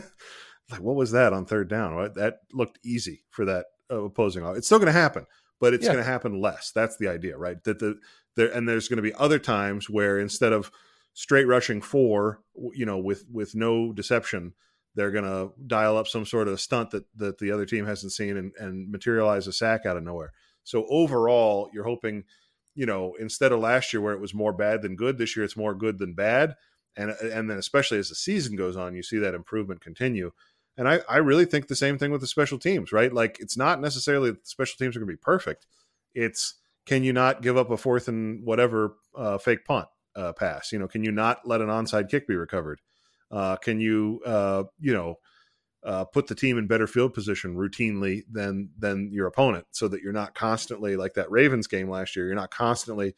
like 0.70 0.80
what 0.80 0.96
was 0.96 1.12
that 1.12 1.32
on 1.32 1.46
third 1.46 1.68
down? 1.68 2.12
That 2.14 2.40
looked 2.52 2.78
easy 2.84 3.22
for 3.30 3.44
that 3.44 3.66
opposing. 3.90 4.44
It's 4.56 4.66
still 4.66 4.78
going 4.78 4.86
to 4.86 4.92
happen, 4.92 5.26
but 5.60 5.74
it's 5.74 5.84
yeah. 5.84 5.92
going 5.92 6.04
to 6.04 6.10
happen 6.10 6.40
less. 6.40 6.72
That's 6.74 6.96
the 6.96 7.08
idea, 7.08 7.36
right? 7.36 7.62
That 7.64 7.78
the 7.78 7.98
there 8.36 8.48
and 8.48 8.68
there's 8.68 8.88
going 8.88 8.98
to 8.98 9.02
be 9.02 9.14
other 9.14 9.38
times 9.38 9.88
where 9.88 10.18
instead 10.18 10.52
of 10.52 10.70
straight 11.16 11.46
rushing 11.46 11.80
four, 11.80 12.42
you 12.74 12.84
know, 12.84 12.98
with 12.98 13.24
with 13.32 13.54
no 13.54 13.90
deception, 13.90 14.52
they're 14.94 15.10
going 15.10 15.24
to 15.24 15.50
dial 15.66 15.96
up 15.96 16.06
some 16.06 16.26
sort 16.26 16.46
of 16.46 16.60
stunt 16.60 16.90
that 16.90 17.04
that 17.16 17.38
the 17.38 17.50
other 17.50 17.64
team 17.64 17.86
hasn't 17.86 18.12
seen 18.12 18.36
and, 18.36 18.52
and 18.58 18.90
materialize 18.90 19.46
a 19.46 19.52
sack 19.52 19.86
out 19.86 19.96
of 19.96 20.04
nowhere. 20.04 20.32
So 20.62 20.86
overall, 20.90 21.70
you're 21.72 21.84
hoping, 21.84 22.24
you 22.74 22.84
know, 22.84 23.14
instead 23.18 23.50
of 23.50 23.60
last 23.60 23.94
year 23.94 24.02
where 24.02 24.12
it 24.12 24.20
was 24.20 24.34
more 24.34 24.52
bad 24.52 24.82
than 24.82 24.94
good, 24.94 25.16
this 25.16 25.34
year 25.34 25.44
it's 25.44 25.56
more 25.56 25.74
good 25.74 25.98
than 25.98 26.12
bad. 26.12 26.54
And 26.96 27.10
and 27.10 27.50
then 27.50 27.56
especially 27.56 27.98
as 27.98 28.10
the 28.10 28.14
season 28.14 28.54
goes 28.54 28.76
on, 28.76 28.94
you 28.94 29.02
see 29.02 29.18
that 29.18 29.34
improvement 29.34 29.80
continue. 29.80 30.32
And 30.76 30.86
I, 30.86 31.00
I 31.08 31.16
really 31.16 31.46
think 31.46 31.68
the 31.68 31.76
same 31.76 31.96
thing 31.96 32.10
with 32.10 32.20
the 32.20 32.26
special 32.26 32.58
teams, 32.58 32.92
right? 32.92 33.10
Like 33.10 33.38
it's 33.40 33.56
not 33.56 33.80
necessarily 33.80 34.32
that 34.32 34.42
the 34.42 34.48
special 34.48 34.76
teams 34.76 34.94
are 34.94 34.98
going 34.98 35.08
to 35.08 35.14
be 35.14 35.16
perfect. 35.16 35.66
It's 36.14 36.56
can 36.84 37.02
you 37.04 37.14
not 37.14 37.40
give 37.40 37.56
up 37.56 37.70
a 37.70 37.78
fourth 37.78 38.06
and 38.06 38.44
whatever 38.44 38.96
uh, 39.16 39.38
fake 39.38 39.64
punt 39.64 39.88
uh, 40.16 40.32
pass? 40.32 40.72
You 40.72 40.78
know, 40.78 40.88
can 40.88 41.04
you 41.04 41.12
not 41.12 41.46
let 41.46 41.60
an 41.60 41.68
onside 41.68 42.08
kick 42.08 42.26
be 42.26 42.34
recovered? 42.36 42.80
Uh, 43.30 43.56
can 43.56 43.80
you, 43.80 44.20
uh, 44.24 44.64
you 44.78 44.92
know, 44.92 45.16
uh, 45.84 46.04
put 46.04 46.26
the 46.26 46.34
team 46.34 46.58
in 46.58 46.66
better 46.66 46.86
field 46.86 47.14
position 47.14 47.54
routinely 47.54 48.22
than 48.30 48.70
than 48.78 49.10
your 49.12 49.26
opponent, 49.28 49.66
so 49.70 49.86
that 49.88 50.02
you're 50.02 50.12
not 50.12 50.34
constantly 50.34 50.96
like 50.96 51.14
that 51.14 51.30
Ravens 51.30 51.68
game 51.68 51.88
last 51.88 52.16
year. 52.16 52.26
You're 52.26 52.34
not 52.34 52.50
constantly, 52.50 53.14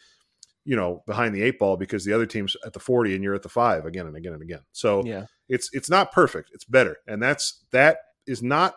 you 0.65 0.77
know, 0.77 1.03
behind 1.07 1.35
the 1.35 1.43
eight 1.43 1.59
ball 1.59 1.79
because 1.79 2.05
the 2.05 2.13
other 2.13 2.27
team's 2.27 2.57
at 2.67 2.75
the 2.75 2.81
forty 2.81 3.15
and 3.15 3.25
you're 3.25 3.35
at 3.35 3.43
the 3.43 3.49
five 3.49 3.87
again 3.87 4.07
and 4.07 4.17
again 4.17 4.35
and 4.35 4.43
again. 4.43 4.61
So 4.73 5.03
Yeah. 5.07 5.27
it's 5.49 5.71
it's 5.73 5.89
not 5.89 6.13
perfect. 6.13 6.51
It's 6.53 6.65
better, 6.67 6.99
and 7.07 7.23
that's 7.23 7.65
that 7.71 7.99
is 8.27 8.43
not 8.43 8.75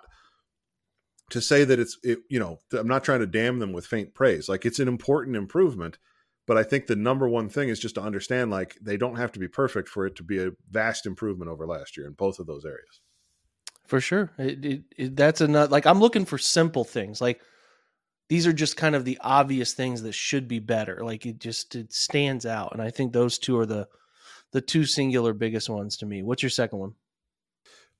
to 1.32 1.42
say 1.42 1.64
that 1.66 1.80
it's 1.80 1.98
it, 2.04 2.20
you 2.30 2.40
know 2.40 2.60
I'm 2.72 2.88
not 2.88 3.04
trying 3.04 3.20
to 3.20 3.28
damn 3.28 3.60
them 3.60 3.74
with 3.74 3.86
faint 3.86 4.14
praise. 4.14 4.48
Like 4.48 4.66
it's 4.66 4.80
an 4.80 4.88
important 4.88 5.36
improvement, 5.36 5.98
but 6.52 6.58
I 6.58 6.64
think 6.64 6.88
the 6.88 6.98
number 6.98 7.30
one 7.30 7.48
thing 7.48 7.70
is 7.70 7.80
just 7.80 7.96
to 7.96 8.02
understand 8.02 8.52
like 8.52 8.76
they 8.82 8.98
don't 8.98 9.16
have 9.16 9.32
to 9.32 9.40
be 9.40 9.48
perfect 9.48 9.88
for 9.88 10.06
it 10.06 10.18
to 10.18 10.24
be 10.24 10.44
a 10.44 10.52
vast 10.70 11.06
improvement 11.06 11.50
over 11.50 11.66
last 11.66 11.96
year 11.96 12.06
in 12.08 12.12
both 12.12 12.40
of 12.40 12.46
those 12.46 12.66
areas. 12.66 13.00
For 13.88 14.02
sure. 14.02 14.32
It, 14.38 14.66
it, 14.66 14.82
it, 14.98 15.16
that's 15.16 15.40
another, 15.40 15.72
like, 15.72 15.86
I'm 15.86 16.02
looking 16.02 16.26
for 16.26 16.38
simple 16.38 16.84
things. 16.84 17.22
Like, 17.22 17.40
these 18.28 18.46
are 18.46 18.52
just 18.52 18.76
kind 18.76 18.96
of 18.96 19.06
the 19.06 19.18
obvious 19.22 19.72
things 19.72 20.02
that 20.02 20.12
should 20.12 20.50
be 20.50 20.60
better. 20.60 21.06
Like, 21.06 21.26
it 21.26 21.40
just, 21.40 21.74
it 21.74 21.94
stands 21.94 22.46
out. 22.46 22.74
And 22.74 22.82
I 22.82 22.90
think 22.90 23.14
those 23.14 23.40
two 23.40 23.58
are 23.58 23.66
the, 23.66 23.88
the 24.52 24.60
two 24.60 24.86
singular 24.86 25.32
biggest 25.32 25.70
ones 25.70 25.96
to 26.00 26.06
me. 26.06 26.22
What's 26.22 26.44
your 26.44 26.50
second 26.50 26.80
one? 26.80 26.96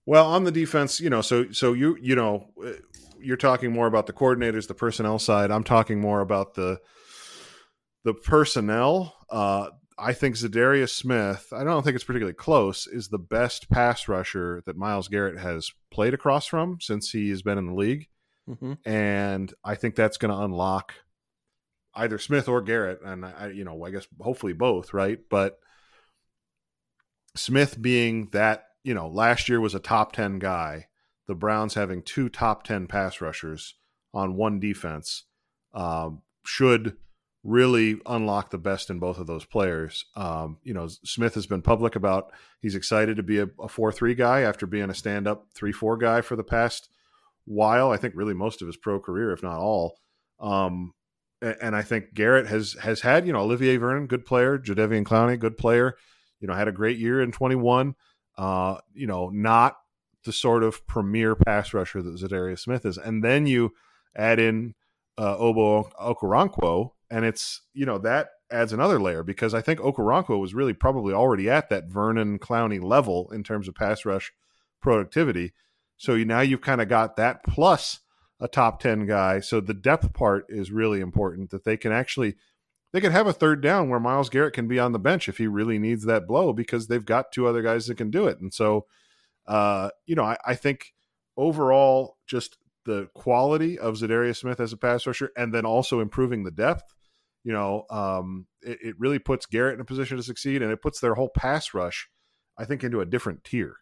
Well, 0.06 0.26
on 0.26 0.44
the 0.44 0.52
defense, 0.52 1.00
you 1.00 1.10
know, 1.10 1.22
so 1.22 1.54
so 1.54 1.72
you 1.72 1.98
you 2.02 2.16
know, 2.18 2.48
uh, 2.62 2.72
you're 3.18 3.38
talking 3.38 3.72
more 3.72 3.88
about 3.88 4.08
the 4.08 4.14
coordinators, 4.14 4.68
the 4.68 4.74
personnel 4.74 5.20
side. 5.20 5.52
I'm 5.52 5.64
talking 5.64 6.02
more 6.02 6.20
about 6.20 6.56
the 6.56 6.82
the 8.04 8.14
personnel. 8.14 9.16
Uh, 9.30 9.70
I 9.98 10.14
think 10.14 10.36
Za'Darius 10.36 10.90
Smith. 10.90 11.48
I 11.52 11.64
don't 11.64 11.84
think 11.84 11.96
it's 11.96 12.04
particularly 12.04 12.34
close. 12.34 12.88
Is 12.88 13.10
the 13.10 13.20
best 13.20 13.70
pass 13.70 14.08
rusher 14.08 14.64
that 14.66 14.78
Myles 14.78 15.08
Garrett 15.08 15.38
has 15.40 15.72
played 15.92 16.14
across 16.14 16.48
from 16.48 16.80
since 16.82 17.12
he 17.12 17.30
has 17.30 17.42
been 17.42 17.58
in 17.58 17.68
the 17.68 17.76
league, 17.76 18.08
Mm-hmm. 18.50 18.74
and 18.90 19.54
I 19.64 19.76
think 19.76 19.96
that's 19.96 20.18
going 20.18 20.34
to 20.34 20.42
unlock 20.44 20.94
either 21.94 22.18
Smith 22.18 22.48
or 22.48 22.62
Garrett, 22.62 23.00
and 23.06 23.24
I, 23.26 23.52
you 23.54 23.64
know, 23.64 23.84
I 23.86 23.92
guess 23.92 24.08
hopefully 24.20 24.54
both, 24.54 24.94
right? 24.94 25.20
But 25.30 25.60
Smith 27.36 27.82
being 27.82 28.30
that, 28.32 28.66
you 28.84 28.94
know, 28.94 29.08
last 29.08 29.48
year 29.48 29.60
was 29.62 29.76
a 29.76 29.80
top 29.80 30.12
10 30.14 30.40
guy, 30.40 30.88
the 31.28 31.36
Browns 31.36 31.76
having 31.76 32.02
two 32.02 32.30
top 32.30 32.64
10 32.64 32.88
pass 32.88 33.22
rushers 33.22 33.76
on 34.14 34.36
one 34.36 34.60
defense 34.60 35.26
um, 35.74 36.22
should 36.46 36.98
really 37.44 38.00
unlock 38.06 38.52
the 38.52 38.58
best 38.58 38.90
in 38.90 39.00
both 39.00 39.18
of 39.18 39.28
those 39.28 39.46
players. 39.46 40.06
Um, 40.16 40.58
you 40.64 40.74
know, 40.74 40.88
Smith 40.88 41.34
has 41.34 41.48
been 41.48 41.62
public 41.62 41.96
about 41.96 42.32
he's 42.62 42.76
excited 42.76 43.18
to 43.18 43.24
be 43.24 43.40
a, 43.40 43.48
a 43.60 43.68
4 43.68 43.92
3 43.92 44.14
guy 44.16 44.42
after 44.42 44.68
being 44.68 44.90
a 44.90 44.94
stand 44.94 45.28
up 45.28 45.48
3 45.56 45.72
4 45.72 45.98
guy 45.98 46.22
for 46.22 46.36
the 46.36 46.44
past 46.44 46.90
while. 47.46 47.92
I 47.92 47.98
think 47.98 48.14
really 48.16 48.34
most 48.34 48.62
of 48.62 48.68
his 48.68 48.78
pro 48.78 49.00
career, 49.00 49.32
if 49.32 49.42
not 49.42 49.60
all. 49.60 49.98
Um, 50.40 50.94
and 51.42 51.76
I 51.76 51.82
think 51.82 52.14
Garrett 52.14 52.48
has 52.48 52.74
has 52.82 53.02
had 53.02 53.26
you 53.26 53.34
know 53.34 53.42
Olivier 53.42 53.78
Vernon, 53.78 54.08
good 54.08 54.26
player, 54.26 54.60
Jadeveon 54.60 55.04
Clowney, 55.04 55.40
good 55.40 55.58
player. 55.58 55.96
You 56.40 56.48
know, 56.48 56.54
had 56.54 56.68
a 56.68 56.72
great 56.72 56.98
year 56.98 57.22
in 57.22 57.32
21. 57.32 57.96
Uh, 58.38 58.78
you 58.94 59.08
know, 59.08 59.30
not 59.30 59.78
the 60.24 60.32
sort 60.32 60.64
of 60.64 60.86
premier 60.88 61.36
pass 61.36 61.74
rusher 61.74 62.02
that 62.02 62.20
Za'Darius 62.20 62.60
Smith 62.60 62.86
is. 62.86 62.98
And 62.98 63.24
then 63.24 63.48
you 63.48 63.74
add 64.16 64.40
in 64.40 64.76
uh, 65.18 65.38
Ogbo 65.38 65.92
Okoronkwo, 66.00 66.92
and 67.12 67.26
it's 67.26 67.62
you 67.74 67.86
know 67.86 67.98
that 68.00 68.30
adds 68.52 68.74
another 68.74 69.00
layer 69.00 69.24
because 69.24 69.54
I 69.54 69.62
think 69.62 69.80
Okoronkwo 69.80 70.40
was 70.40 70.54
really 70.54 70.74
probably 70.74 71.14
already 71.14 71.50
at 71.50 71.70
that 71.70 71.88
Vernon 71.88 72.40
Clowney 72.40 72.82
level 72.82 73.30
in 73.32 73.44
terms 73.44 73.68
of 73.68 73.76
pass 73.76 74.06
rush 74.06 74.34
productivity. 74.82 75.54
So 75.98 76.16
you, 76.16 76.26
now 76.26 76.42
you've 76.42 76.62
kind 76.62 76.82
of 76.82 76.90
got 76.90 77.16
that 77.18 77.44
plus 77.44 78.00
a 78.40 78.48
top 78.48 78.82
10 78.82 79.06
guy. 79.06 79.40
So 79.40 79.62
the 79.62 79.74
depth 79.74 80.14
part 80.14 80.46
is 80.50 80.72
really 80.72 81.00
important 81.00 81.52
that 81.52 81.64
they 81.64 81.78
can 81.78 81.92
actually 81.92 82.36
they 82.92 83.00
can 83.00 83.12
have 83.12 83.28
a 83.28 83.34
third 83.34 83.62
down 83.62 83.90
where 83.90 84.00
Myles 84.00 84.30
Garrett 84.30 84.54
can 84.54 84.68
be 84.68 84.80
on 84.80 84.92
the 84.92 85.00
bench 85.00 85.30
if 85.30 85.38
he 85.38 85.48
really 85.48 85.80
needs 85.80 86.04
that 86.06 86.28
blow 86.28 86.52
because 86.52 86.88
they've 86.88 87.06
got 87.06 87.32
two 87.32 87.48
other 87.48 87.62
guys 87.62 87.88
that 87.88 87.96
can 87.96 88.10
do 88.10 88.28
it. 88.28 88.40
And 88.42 88.54
so 88.54 88.86
uh, 89.48 89.90
you 90.06 90.16
know, 90.16 90.24
I, 90.24 90.38
I 90.46 90.56
think 90.56 90.94
overall 91.38 92.18
just 92.28 92.58
the 92.86 93.10
quality 93.14 93.78
of 93.78 93.96
Za'Darius 93.96 94.38
Smith 94.38 94.60
as 94.60 94.74
a 94.74 94.78
pass 94.78 95.06
rusher 95.06 95.32
and 95.38 95.54
then 95.54 95.66
also 95.66 96.00
improving 96.00 96.44
the 96.44 96.52
depth, 96.52 96.94
you 97.44 97.54
know, 97.54 97.86
um, 97.90 98.46
it, 98.62 98.78
it 98.82 98.96
really 99.00 99.20
puts 99.20 99.46
Garrett 99.46 99.76
in 99.76 99.82
a 99.82 99.86
position 99.86 100.18
to 100.18 100.24
succeed 100.24 100.62
and 100.62 100.72
it 100.72 100.82
puts 100.82 101.00
their 101.00 101.16
whole 101.16 101.30
pass 101.30 101.74
rush, 101.74 102.10
I 102.58 102.66
think, 102.66 102.84
into 102.84 103.02
a 103.02 103.06
different 103.06 103.44
tier. 103.44 103.78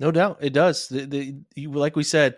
No 0.00 0.10
doubt, 0.10 0.38
it 0.40 0.52
does. 0.52 0.88
The, 0.88 1.06
the, 1.06 1.34
you, 1.56 1.72
like 1.72 1.96
we 1.96 2.04
said, 2.04 2.36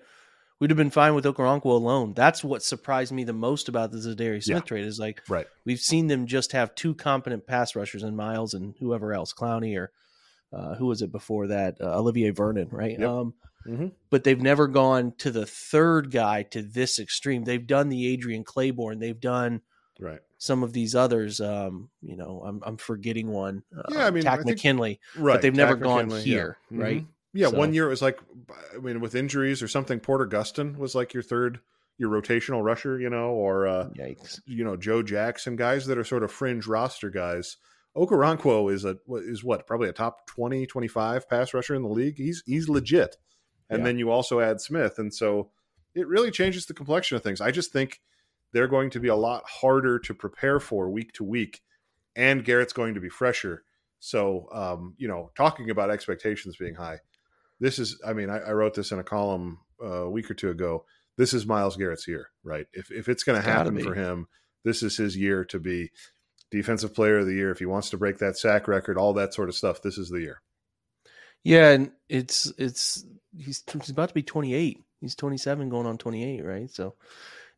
we'd 0.58 0.70
have 0.70 0.76
been 0.76 0.90
fine 0.90 1.14
with 1.14 1.24
Okoronkwo 1.24 1.64
alone. 1.66 2.14
That's 2.14 2.42
what 2.42 2.62
surprised 2.62 3.12
me 3.12 3.24
the 3.24 3.32
most 3.32 3.68
about 3.68 3.92
the 3.92 3.98
Za'Darius 3.98 4.44
Smith 4.44 4.56
Yeah. 4.56 4.60
trade 4.60 4.84
is 4.86 4.98
like 4.98 5.22
Right. 5.28 5.46
we've 5.64 5.78
seen 5.80 6.06
them 6.06 6.26
just 6.26 6.52
have 6.52 6.74
two 6.74 6.94
competent 6.94 7.46
pass 7.46 7.76
rushers 7.76 8.02
in 8.02 8.16
Myles 8.16 8.54
and 8.54 8.74
whoever 8.80 9.12
else, 9.12 9.32
Clowney 9.32 9.76
or 9.78 9.92
uh, 10.52 10.74
who 10.74 10.86
was 10.86 11.00
it 11.00 11.12
before 11.12 11.46
that, 11.46 11.80
uh, 11.80 11.96
Olivier 11.98 12.30
Vernon, 12.30 12.68
right? 12.72 12.98
Yep. 12.98 13.08
Um, 13.08 13.34
Mhm. 13.68 13.92
But 14.08 14.24
they've 14.24 14.40
never 14.40 14.66
gone 14.66 15.12
to 15.18 15.30
the 15.30 15.44
third 15.44 16.10
guy 16.10 16.44
to 16.44 16.62
this 16.62 16.98
extreme. 16.98 17.44
They've 17.44 17.66
done 17.66 17.90
the 17.90 18.06
Adrian 18.08 18.42
Clayborn. 18.42 19.00
They've 19.00 19.20
done 19.20 19.60
Right. 20.00 20.20
some 20.38 20.62
of 20.62 20.72
these 20.72 20.94
others. 20.94 21.40
Um, 21.40 21.90
you 22.02 22.16
know, 22.16 22.42
I'm 22.44 22.62
I'm 22.64 22.76
forgetting 22.76 23.28
one. 23.28 23.62
Uh, 23.76 23.82
Yeah, 23.90 24.06
I 24.06 24.10
mean, 24.10 24.26
I 24.26 24.30
Takk 24.36 24.44
think- 24.44 24.56
McKinley, 24.56 25.00
Right. 25.16 25.34
but 25.34 25.42
they've 25.42 25.54
never 25.54 25.74
Takk 25.74 25.82
gone 25.82 25.94
McKinley, 26.08 26.20
yeah. 26.20 26.24
here, 26.36 26.58
Mhm. 26.72 26.82
right? 26.82 27.06
Yeah, 27.32 27.48
So- 27.48 27.58
one 27.58 27.74
year 27.74 27.86
it 27.86 27.90
was 27.90 28.02
like, 28.02 28.18
I 28.74 28.78
mean, 28.78 29.00
with 29.00 29.14
injuries 29.14 29.62
or 29.62 29.68
something, 29.68 30.00
Porter 30.00 30.26
Gustin 30.26 30.76
was 30.78 30.94
like 30.94 31.12
your 31.14 31.22
third, 31.22 31.60
your 31.98 32.10
rotational 32.10 32.64
rusher, 32.64 32.98
you 32.98 33.10
know, 33.10 33.30
or, 33.30 33.66
uh, 33.68 33.90
Yikes. 33.90 34.40
you 34.46 34.64
know, 34.64 34.76
Joe 34.76 35.02
Jackson, 35.02 35.54
guys 35.56 35.86
that 35.86 35.98
are 35.98 36.04
sort 36.04 36.22
of 36.24 36.32
fringe 36.32 36.66
roster 36.66 37.10
guys. 37.10 37.56
Okoronkwo 37.96 38.72
is 38.72 38.84
a 38.84 38.98
is 39.26 39.42
what 39.44 39.66
probably 39.66 39.88
a 39.88 39.92
top 39.92 40.26
20, 40.26 40.64
25 40.66 41.28
pass 41.28 41.52
rusher 41.52 41.74
in 41.74 41.82
the 41.82 41.88
league. 41.88 42.16
He's 42.16 42.42
he's 42.46 42.68
legit. 42.68 43.16
And 43.68 43.80
Yeah. 43.80 43.84
then 43.84 43.98
you 43.98 44.10
also 44.10 44.40
add 44.40 44.60
Smith, 44.60 44.98
and 44.98 45.12
so 45.14 45.50
it 45.94 46.06
really 46.06 46.30
changes 46.30 46.66
the 46.66 46.74
complexion 46.74 47.16
of 47.16 47.22
things. 47.22 47.40
I 47.40 47.50
just 47.50 47.72
think 47.72 48.00
they're 48.52 48.68
going 48.68 48.90
to 48.90 49.00
be 49.00 49.08
a 49.08 49.16
lot 49.16 49.44
harder 49.46 49.98
to 50.00 50.14
prepare 50.14 50.60
for 50.60 50.90
week 50.90 51.12
to 51.14 51.24
week, 51.24 51.60
and 52.16 52.44
Garrett's 52.44 52.72
going 52.72 52.94
to 52.94 53.00
be 53.00 53.08
fresher. 53.08 53.64
So, 54.00 54.48
um, 54.52 54.94
you 54.96 55.08
know, 55.08 55.30
talking 55.36 55.70
about 55.70 55.90
expectations 55.90 56.56
being 56.56 56.74
high, 56.74 56.98
this 57.60 57.78
is. 57.78 58.00
I 58.06 58.12
mean, 58.12 58.30
I, 58.30 58.38
I 58.38 58.52
wrote 58.52 58.74
this 58.74 58.92
in 58.92 58.98
a 58.98 59.04
column 59.04 59.58
uh, 59.82 60.04
a 60.04 60.10
week 60.10 60.30
or 60.30 60.34
two 60.34 60.50
ago. 60.50 60.84
This 61.16 61.34
is 61.34 61.46
Myles 61.46 61.76
Garrett's 61.76 62.08
year, 62.08 62.30
right? 62.42 62.66
If 62.72 62.90
if 62.90 63.08
it's 63.08 63.24
going 63.24 63.40
to 63.40 63.48
happen 63.48 63.78
for 63.78 63.94
him, 63.94 64.26
this 64.64 64.82
is 64.82 64.96
his 64.96 65.16
year 65.16 65.44
to 65.46 65.58
be 65.58 65.90
defensive 66.50 66.94
player 66.94 67.18
of 67.18 67.26
the 67.26 67.34
year. 67.34 67.50
If 67.50 67.58
he 67.58 67.66
wants 67.66 67.90
to 67.90 67.98
break 67.98 68.18
that 68.18 68.38
sack 68.38 68.68
record, 68.68 68.96
all 68.96 69.12
that 69.14 69.34
sort 69.34 69.48
of 69.48 69.54
stuff, 69.54 69.82
this 69.82 69.98
is 69.98 70.08
the 70.08 70.20
year. 70.20 70.40
Yeah, 71.44 71.70
and 71.70 71.92
it's 72.08 72.52
it's 72.58 73.04
he's, 73.36 73.62
he's 73.70 73.90
about 73.90 74.08
to 74.08 74.14
be 74.14 74.22
28. 74.22 74.78
He's 75.00 75.14
27 75.14 75.70
going 75.70 75.86
on 75.86 75.96
28, 75.96 76.44
right? 76.44 76.70
So 76.70 76.94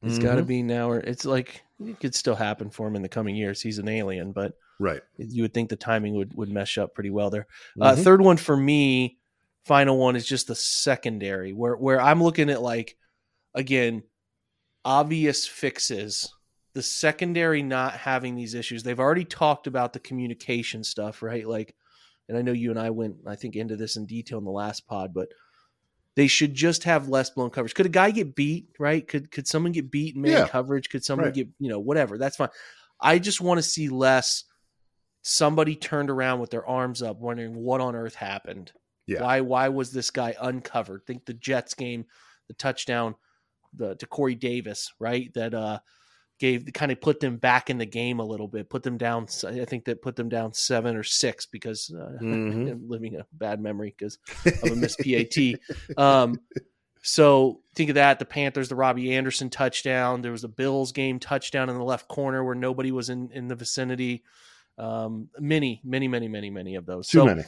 it's 0.05 0.19
got 0.19 0.37
to 0.37 0.43
be 0.43 0.63
now 0.63 0.91
or 0.91 1.01
it's 1.01 1.25
like 1.25 1.63
it 1.81 2.01
could 2.01 2.15
still 2.15 2.35
happen 2.35 2.71
for 2.71 2.87
him 2.89 2.97
in 2.97 3.03
the 3.03 3.09
coming 3.09 3.35
years. 3.37 3.61
He's 3.63 3.79
an 3.79 3.89
alien, 3.89 4.33
but 4.33 4.55
Right. 4.79 5.03
you 5.17 5.43
would 5.43 5.55
think 5.55 5.69
the 5.69 5.77
timing 5.77 6.15
would 6.15 6.35
would 6.35 6.49
mesh 6.49 6.79
up 6.79 6.95
pretty 6.95 7.11
well 7.11 7.31
there. 7.31 7.47
Uh, 7.81 7.95
Mhm. 7.95 8.05
third 8.05 8.21
one 8.21 8.37
for 8.37 8.57
me, 8.57 9.19
final 9.65 9.97
one 9.99 10.17
is 10.17 10.27
just 10.27 10.49
the 10.49 10.55
secondary 10.55 11.53
where 11.53 11.77
where 11.77 12.01
I'm 12.01 12.23
looking 12.23 12.51
at 12.51 12.63
like 12.63 12.97
again 13.55 14.03
obvious 14.85 15.47
fixes. 15.47 16.33
The 16.75 16.83
secondary 16.83 17.63
not 17.63 17.95
having 17.95 18.35
these 18.35 18.55
issues. 18.55 18.83
They've 18.83 18.99
already 18.99 19.25
talked 19.25 19.67
about 19.67 19.93
the 19.93 20.01
communication 20.01 20.83
stuff, 20.83 21.23
right? 21.23 21.47
Like, 21.47 21.75
and 22.29 22.39
I 22.39 22.43
know 22.43 22.53
you 22.53 22.71
and 22.71 22.79
I 22.79 22.91
went, 22.91 23.17
I 23.27 23.37
think, 23.37 23.57
into 23.57 23.77
this 23.77 23.97
in 23.97 24.07
detail 24.07 24.39
in 24.39 24.45
the 24.45 24.51
last 24.51 24.87
pod, 24.87 25.13
but 25.13 25.29
they 26.15 26.27
should 26.27 26.55
just 26.55 26.85
have 26.85 27.09
less 27.09 27.31
blown 27.31 27.51
coverage. 27.51 27.75
Could 27.75 27.87
a 27.87 27.91
guy 27.91 28.11
get 28.11 28.35
beat, 28.35 28.69
right? 28.79 29.07
Could 29.07 29.31
could 29.31 29.47
someone 29.49 29.73
get 29.73 29.91
beat 29.91 30.15
in 30.15 30.23
man 30.23 30.33
Yeah. 30.33 30.49
coverage? 30.49 30.91
Could 30.91 31.05
someone 31.05 31.27
Right. 31.27 31.35
get, 31.35 31.49
you 31.59 31.69
know, 31.69 31.79
whatever? 31.81 32.19
That's 32.19 32.37
fine. 32.37 32.51
I 33.01 33.19
just 33.19 33.41
want 33.41 33.59
to 33.59 33.63
see 33.63 33.89
less 33.89 34.45
somebody 35.23 35.77
turned 35.77 36.11
around 36.11 36.41
with 36.41 36.51
their 36.51 36.67
arms 36.67 37.03
up 37.03 37.19
wondering 37.19 37.55
what 37.55 37.81
on 37.81 37.95
earth 37.95 38.15
happened. 38.17 38.73
Yeah. 39.07 39.23
Why 39.23 39.41
why 39.41 39.69
was 39.69 39.93
this 39.93 40.11
guy 40.11 40.35
uncovered? 40.41 41.07
Think 41.07 41.25
the 41.25 41.35
Jets 41.35 41.75
game, 41.75 42.07
the 42.49 42.55
touchdown 42.55 43.15
the 43.75 43.95
to 43.97 44.07
Corey 44.07 44.35
Davis, 44.35 44.93
right? 44.99 45.33
That 45.35 45.55
uh 45.55 45.79
gave 46.43 46.69
kind 46.75 46.91
of 46.91 47.01
put 47.01 47.21
them 47.21 47.37
back 47.37 47.71
in 47.71 47.79
the 47.79 47.87
game 47.87 48.19
a 48.19 48.25
little 48.25 48.49
bit, 48.49 48.69
put 48.69 48.83
them 48.83 48.99
down 48.99 49.29
I 49.47 49.65
think 49.65 49.85
that 49.85 50.03
put 50.03 50.17
them 50.17 50.29
down 50.29 50.53
7 50.53 50.97
or 50.97 51.05
6 51.05 51.47
because 51.47 51.95
uh, 51.97 52.19
Mhm. 52.21 52.69
I'm 52.73 52.89
living 52.89 53.15
a 53.15 53.25
bad 53.33 53.61
memory 53.61 53.95
because 53.97 54.19
of 54.45 54.73
a 54.73 54.75
missed 54.75 54.99
PAT. 55.05 55.61
Um, 55.97 56.41
so 57.01 57.61
think 57.77 57.91
of 57.91 57.95
that: 57.95 58.19
the 58.19 58.25
Panthers, 58.25 58.69
the 58.69 58.75
Robbie 58.75 59.15
Anderson 59.15 59.51
touchdown. 59.51 60.21
There 60.23 60.33
was 60.33 60.43
a 60.45 60.49
Bills 60.49 60.91
game 60.93 61.21
touchdown 61.21 61.69
in 61.71 61.77
the 61.77 61.85
left 61.85 62.09
corner 62.09 62.43
where 62.45 62.55
nobody 62.57 62.91
was 62.93 63.09
in 63.09 63.31
in 63.31 63.47
the 63.49 63.55
vicinity. 63.57 64.25
Um, 64.79 65.29
many, 65.39 65.81
many, 65.85 66.09
many, 66.09 66.29
many, 66.29 66.51
many 66.51 66.75
of 66.75 66.87
those. 66.87 67.07
Too 67.09 67.19
so 67.19 67.25
many. 67.27 67.43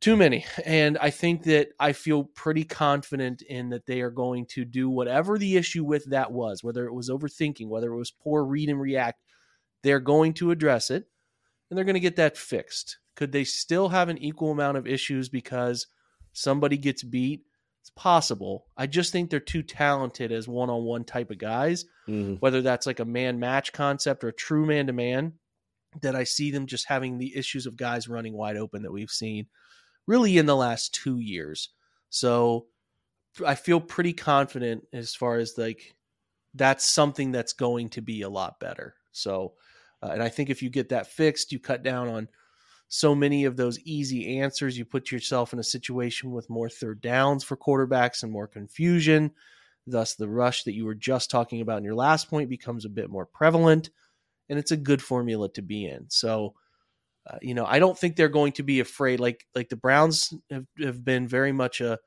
Too 0.00 0.16
many. 0.16 0.44
And 0.64 0.96
I 0.98 1.10
think 1.10 1.42
that 1.44 1.70
I 1.80 1.92
feel 1.92 2.22
pretty 2.24 2.64
confident 2.64 3.42
in 3.42 3.70
that 3.70 3.86
they 3.86 4.00
are 4.00 4.10
going 4.10 4.46
to 4.50 4.64
do 4.64 4.88
whatever 4.88 5.38
the 5.38 5.56
issue 5.56 5.84
with 5.84 6.04
that 6.10 6.30
was, 6.30 6.62
whether 6.62 6.86
it 6.86 6.94
was 6.94 7.10
overthinking, 7.10 7.68
whether 7.68 7.92
it 7.92 7.96
was 7.98 8.12
poor 8.12 8.44
read 8.44 8.68
and 8.68 8.80
react, 8.80 9.20
they're 9.82 9.98
going 10.00 10.34
to 10.34 10.52
address 10.52 10.90
it 10.90 11.08
and 11.68 11.76
they're 11.76 11.84
going 11.84 11.94
to 11.94 12.00
get 12.00 12.16
that 12.16 12.36
fixed. 12.36 12.98
Could 13.16 13.32
they 13.32 13.42
still 13.42 13.88
have 13.88 14.08
an 14.08 14.18
equal 14.18 14.52
amount 14.52 14.76
of 14.76 14.86
issues 14.86 15.28
because 15.28 15.88
somebody 16.32 16.76
gets 16.76 17.02
beat? 17.02 17.42
It's 17.80 17.90
possible. 17.90 18.66
I 18.76 18.86
just 18.86 19.10
think 19.10 19.30
they're 19.30 19.40
too 19.40 19.62
talented 19.64 20.30
as 20.30 20.46
one 20.46 20.70
on 20.70 20.84
one 20.84 21.04
type 21.04 21.30
of 21.32 21.38
guys, 21.38 21.84
Mm-hmm. 22.08 22.34
whether 22.34 22.62
that's 22.62 22.86
like 22.86 23.00
a 23.00 23.04
man 23.04 23.38
match 23.38 23.72
concept 23.72 24.22
or 24.24 24.28
a 24.28 24.32
true 24.32 24.64
man 24.64 24.86
to 24.86 24.92
man, 24.92 25.34
that 26.00 26.14
I 26.16 26.24
see 26.24 26.50
them 26.50 26.66
just 26.66 26.86
having 26.86 27.18
the 27.18 27.36
issues 27.36 27.66
of 27.66 27.76
guys 27.76 28.08
running 28.08 28.34
wide 28.34 28.56
open 28.56 28.82
that 28.82 28.92
we've 28.92 29.10
seen 29.10 29.46
really 30.08 30.38
in 30.38 30.46
the 30.46 30.56
last 30.56 30.92
two 30.94 31.20
years. 31.20 31.68
So 32.08 32.66
I 33.46 33.54
feel 33.54 33.80
pretty 33.80 34.14
confident 34.14 34.84
as 34.92 35.14
far 35.14 35.36
as 35.36 35.56
like 35.56 35.94
that's 36.54 36.84
something 36.84 37.30
that's 37.30 37.52
going 37.52 37.90
to 37.90 38.00
be 38.00 38.22
a 38.22 38.28
lot 38.28 38.58
better. 38.58 38.94
So, 39.12 39.52
uh, 40.02 40.10
and 40.12 40.22
I 40.22 40.30
think 40.30 40.50
if 40.50 40.62
you 40.62 40.70
get 40.70 40.88
that 40.88 41.06
fixed, 41.06 41.52
you 41.52 41.60
cut 41.60 41.82
down 41.82 42.08
on 42.08 42.28
so 42.88 43.14
many 43.14 43.44
of 43.44 43.56
those 43.56 43.78
easy 43.80 44.38
answers. 44.40 44.78
You 44.78 44.86
put 44.86 45.12
yourself 45.12 45.52
in 45.52 45.58
a 45.58 45.64
situation 45.64 46.32
with 46.32 46.48
more 46.48 46.70
third 46.70 47.02
downs 47.02 47.44
for 47.44 47.56
quarterbacks 47.56 48.22
and 48.22 48.32
more 48.32 48.48
confusion. 48.48 49.30
Thus, 49.86 50.14
the 50.14 50.28
rush 50.28 50.64
that 50.64 50.74
you 50.74 50.86
were 50.86 50.94
just 50.94 51.30
talking 51.30 51.60
about 51.60 51.78
in 51.78 51.84
your 51.84 51.94
last 51.94 52.30
point 52.30 52.48
becomes 52.48 52.84
a 52.84 52.90
bit 52.90 53.10
more 53.10 53.26
prevalent, 53.26 53.90
and 54.48 54.58
it's 54.58 54.72
a 54.72 54.76
good 54.76 55.02
formula 55.02 55.50
to 55.52 55.62
be 55.62 55.86
in. 55.86 56.06
So, 56.08 56.54
uh, 57.28 57.38
you 57.42 57.54
know, 57.54 57.64
I 57.66 57.78
don't 57.78 57.98
think 57.98 58.16
they're 58.16 58.28
going 58.28 58.52
to 58.52 58.62
be 58.62 58.80
afraid. 58.80 59.20
Like 59.20 59.46
like 59.54 59.68
the 59.68 59.76
Browns 59.76 60.32
have, 60.50 60.66
have 60.80 61.04
been 61.04 61.28
very 61.28 61.52
much 61.52 61.80
a 61.80 61.98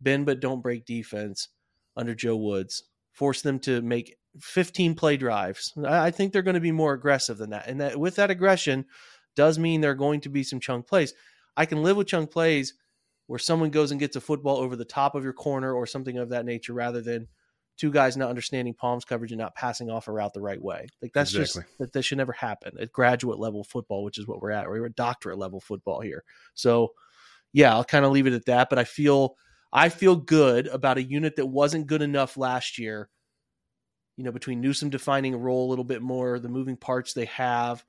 bend 0.00 0.26
but 0.26 0.40
don't 0.40 0.62
break 0.62 0.84
defense 0.84 1.48
under 1.96 2.14
Joe 2.14 2.36
Woods. 2.36 2.84
Force 3.12 3.40
them 3.40 3.58
to 3.60 3.80
make 3.80 4.16
15 4.40 4.94
play 4.94 5.16
drives. 5.16 5.72
I, 5.84 6.06
I 6.06 6.10
think 6.10 6.32
they're 6.32 6.42
going 6.42 6.54
to 6.54 6.60
be 6.60 6.72
more 6.72 6.92
aggressive 6.92 7.38
than 7.38 7.50
that, 7.50 7.66
and 7.68 7.80
that 7.80 7.98
with 7.98 8.16
that 8.16 8.30
aggression 8.30 8.84
does 9.34 9.58
mean 9.58 9.80
there 9.80 9.92
are 9.92 9.94
going 9.94 10.20
to 10.22 10.28
be 10.28 10.42
some 10.42 10.60
chunk 10.60 10.86
plays. 10.86 11.14
I 11.56 11.66
can 11.66 11.82
live 11.82 11.96
with 11.96 12.08
chunk 12.08 12.30
plays 12.30 12.74
where 13.26 13.38
someone 13.38 13.70
goes 13.70 13.90
and 13.90 14.00
gets 14.00 14.16
a 14.16 14.20
football 14.20 14.58
over 14.58 14.76
the 14.76 14.84
top 14.84 15.14
of 15.14 15.24
your 15.24 15.32
corner 15.32 15.72
or 15.72 15.86
something 15.86 16.18
of 16.18 16.30
that 16.30 16.44
nature 16.44 16.72
rather 16.72 17.00
than 17.00 17.28
two 17.76 17.90
guys 17.90 18.16
not 18.16 18.30
understanding 18.30 18.74
palms 18.74 19.04
coverage 19.04 19.32
and 19.32 19.40
not 19.40 19.54
passing 19.54 19.90
off 19.90 20.08
a 20.08 20.12
route 20.12 20.32
the 20.34 20.40
right 20.40 20.60
way. 20.60 20.86
Like 21.02 21.12
that's 21.12 21.34
Exactly. 21.34 21.62
just 21.62 21.78
that, 21.78 21.92
that 21.92 22.02
should 22.02 22.18
never 22.18 22.32
happen 22.32 22.72
at 22.80 22.92
graduate 22.92 23.38
level 23.38 23.64
football, 23.64 24.02
which 24.04 24.18
is 24.18 24.26
what 24.26 24.40
we're 24.40 24.50
at. 24.50 24.68
We're 24.68 24.86
at 24.86 24.96
doctorate 24.96 25.38
level 25.38 25.60
football 25.60 26.00
here. 26.00 26.24
So 26.54 26.92
yeah, 27.52 27.72
I'll 27.72 27.84
kind 27.84 28.04
of 28.04 28.12
leave 28.12 28.26
it 28.26 28.32
at 28.32 28.46
that. 28.46 28.68
But 28.70 28.78
I 28.78 28.84
feel 28.84 29.36
I 29.72 29.88
feel 29.88 30.16
good 30.16 30.66
about 30.68 30.98
a 30.98 31.02
unit 31.02 31.36
that 31.36 31.46
wasn't 31.46 31.86
good 31.86 32.02
enough 32.02 32.36
last 32.36 32.78
year. 32.78 33.08
You 34.16 34.24
know, 34.24 34.32
between 34.32 34.60
Newsome 34.62 34.90
defining 34.90 35.34
a 35.34 35.38
role 35.38 35.66
a 35.66 35.70
little 35.70 35.84
bit 35.84 36.00
more, 36.00 36.38
the 36.38 36.48
moving 36.48 36.76
parts 36.76 37.12
they 37.12 37.26
have, 37.26 37.84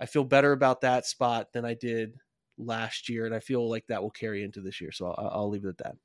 I 0.00 0.06
feel 0.06 0.24
better 0.24 0.50
about 0.50 0.80
that 0.80 1.06
spot 1.06 1.52
than 1.52 1.64
I 1.64 1.74
did 1.74 2.16
last 2.58 3.08
year, 3.08 3.26
and 3.26 3.34
I 3.34 3.38
feel 3.38 3.68
like 3.70 3.86
that 3.86 4.02
will 4.02 4.10
carry 4.10 4.42
into 4.42 4.60
this 4.60 4.80
year. 4.80 4.90
So 4.90 5.06
I'll, 5.06 5.30
I'll 5.32 5.50
leave 5.50 5.64
it 5.64 5.68
at 5.68 5.78
that. 5.78 5.96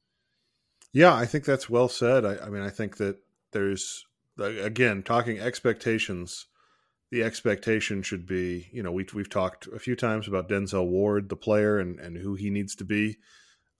Yeah, 0.91 1.13
I 1.15 1.25
think 1.25 1.45
that's 1.45 1.69
well 1.69 1.89
said. 1.89 2.25
I, 2.25 2.37
I 2.45 2.49
mean, 2.49 2.63
I 2.63 2.69
think 2.69 2.97
that 2.97 3.17
there's 3.51 4.05
again 4.39 5.03
talking 5.03 5.39
expectations. 5.39 6.47
The 7.11 7.23
expectation 7.23 8.03
should 8.03 8.25
be, 8.27 8.69
you 8.71 8.83
know, 8.83 8.91
we 8.91 9.05
we've 9.13 9.29
talked 9.29 9.67
a 9.67 9.79
few 9.79 9.95
times 9.95 10.27
about 10.27 10.49
Denzel 10.49 10.87
Ward, 10.87 11.29
the 11.29 11.35
player, 11.35 11.79
and 11.79 11.99
and 11.99 12.17
who 12.17 12.35
he 12.35 12.49
needs 12.49 12.75
to 12.75 12.85
be. 12.85 13.17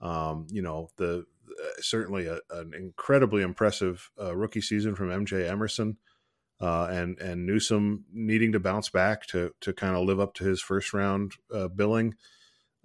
Um, 0.01 0.47
you 0.49 0.61
know, 0.61 0.89
the 0.97 1.25
uh, 1.49 1.81
certainly 1.81 2.27
a, 2.27 2.39
an 2.51 2.73
incredibly 2.73 3.41
impressive 3.41 4.09
uh, 4.21 4.35
rookie 4.35 4.61
season 4.61 4.95
from 4.95 5.09
MJ 5.09 5.47
Emerson, 5.47 5.97
uh, 6.61 6.87
and 6.91 7.19
and 7.19 7.45
Newsome 7.45 8.05
needing 8.13 8.51
to 8.53 8.59
bounce 8.59 8.89
back 8.89 9.25
to 9.27 9.51
to 9.61 9.73
kind 9.73 9.95
of 9.95 10.05
live 10.05 10.19
up 10.19 10.33
to 10.35 10.43
his 10.43 10.61
first 10.61 10.93
round 10.93 11.33
uh, 11.53 11.67
billing. 11.67 12.15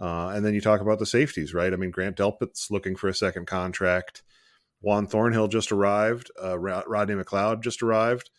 Uh, 0.01 0.29
and 0.29 0.45
then 0.45 0.55
you 0.55 0.61
talk 0.61 0.81
about 0.81 0.99
the 0.99 1.07
safeties, 1.07 1.55
right? 1.55 1.73
I 1.73 1.77
mean, 1.77 1.91
Grant 1.91 2.17
Delpit's 2.17 2.71
looking 2.71 2.97
for 2.97 3.09
a 3.09 3.15
second 3.15 3.47
contract. 3.47 4.23
Juan 4.81 5.07
Thornhill 5.07 5.49
just 5.49 5.73
arrived. 5.73 6.31
Uh, 6.43 6.59
Rodney 6.59 7.15
McLeod 7.15 7.63
just 7.63 7.83
arrived. 7.83 8.31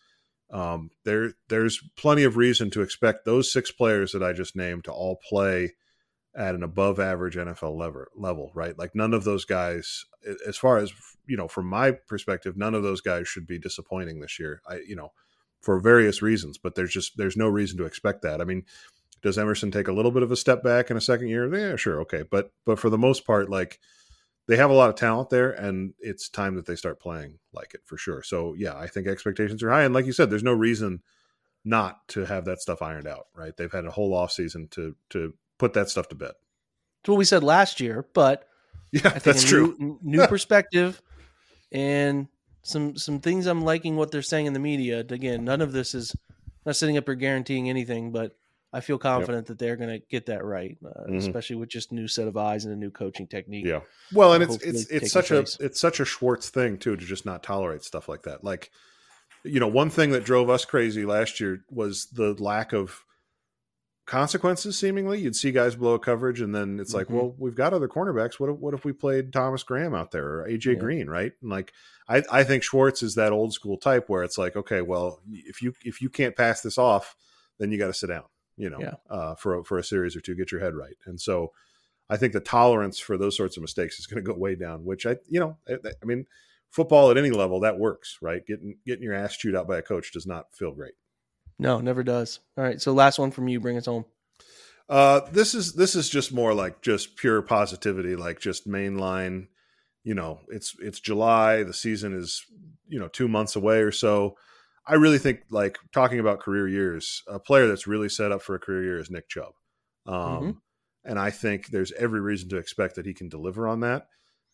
Um, 0.50 0.90
there, 1.04 1.32
there's 1.48 1.82
plenty 1.96 2.22
of 2.22 2.36
reason 2.36 2.70
to 2.70 2.82
expect 2.82 3.24
those 3.24 3.52
six 3.52 3.72
players 3.72 4.12
that 4.12 4.22
I 4.22 4.32
just 4.32 4.54
named 4.54 4.84
to 4.84 4.92
all 4.92 5.18
play 5.28 5.72
at 6.36 6.54
an 6.54 6.62
above 6.62 7.00
average 7.00 7.36
NFL 7.36 7.76
level, 7.76 8.04
level, 8.14 8.52
right? 8.54 8.78
Like 8.78 8.94
none 8.94 9.14
of 9.14 9.24
those 9.24 9.44
guys, 9.44 10.04
as 10.46 10.56
far 10.56 10.76
as 10.76 10.92
you 11.26 11.36
know, 11.36 11.48
from 11.48 11.66
my 11.66 11.92
perspective, 11.92 12.56
none 12.56 12.74
of 12.74 12.82
those 12.82 13.00
guys 13.00 13.26
should 13.26 13.46
be 13.46 13.58
disappointing 13.58 14.20
this 14.20 14.38
year. 14.38 14.60
I, 14.68 14.80
you 14.86 14.94
know, 14.94 15.12
for 15.62 15.80
various 15.80 16.22
reasons, 16.22 16.58
but 16.58 16.74
there's 16.74 16.92
just 16.92 17.16
there's 17.16 17.36
no 17.36 17.48
reason 17.48 17.78
to 17.78 17.86
expect 17.86 18.22
that. 18.22 18.40
I 18.40 18.44
mean, 18.44 18.64
does 19.26 19.38
Emerson 19.38 19.72
take 19.72 19.88
a 19.88 19.92
little 19.92 20.12
bit 20.12 20.22
of 20.22 20.30
a 20.30 20.36
step 20.36 20.62
back 20.62 20.88
in 20.88 20.96
a 20.96 21.00
second 21.00 21.26
year? 21.26 21.52
Yeah, 21.52 21.74
sure, 21.74 22.00
okay, 22.02 22.22
but 22.22 22.52
but 22.64 22.78
for 22.78 22.90
the 22.90 22.96
most 22.96 23.26
part, 23.26 23.50
like 23.50 23.80
they 24.46 24.56
have 24.56 24.70
a 24.70 24.74
lot 24.74 24.88
of 24.88 24.94
talent 24.94 25.30
there, 25.30 25.50
and 25.50 25.94
it's 25.98 26.28
time 26.28 26.54
that 26.54 26.66
they 26.66 26.76
start 26.76 27.00
playing 27.00 27.40
like 27.52 27.74
it 27.74 27.80
for 27.84 27.98
sure. 27.98 28.22
So 28.22 28.54
yeah, 28.56 28.76
I 28.76 28.86
think 28.86 29.08
expectations 29.08 29.64
are 29.64 29.70
high, 29.70 29.82
and 29.82 29.92
like 29.92 30.06
you 30.06 30.12
said, 30.12 30.30
there's 30.30 30.44
no 30.44 30.52
reason 30.52 31.02
not 31.64 32.06
to 32.08 32.24
have 32.24 32.44
that 32.44 32.60
stuff 32.60 32.82
ironed 32.82 33.08
out. 33.08 33.26
Right? 33.34 33.56
They've 33.56 33.72
had 33.72 33.84
a 33.84 33.90
whole 33.90 34.14
off 34.14 34.30
season 34.30 34.68
to 34.68 34.94
to 35.10 35.34
put 35.58 35.72
that 35.72 35.90
stuff 35.90 36.08
to 36.10 36.14
bed. 36.14 36.34
It's 37.00 37.08
what 37.08 37.18
we 37.18 37.24
said 37.24 37.42
last 37.42 37.80
year, 37.80 38.06
but 38.14 38.48
Yeah, 38.92 39.08
I 39.08 39.10
think 39.10 39.24
that's 39.24 39.44
true. 39.44 39.74
New, 39.80 39.98
new 40.02 40.26
perspective 40.28 41.02
and 41.72 42.28
some 42.62 42.96
some 42.96 43.18
things 43.18 43.46
I'm 43.46 43.62
liking 43.62 43.96
what 43.96 44.12
they're 44.12 44.22
saying 44.22 44.46
in 44.46 44.52
the 44.52 44.60
media. 44.60 45.00
Again, 45.00 45.44
none 45.44 45.60
of 45.60 45.72
this 45.72 45.94
is 45.94 46.14
not 46.64 46.76
sitting 46.76 46.96
up 46.96 47.06
here 47.06 47.16
guaranteeing 47.16 47.68
anything, 47.68 48.12
but 48.12 48.36
I 48.76 48.80
feel 48.80 48.98
confident 48.98 49.46
that 49.46 49.58
they're 49.58 49.76
going 49.76 50.00
to 50.00 50.06
get 50.10 50.26
that 50.26 50.44
right, 50.44 50.76
uh, 50.84 51.04
Mhm. 51.08 51.16
especially 51.16 51.56
with 51.56 51.68
just 51.70 51.92
new 51.92 52.06
set 52.06 52.28
of 52.28 52.36
eyes 52.36 52.64
and 52.64 52.74
a 52.74 52.76
new 52.76 52.90
coaching 52.90 53.26
technique. 53.26 53.64
Yeah. 53.64 53.80
Well, 54.12 54.34
and 54.34 54.42
it's 54.42 54.56
it's 54.62 54.86
it's 54.90 55.12
such 55.12 55.28
place. 55.28 55.58
a 55.60 55.64
it's 55.64 55.80
such 55.80 55.98
a 56.00 56.04
Schwartz 56.04 56.50
thing 56.50 56.78
too 56.78 56.96
to 56.96 57.04
just 57.04 57.24
not 57.24 57.42
tolerate 57.42 57.82
stuff 57.82 58.08
like 58.08 58.24
that. 58.24 58.44
Like, 58.44 58.70
you 59.44 59.60
know, 59.60 59.68
one 59.68 59.90
thing 59.90 60.10
that 60.10 60.24
drove 60.24 60.50
us 60.50 60.64
crazy 60.64 61.04
last 61.06 61.40
year 61.40 61.64
was 61.70 62.06
the 62.12 62.34
lack 62.34 62.72
of 62.74 63.02
consequences. 64.06 64.78
Seemingly, 64.78 65.20
you'd 65.20 65.34
see 65.36 65.50
guys 65.52 65.74
blow 65.74 65.94
a 65.94 65.98
coverage, 65.98 66.40
and 66.40 66.54
then 66.54 66.78
it's 66.78 66.94
like, 66.94 67.08
Mhm. 67.08 67.14
well, 67.14 67.34
we've 67.38 67.54
got 67.56 67.72
other 67.72 67.88
cornerbacks. 67.88 68.38
What 68.38 68.50
if, 68.50 68.56
what 68.58 68.74
if 68.74 68.84
we 68.84 68.92
played 68.92 69.32
Thomas 69.32 69.62
Graham 69.62 69.94
out 69.94 70.12
there 70.12 70.40
or 70.40 70.46
AJ 70.48 70.74
Yeah. 70.74 70.78
Green, 70.80 71.08
right? 71.08 71.32
And 71.42 71.50
like, 71.50 71.72
I 72.08 72.22
I 72.30 72.44
think 72.44 72.62
Schwartz 72.62 73.02
is 73.02 73.14
that 73.16 73.32
old 73.32 73.52
school 73.52 73.78
type 73.78 74.08
where 74.08 74.22
it's 74.22 74.38
like, 74.38 74.54
okay, 74.54 74.80
well, 74.82 75.20
if 75.32 75.60
you 75.62 75.72
if 75.82 76.00
you 76.00 76.08
can't 76.10 76.36
pass 76.36 76.60
this 76.60 76.78
off, 76.78 77.16
then 77.58 77.72
you 77.72 77.78
got 77.78 77.88
to 77.88 77.94
sit 77.94 78.08
down. 78.08 78.24
You 78.56 78.70
know, 78.70 78.78
Yeah. 78.80 78.94
uh, 79.10 79.34
for 79.34 79.58
a, 79.60 79.64
for 79.64 79.78
a 79.78 79.84
series 79.84 80.16
or 80.16 80.20
two, 80.20 80.34
get 80.34 80.50
your 80.52 80.60
head 80.60 80.74
right. 80.74 80.96
And 81.06 81.20
so, 81.20 81.52
I 82.08 82.16
think 82.16 82.32
the 82.32 82.40
tolerance 82.40 82.98
for 82.98 83.16
those 83.16 83.36
sorts 83.36 83.56
of 83.56 83.62
mistakes 83.62 83.98
is 83.98 84.06
going 84.06 84.24
to 84.24 84.32
go 84.32 84.38
way 84.38 84.54
down. 84.54 84.84
Which 84.84 85.06
I, 85.06 85.16
you 85.28 85.40
know, 85.40 85.56
I, 85.68 85.74
I 86.02 86.04
mean, 86.04 86.26
football 86.70 87.10
at 87.10 87.18
any 87.18 87.30
level 87.30 87.60
that 87.60 87.78
works, 87.78 88.18
right? 88.22 88.46
Getting 88.46 88.78
getting 88.86 89.02
your 89.02 89.14
ass 89.14 89.36
chewed 89.36 89.56
out 89.56 89.66
by 89.68 89.78
a 89.78 89.82
coach 89.82 90.12
does 90.12 90.26
not 90.26 90.54
feel 90.54 90.72
great. 90.72 90.94
No, 91.58 91.80
never 91.80 92.02
does. 92.02 92.40
All 92.56 92.64
right, 92.64 92.80
so 92.80 92.92
last 92.92 93.18
one 93.18 93.30
from 93.30 93.48
you. 93.48 93.60
Bring 93.60 93.76
us 93.76 93.86
home. 93.86 94.04
Uh, 94.88 95.20
this 95.32 95.54
is 95.54 95.72
this 95.72 95.94
is 95.96 96.08
just 96.08 96.32
more 96.32 96.54
like 96.54 96.80
just 96.80 97.16
pure 97.16 97.42
positivity, 97.42 98.14
like 98.14 98.38
just 98.40 98.68
mainline. 98.68 99.48
You 100.04 100.14
know, 100.14 100.40
it's 100.48 100.76
it's 100.78 101.00
July. 101.00 101.64
The 101.64 101.72
season 101.74 102.12
is 102.16 102.44
you 102.88 103.00
know 103.00 103.08
two 103.08 103.26
months 103.26 103.56
away 103.56 103.80
or 103.80 103.90
so. 103.90 104.36
I 104.86 104.94
really 104.94 105.18
think 105.18 105.40
like 105.50 105.78
talking 105.92 106.20
about 106.20 106.40
career 106.40 106.68
years, 106.68 107.22
a 107.26 107.38
player 107.38 107.66
that's 107.66 107.86
really 107.86 108.08
set 108.08 108.30
up 108.32 108.42
for 108.42 108.54
a 108.54 108.58
career 108.60 108.84
year 108.84 108.98
is 108.98 109.10
Nick 109.10 109.28
Chubb, 109.28 109.52
um, 110.06 110.14
Mhm. 110.14 110.56
and 111.04 111.18
I 111.18 111.30
think 111.30 111.68
there's 111.68 111.92
every 111.92 112.20
reason 112.20 112.48
to 112.50 112.56
expect 112.56 112.94
that 112.96 113.06
he 113.06 113.14
can 113.14 113.28
deliver 113.28 113.66
on 113.66 113.80
that. 113.80 114.06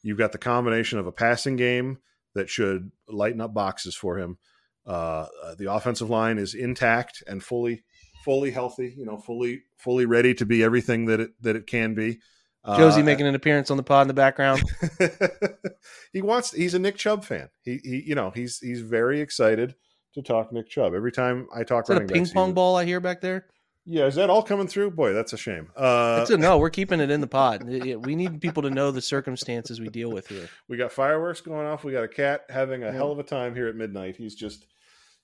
You've 0.02 0.18
got 0.18 0.32
the 0.32 0.38
combination 0.38 0.98
of 0.98 1.06
a 1.06 1.12
passing 1.12 1.56
game 1.56 1.98
that 2.34 2.48
should 2.48 2.90
lighten 3.08 3.40
up 3.40 3.52
boxes 3.54 3.94
for 3.94 4.16
him. 4.18 4.38
Uh, 4.86 5.26
uh, 5.44 5.54
the 5.54 5.70
offensive 5.72 6.08
line 6.10 6.38
is 6.38 6.54
intact 6.54 7.22
and 7.26 7.42
fully 7.44 7.84
fully 8.24 8.50
healthy, 8.52 8.94
you 8.96 9.04
know, 9.04 9.18
fully 9.18 9.62
fully 9.76 10.06
ready 10.06 10.32
to 10.34 10.46
be 10.46 10.62
everything 10.64 11.06
that 11.06 11.20
it 11.20 11.30
that 11.42 11.56
it 11.56 11.66
can 11.66 11.94
be. 11.94 12.18
Josie 12.64 13.00
Uh, 13.00 13.04
making 13.04 13.26
an 13.26 13.34
appearance 13.34 13.70
on 13.70 13.76
the 13.76 13.82
pod 13.82 14.02
in 14.02 14.08
the 14.08 14.14
background. 14.14 14.62
he 16.12 16.22
wants 16.22 16.52
he's 16.52 16.74
a 16.74 16.78
Nick 16.78 16.96
Chubb 16.96 17.24
fan. 17.24 17.48
He 17.62 17.80
he 17.82 18.02
you 18.06 18.14
know, 18.14 18.30
he's 18.30 18.58
he's 18.58 18.80
very 18.80 19.20
excited 19.20 19.74
to 20.14 20.22
talk 20.22 20.52
Nick 20.52 20.68
Chubb. 20.68 20.94
Every 20.94 21.12
time 21.12 21.48
I 21.54 21.62
talk 21.64 21.84
Is 21.84 21.88
that 21.88 22.02
a 22.02 22.06
ping 22.06 22.26
pong 22.26 22.52
ball 22.54 22.76
I 22.76 22.84
hear 22.84 23.00
back 23.00 23.20
there? 23.20 23.46
Yeah, 23.84 24.06
is 24.06 24.14
that 24.14 24.30
all 24.30 24.42
coming 24.42 24.68
through? 24.68 24.92
Boy, 24.92 25.12
that's 25.12 25.32
a 25.32 25.36
shame. 25.36 25.70
Uh 25.76 26.16
That's 26.18 26.30
a, 26.30 26.36
no, 26.36 26.58
we're 26.58 26.70
keeping 26.70 27.00
it 27.00 27.10
in 27.10 27.20
the 27.20 27.26
pod. 27.26 27.64
We 27.66 28.14
need 28.14 28.40
people 28.40 28.62
to 28.62 28.70
know 28.70 28.90
the 28.92 29.02
circumstances 29.02 29.80
we 29.80 29.88
deal 29.88 30.10
with 30.10 30.28
here. 30.28 30.48
we 30.68 30.76
got 30.76 30.92
fireworks 30.92 31.40
going 31.40 31.66
off. 31.66 31.82
We 31.82 31.92
got 31.92 32.04
a 32.04 32.08
cat 32.08 32.42
having 32.48 32.82
a 32.82 32.86
Yeah. 32.86 32.92
hell 32.92 33.10
of 33.10 33.18
a 33.18 33.24
time 33.24 33.54
here 33.54 33.66
at 33.68 33.74
midnight. 33.74 34.16
He's 34.16 34.34
just 34.34 34.66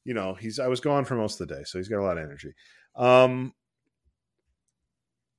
you 0.05 0.14
know, 0.14 0.34
he's 0.34 0.59
I 0.59 0.66
was 0.68 0.80
gone 0.80 1.05
for 1.05 1.14
most 1.14 1.41
of 1.41 1.47
the 1.49 1.55
day, 1.55 1.62
so 1.64 1.78
he's 1.78 1.89
got 1.89 2.01
a 2.01 2.03
lot 2.03 2.18
of 2.18 2.24
energy. 2.24 2.55
Um 2.97 3.53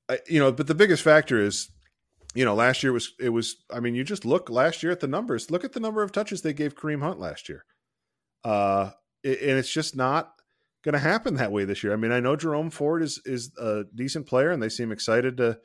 I, 0.07 0.19
you 0.27 0.39
know, 0.39 0.51
but 0.51 0.67
the 0.67 0.75
biggest 0.75 1.03
factor 1.03 1.39
is 1.39 1.69
you 2.35 2.45
know, 2.45 2.53
last 2.53 2.83
year 2.83 2.93
was 2.93 3.13
it 3.19 3.29
was. 3.29 3.55
I 3.73 3.79
mean, 3.79 3.95
you 3.95 4.03
just 4.03 4.23
look 4.23 4.51
last 4.51 4.83
year 4.83 4.91
at 4.91 4.99
the 4.99 5.07
numbers. 5.07 5.49
Look 5.49 5.63
at 5.63 5.73
the 5.73 5.79
number 5.79 6.03
of 6.03 6.11
touches 6.11 6.41
they 6.43 6.53
gave 6.53 6.75
Kareem 6.75 7.01
Hunt 7.01 7.19
last 7.19 7.49
year, 7.49 7.65
uh, 8.43 8.91
and 9.23 9.35
it's 9.57 9.71
just 9.71 9.95
not 9.95 10.33
going 10.83 10.93
to 10.93 10.99
happen 10.99 11.35
that 11.35 11.51
way 11.51 11.65
this 11.65 11.83
year. 11.83 11.93
I 11.93 11.97
mean, 11.97 12.11
I 12.11 12.19
know 12.19 12.35
Jerome 12.35 12.69
Ford 12.69 13.03
is 13.03 13.21
is 13.25 13.51
a 13.57 13.83
decent 13.95 14.27
player, 14.27 14.51
and 14.51 14.61
they 14.61 14.69
seem 14.69 14.91
excited 14.91 15.37
to 15.37 15.59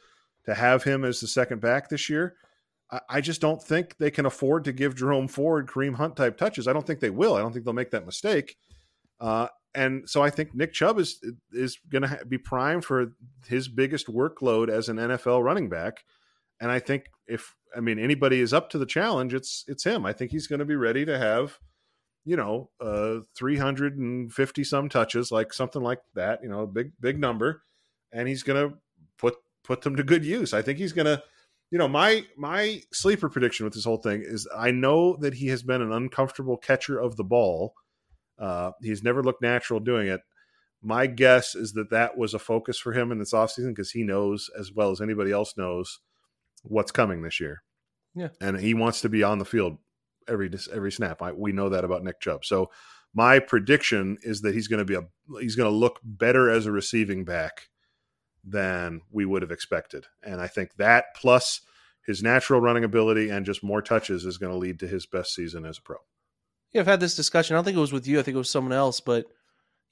to 0.46 0.54
have 0.54 0.84
him 0.84 1.04
as 1.04 1.20
the 1.20 1.26
second 1.26 1.60
back 1.60 1.88
this 1.88 2.08
year. 2.08 2.36
I, 2.90 3.00
I 3.08 3.20
just 3.20 3.40
don't 3.40 3.62
think 3.62 3.96
they 3.98 4.10
can 4.10 4.26
afford 4.26 4.64
to 4.64 4.72
give 4.72 4.96
Jerome 4.96 5.28
Ford 5.28 5.68
Kareem 5.68 5.94
Hunt 5.94 6.16
type 6.16 6.36
touches. 6.36 6.68
I 6.68 6.72
don't 6.72 6.86
think 6.86 7.00
they 7.00 7.10
will. 7.10 7.34
I 7.34 7.40
don't 7.40 7.52
think 7.52 7.64
they'll 7.64 7.74
make 7.74 7.92
that 7.92 8.06
mistake. 8.06 8.56
Uh, 9.20 9.48
and 9.74 10.08
so 10.08 10.22
I 10.22 10.30
think 10.30 10.54
Nick 10.54 10.72
Chubb 10.72 10.98
is 10.98 11.20
is 11.52 11.78
going 11.88 12.02
to 12.02 12.24
be 12.26 12.38
primed 12.38 12.84
for 12.84 13.12
his 13.46 13.68
biggest 13.68 14.06
workload 14.06 14.68
as 14.68 14.88
an 14.88 14.96
NFL 14.96 15.42
running 15.42 15.68
back. 15.68 16.04
And 16.60 16.70
I 16.70 16.78
think 16.78 17.06
if 17.26 17.54
I 17.76 17.80
mean 17.80 17.98
anybody 17.98 18.40
is 18.40 18.52
up 18.52 18.70
to 18.70 18.78
the 18.78 18.86
challenge, 18.86 19.34
it's 19.34 19.64
it's 19.66 19.84
him. 19.84 20.06
I 20.06 20.12
think 20.12 20.30
he's 20.30 20.46
going 20.46 20.60
to 20.60 20.64
be 20.64 20.76
ready 20.76 21.04
to 21.04 21.18
have, 21.18 21.58
you 22.24 22.36
know, 22.36 22.70
uh, 22.80 23.20
350 23.36 24.64
some 24.64 24.88
touches, 24.88 25.30
like 25.30 25.52
something 25.52 25.82
like 25.82 26.00
that. 26.14 26.40
You 26.42 26.48
know, 26.48 26.60
a 26.60 26.66
big 26.66 26.92
big 27.00 27.18
number, 27.18 27.62
and 28.12 28.28
he's 28.28 28.42
going 28.42 28.70
to 28.70 28.76
put 29.18 29.36
put 29.62 29.82
them 29.82 29.96
to 29.96 30.02
good 30.02 30.24
use. 30.24 30.52
I 30.52 30.62
think 30.62 30.78
he's 30.78 30.92
going 30.92 31.06
to. 31.06 31.22
You 31.70 31.78
know, 31.78 31.88
my 31.88 32.24
my 32.36 32.82
sleeper 32.92 33.28
prediction 33.28 33.64
with 33.64 33.74
this 33.74 33.84
whole 33.84 33.96
thing 33.96 34.22
is 34.24 34.46
I 34.56 34.70
know 34.70 35.16
that 35.16 35.34
he 35.34 35.48
has 35.48 35.64
been 35.64 35.82
an 35.82 35.90
uncomfortable 35.90 36.56
catcher 36.56 37.00
of 37.00 37.16
the 37.16 37.24
ball 37.24 37.74
uh, 38.38 38.72
he's 38.82 39.02
never 39.02 39.22
looked 39.22 39.42
natural 39.42 39.80
doing 39.80 40.08
it. 40.08 40.20
My 40.82 41.06
guess 41.06 41.54
is 41.54 41.72
that 41.72 41.90
that 41.90 42.18
was 42.18 42.34
a 42.34 42.38
focus 42.38 42.78
for 42.78 42.92
him 42.92 43.10
in 43.10 43.18
this 43.18 43.32
offseason 43.32 43.70
because 43.70 43.92
he 43.92 44.02
knows 44.02 44.50
as 44.58 44.72
well 44.72 44.90
as 44.90 45.00
anybody 45.00 45.32
else 45.32 45.56
knows 45.56 46.00
what's 46.62 46.92
coming 46.92 47.22
this 47.22 47.40
year. 47.40 47.62
Yeah. 48.14 48.28
And 48.40 48.58
he 48.58 48.74
wants 48.74 49.00
to 49.00 49.08
be 49.08 49.22
on 49.22 49.38
the 49.38 49.44
field 49.44 49.78
every 50.28 50.50
every 50.72 50.92
snap. 50.92 51.22
I, 51.22 51.32
we 51.32 51.52
know 51.52 51.68
that 51.68 51.84
about 51.84 52.02
Nick 52.02 52.20
Chubb. 52.20 52.44
So 52.44 52.70
my 53.14 53.38
prediction 53.38 54.18
is 54.22 54.40
that 54.42 54.54
he's 54.54 54.68
going 54.68 54.78
to 54.78 54.84
be 54.84 54.94
a 54.94 55.40
he's 55.40 55.56
going 55.56 55.70
to 55.70 55.76
look 55.76 56.00
better 56.02 56.50
as 56.50 56.66
a 56.66 56.72
receiving 56.72 57.24
back 57.24 57.68
than 58.44 59.00
we 59.10 59.24
would 59.24 59.42
have 59.42 59.50
expected. 59.50 60.06
And 60.22 60.40
I 60.40 60.48
think 60.48 60.76
that 60.76 61.06
plus 61.16 61.60
his 62.06 62.22
natural 62.22 62.60
running 62.60 62.84
ability 62.84 63.30
and 63.30 63.46
just 63.46 63.64
more 63.64 63.80
touches 63.80 64.26
is 64.26 64.36
going 64.36 64.52
to 64.52 64.58
lead 64.58 64.78
to 64.80 64.86
his 64.86 65.06
best 65.06 65.34
season 65.34 65.64
as 65.64 65.78
a 65.78 65.82
pro. 65.82 65.96
Yeah, 66.72 66.82
I've 66.82 66.86
had 66.86 67.00
this 67.00 67.16
discussion. 67.16 67.54
I 67.54 67.56
don't 67.56 67.64
think 67.64 67.76
it 67.76 67.80
was 67.80 67.92
with 67.92 68.06
you. 68.06 68.18
I 68.18 68.22
think 68.22 68.34
it 68.34 68.38
was 68.38 68.50
someone 68.50 68.72
else. 68.72 69.00
But 69.00 69.26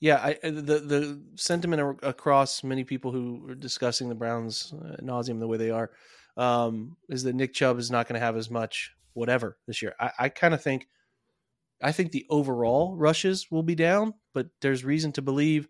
yeah, 0.00 0.16
I, 0.16 0.50
the 0.50 0.80
the 0.80 1.22
sentiment 1.36 2.00
across 2.02 2.64
many 2.64 2.84
people 2.84 3.12
who 3.12 3.48
are 3.48 3.54
discussing 3.54 4.08
the 4.08 4.16
Browns 4.16 4.74
uh, 4.74 4.96
nauseum 5.00 5.38
the 5.38 5.46
way 5.46 5.58
they 5.58 5.70
are 5.70 5.90
um, 6.36 6.96
is 7.08 7.22
that 7.22 7.36
Nick 7.36 7.54
Chubb 7.54 7.78
is 7.78 7.90
not 7.90 8.08
going 8.08 8.20
to 8.20 8.24
have 8.24 8.36
as 8.36 8.50
much 8.50 8.92
whatever 9.14 9.58
this 9.66 9.82
year. 9.82 9.94
I, 9.98 10.10
I 10.18 10.28
kind 10.28 10.54
of 10.54 10.62
think, 10.62 10.88
I 11.82 11.92
think 11.92 12.12
the 12.12 12.26
overall 12.30 12.96
rushes 12.96 13.50
will 13.50 13.62
be 13.62 13.74
down, 13.74 14.14
but 14.34 14.48
there's 14.60 14.84
reason 14.84 15.12
to 15.12 15.22
believe 15.22 15.68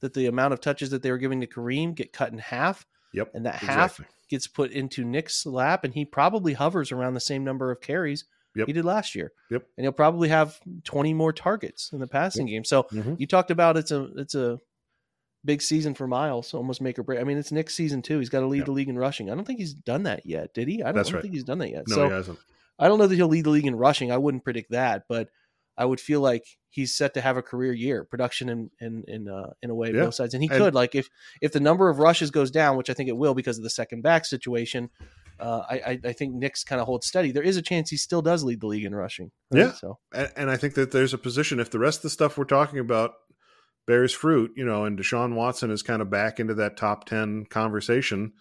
that 0.00 0.14
the 0.14 0.26
amount 0.26 0.52
of 0.52 0.60
touches 0.60 0.90
that 0.90 1.02
they 1.02 1.10
were 1.10 1.18
giving 1.18 1.40
to 1.40 1.46
Kareem 1.46 1.94
get 1.94 2.12
cut 2.12 2.32
in 2.32 2.38
half. 2.38 2.86
Yep, 3.14 3.30
and 3.34 3.46
that 3.46 3.56
exactly. 3.56 3.74
half 3.74 4.00
gets 4.28 4.46
put 4.46 4.70
into 4.70 5.04
Nick's 5.04 5.46
lap, 5.46 5.84
and 5.84 5.94
he 5.94 6.04
probably 6.04 6.52
hovers 6.52 6.92
around 6.92 7.14
the 7.14 7.20
same 7.20 7.42
number 7.42 7.70
of 7.70 7.80
carries 7.80 8.24
Yep. 8.58 8.66
he 8.66 8.72
did 8.72 8.84
last 8.84 9.14
year. 9.14 9.32
Yep. 9.50 9.66
And 9.76 9.84
he'll 9.84 9.92
probably 9.92 10.28
have 10.28 10.58
20 10.84 11.14
more 11.14 11.32
targets 11.32 11.92
in 11.92 12.00
the 12.00 12.06
passing 12.06 12.48
yep. 12.48 12.54
game. 12.54 12.64
So 12.64 12.84
mm-hmm. 12.84 13.14
you 13.18 13.26
talked 13.26 13.50
about 13.50 13.76
it's 13.76 13.92
a 13.92 14.08
it's 14.16 14.34
a 14.34 14.58
big 15.44 15.62
season 15.62 15.94
for 15.94 16.06
Myles, 16.06 16.54
almost 16.54 16.82
make 16.82 16.98
or 16.98 17.04
break. 17.04 17.20
I 17.20 17.24
mean, 17.24 17.38
it's 17.38 17.52
Nick's 17.52 17.74
season 17.74 18.02
too. 18.02 18.18
He's 18.18 18.28
got 18.28 18.40
to 18.40 18.46
lead 18.46 18.58
yep. 18.58 18.66
the 18.66 18.72
league 18.72 18.88
in 18.88 18.98
rushing. 18.98 19.30
I 19.30 19.34
don't 19.34 19.44
think 19.44 19.60
he's 19.60 19.74
done 19.74 20.04
that 20.04 20.26
yet, 20.26 20.54
did 20.54 20.66
he? 20.66 20.82
I 20.82 20.86
don't, 20.86 20.98
I 20.98 21.02
don't 21.02 21.14
right. 21.14 21.22
think 21.22 21.34
he's 21.34 21.44
done 21.44 21.58
that 21.58 21.70
yet. 21.70 21.84
No, 21.88 21.94
so 21.94 22.04
he 22.06 22.10
hasn't. 22.10 22.38
I 22.78 22.88
don't 22.88 22.98
know 22.98 23.06
that 23.06 23.16
he'll 23.16 23.28
lead 23.28 23.44
the 23.44 23.50
league 23.50 23.66
in 23.66 23.76
rushing. 23.76 24.12
I 24.12 24.18
wouldn't 24.18 24.44
predict 24.44 24.70
that, 24.70 25.04
but 25.08 25.28
I 25.76 25.84
would 25.84 26.00
feel 26.00 26.20
like 26.20 26.44
he's 26.70 26.94
set 26.94 27.14
to 27.14 27.20
have 27.20 27.36
a 27.36 27.42
career 27.42 27.72
year, 27.72 28.04
production 28.04 28.48
in 28.48 28.70
in 28.80 29.04
in, 29.08 29.28
uh, 29.28 29.50
in 29.62 29.70
a 29.70 29.74
way 29.74 29.92
yeah. 29.92 30.04
both 30.04 30.14
sides, 30.14 30.34
and 30.34 30.42
he 30.42 30.48
and, 30.48 30.58
could 30.58 30.74
like 30.74 30.94
if 30.94 31.08
if 31.40 31.52
the 31.52 31.60
number 31.60 31.88
of 31.88 31.98
rushes 31.98 32.30
goes 32.30 32.50
down, 32.50 32.76
which 32.76 32.90
I 32.90 32.94
think 32.94 33.08
it 33.08 33.16
will 33.16 33.34
because 33.34 33.58
of 33.58 33.64
the 33.64 33.70
second 33.70 34.02
back 34.02 34.24
situation 34.24 34.90
uh, 35.40 35.62
I, 35.68 36.00
I 36.04 36.12
think 36.12 36.34
Nick's 36.34 36.64
kind 36.64 36.80
of 36.80 36.86
holds 36.86 37.06
steady. 37.06 37.30
There 37.30 37.42
is 37.42 37.56
a 37.56 37.62
chance 37.62 37.90
he 37.90 37.96
still 37.96 38.22
does 38.22 38.42
lead 38.42 38.60
the 38.60 38.66
league 38.66 38.84
in 38.84 38.94
rushing. 38.94 39.30
Right? 39.50 39.60
Yeah. 39.60 39.72
So, 39.72 39.98
and, 40.12 40.32
and, 40.36 40.50
I 40.50 40.56
think 40.56 40.74
that 40.74 40.90
there's 40.90 41.14
a 41.14 41.18
position 41.18 41.60
if 41.60 41.70
the 41.70 41.78
rest 41.78 41.98
of 41.98 42.02
the 42.02 42.10
stuff 42.10 42.36
we're 42.36 42.44
talking 42.44 42.80
about 42.80 43.12
bears 43.86 44.12
fruit, 44.12 44.52
you 44.56 44.64
know, 44.64 44.84
and 44.84 44.98
Deshaun 44.98 45.34
Watson 45.34 45.70
is 45.70 45.82
kind 45.82 46.02
of 46.02 46.10
back 46.10 46.40
into 46.40 46.54
that 46.54 46.76
top 46.76 47.04
ten 47.04 47.44
conversation 47.46 48.32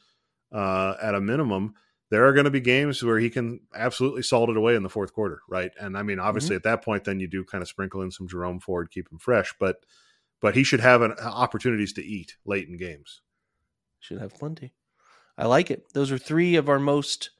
uh, 0.52 0.96
at 1.02 1.14
a 1.14 1.22
minimum. 1.22 1.76
There 2.10 2.26
are 2.26 2.34
going 2.34 2.46
to 2.46 2.52
be 2.52 2.62
games 2.62 3.04
where 3.04 3.20
he 3.20 3.30
can 3.30 3.60
absolutely 3.76 4.24
salt 4.24 4.50
it 4.50 4.56
away 4.58 4.76
in 4.76 4.84
the 4.84 4.90
fourth 4.90 5.14
quarter, 5.14 5.42
right? 5.50 5.72
And 5.80 5.98
I 5.98 6.04
mean, 6.04 6.20
obviously, 6.20 6.56
mm-hmm. 6.56 6.68
at 6.68 6.72
that 6.78 6.84
point, 6.84 7.04
then 7.04 7.20
you 7.20 7.28
do 7.28 7.44
kind 7.44 7.62
of 7.62 7.68
sprinkle 7.68 8.02
in 8.02 8.12
some 8.12 8.28
Jerome 8.28 8.60
Ford, 8.60 8.92
keep 8.92 9.12
him 9.12 9.20
fresh, 9.20 9.54
but 9.60 9.78
but 10.40 10.56
he 10.56 10.64
should 10.64 10.80
have 10.80 11.02
an, 11.02 11.14
opportunities 11.20 11.94
to 11.94 12.06
eat 12.06 12.38
late 12.46 12.68
in 12.68 12.78
games. 12.78 13.22
Should 14.00 14.20
have 14.20 14.36
plenty. 14.36 14.74
I 15.38 15.48
like 15.48 15.70
it. 15.72 15.94
Those 15.94 16.12
are 16.12 16.18
three 16.18 16.56
of 16.56 16.70
our 16.70 16.80
most 16.80 17.32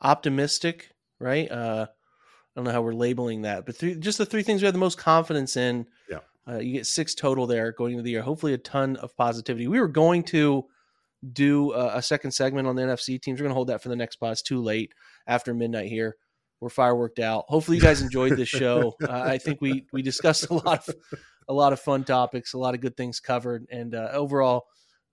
optimistic, 0.00 0.90
right? 1.18 1.50
Uh, 1.50 1.86
I 1.88 2.50
don't 2.56 2.64
know 2.64 2.72
how 2.72 2.82
we're 2.82 2.92
labeling 2.92 3.42
that, 3.42 3.66
but 3.66 3.76
three, 3.76 3.94
just 3.94 4.18
the 4.18 4.26
three 4.26 4.42
things 4.42 4.62
we 4.62 4.66
have 4.66 4.74
the 4.74 4.80
most 4.80 4.98
confidence 4.98 5.56
in. 5.56 5.86
Yeah. 6.10 6.18
Uh, 6.48 6.58
you 6.58 6.72
get 6.72 6.86
six 6.86 7.14
total 7.14 7.46
there 7.46 7.72
going 7.72 7.92
into 7.92 8.02
the 8.02 8.10
year. 8.10 8.22
Hopefully, 8.22 8.54
a 8.54 8.58
ton 8.58 8.96
of 8.96 9.16
positivity. 9.16 9.68
We 9.68 9.80
were 9.80 9.88
going 9.88 10.22
to 10.24 10.64
do 11.32 11.72
a, 11.72 11.98
a 11.98 12.02
second 12.02 12.32
segment 12.32 12.68
on 12.68 12.76
the 12.76 12.82
NFC 12.82 13.20
teams. 13.20 13.40
We're 13.40 13.44
going 13.44 13.50
to 13.50 13.56
hold 13.56 13.68
that 13.68 13.82
for 13.82 13.88
the 13.88 13.96
next 13.96 14.16
pod. 14.16 14.32
It's 14.32 14.42
too 14.42 14.62
late 14.62 14.92
after 15.26 15.54
midnight 15.54 15.88
here. 15.88 16.16
We're 16.60 16.68
fireworked 16.68 17.20
out. 17.20 17.44
Hopefully, 17.48 17.76
you 17.76 17.82
guys 17.82 18.02
enjoyed 18.02 18.36
this 18.36 18.48
show. 18.48 18.94
uh, 19.02 19.12
I 19.12 19.38
think 19.38 19.60
we 19.60 19.86
we 19.92 20.02
discussed 20.02 20.50
a 20.50 20.54
lot 20.54 20.88
of 20.88 20.94
a 21.48 21.52
lot 21.52 21.72
of 21.72 21.80
fun 21.80 22.04
topics, 22.04 22.52
a 22.52 22.58
lot 22.58 22.74
of 22.74 22.80
good 22.80 22.96
things 22.96 23.20
covered, 23.20 23.66
and 23.70 23.94
uh, 23.94 24.08
overall 24.12 24.66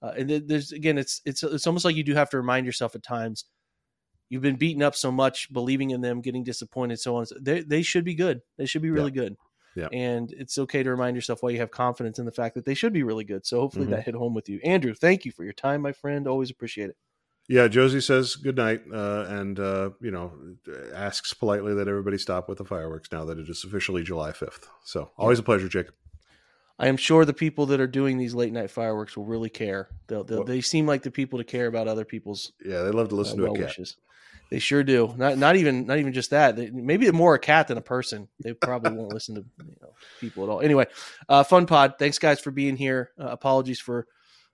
uh, 0.05 0.11
and 0.17 0.29
there's 0.29 0.71
again, 0.71 0.97
it's 0.97 1.21
it's 1.25 1.41
it's 1.41 1.65
almost 1.65 1.83
like 1.83 1.95
you 1.95 2.03
do 2.03 2.13
have 2.13 2.29
to 2.29 2.37
remind 2.37 2.65
yourself 2.65 2.95
at 2.95 3.03
times. 3.03 3.45
You've 4.29 4.41
been 4.41 4.55
beaten 4.55 4.83
up 4.83 4.95
so 4.95 5.11
much, 5.11 5.51
believing 5.51 5.91
in 5.91 6.01
them, 6.01 6.21
getting 6.21 6.43
disappointed, 6.43 6.99
so 6.99 7.15
on. 7.15 7.25
They 7.41 7.61
they 7.61 7.81
should 7.81 8.03
be 8.03 8.13
good. 8.13 8.41
They 8.57 8.65
should 8.65 8.81
be 8.81 8.91
really 8.91 9.11
yeah. 9.15 9.23
good. 9.23 9.35
Yeah. 9.75 9.87
And 9.91 10.31
it's 10.31 10.57
okay 10.57 10.83
to 10.83 10.89
remind 10.89 11.15
yourself 11.15 11.43
why 11.43 11.49
you 11.49 11.59
have 11.59 11.71
confidence 11.71 12.17
in 12.17 12.25
the 12.25 12.31
fact 12.31 12.55
that 12.55 12.65
they 12.65 12.73
should 12.73 12.93
be 12.93 13.03
really 13.03 13.25
good. 13.25 13.45
So 13.45 13.59
hopefully 13.59 13.85
mm-hmm. 13.85 13.95
that 13.95 14.05
hit 14.05 14.15
home 14.15 14.33
with 14.33 14.47
you, 14.47 14.59
Andrew. 14.63 14.93
Thank 14.93 15.25
you 15.25 15.31
for 15.31 15.43
your 15.43 15.53
time, 15.53 15.81
my 15.81 15.91
friend. 15.91 16.27
Always 16.27 16.49
appreciate 16.49 16.89
it. 16.89 16.97
Yeah, 17.47 17.67
Josie 17.67 18.01
says 18.01 18.35
good 18.35 18.57
night, 18.57 18.81
uh, 18.91 19.25
and 19.27 19.59
uh, 19.59 19.91
you 20.01 20.09
know 20.09 20.33
asks 20.95 21.31
politely 21.33 21.75
that 21.75 21.87
everybody 21.87 22.17
stop 22.17 22.49
with 22.49 22.57
the 22.57 22.65
fireworks 22.65 23.11
now 23.11 23.23
that 23.25 23.37
it 23.37 23.47
is 23.47 23.63
officially 23.63 24.01
July 24.01 24.31
fifth. 24.31 24.67
So 24.83 25.11
always 25.15 25.37
a 25.37 25.43
pleasure, 25.43 25.69
Jake. 25.69 25.87
I 26.79 26.87
am 26.87 26.97
sure 26.97 27.23
the 27.23 27.33
people 27.33 27.67
that 27.67 27.79
are 27.79 27.87
doing 27.87 28.17
these 28.17 28.33
late 28.33 28.51
night 28.51 28.71
fireworks 28.71 29.15
will 29.15 29.25
really 29.25 29.49
care. 29.49 29.89
They'll, 30.07 30.23
they'll 30.23 30.43
they 30.43 30.59
seem 30.59 30.87
like 30.87 31.03
the 31.03 31.11
people 31.11 31.37
to 31.39 31.45
care 31.45 31.67
about 31.67 31.87
other 31.87 32.03
people's. 32.03 32.51
Yeah, 32.65 32.81
they 32.81 32.89
love 32.89 33.09
to 33.09 33.15
listen 33.15 33.39
uh, 33.39 33.45
to 33.45 33.51
a 33.51 33.55
cat. 33.55 33.65
Wishes. 33.67 33.95
They 34.49 34.59
sure 34.59 34.83
do. 34.83 35.13
Not 35.17 35.37
not 35.37 35.55
even 35.55 35.85
not 35.87 35.97
even 35.97 36.13
just 36.13 36.29
that. 36.29 36.55
They, 36.55 36.69
maybe 36.69 37.09
more 37.11 37.35
a 37.35 37.39
cat 37.39 37.67
than 37.67 37.77
a 37.77 37.81
person. 37.81 38.27
They 38.39 38.53
probably 38.53 38.91
won't 38.91 39.13
listen 39.13 39.35
to 39.35 39.45
you 39.65 39.75
know, 39.81 39.93
people 40.19 40.43
at 40.43 40.49
all. 40.49 40.61
Anyway, 40.61 40.85
uh, 41.27 41.43
fun 41.43 41.65
pod. 41.65 41.95
Thanks 41.97 42.19
guys 42.19 42.39
for 42.39 42.51
being 42.51 42.77
here. 42.77 43.11
Uh, 43.19 43.27
apologies 43.27 43.79
for 43.79 44.07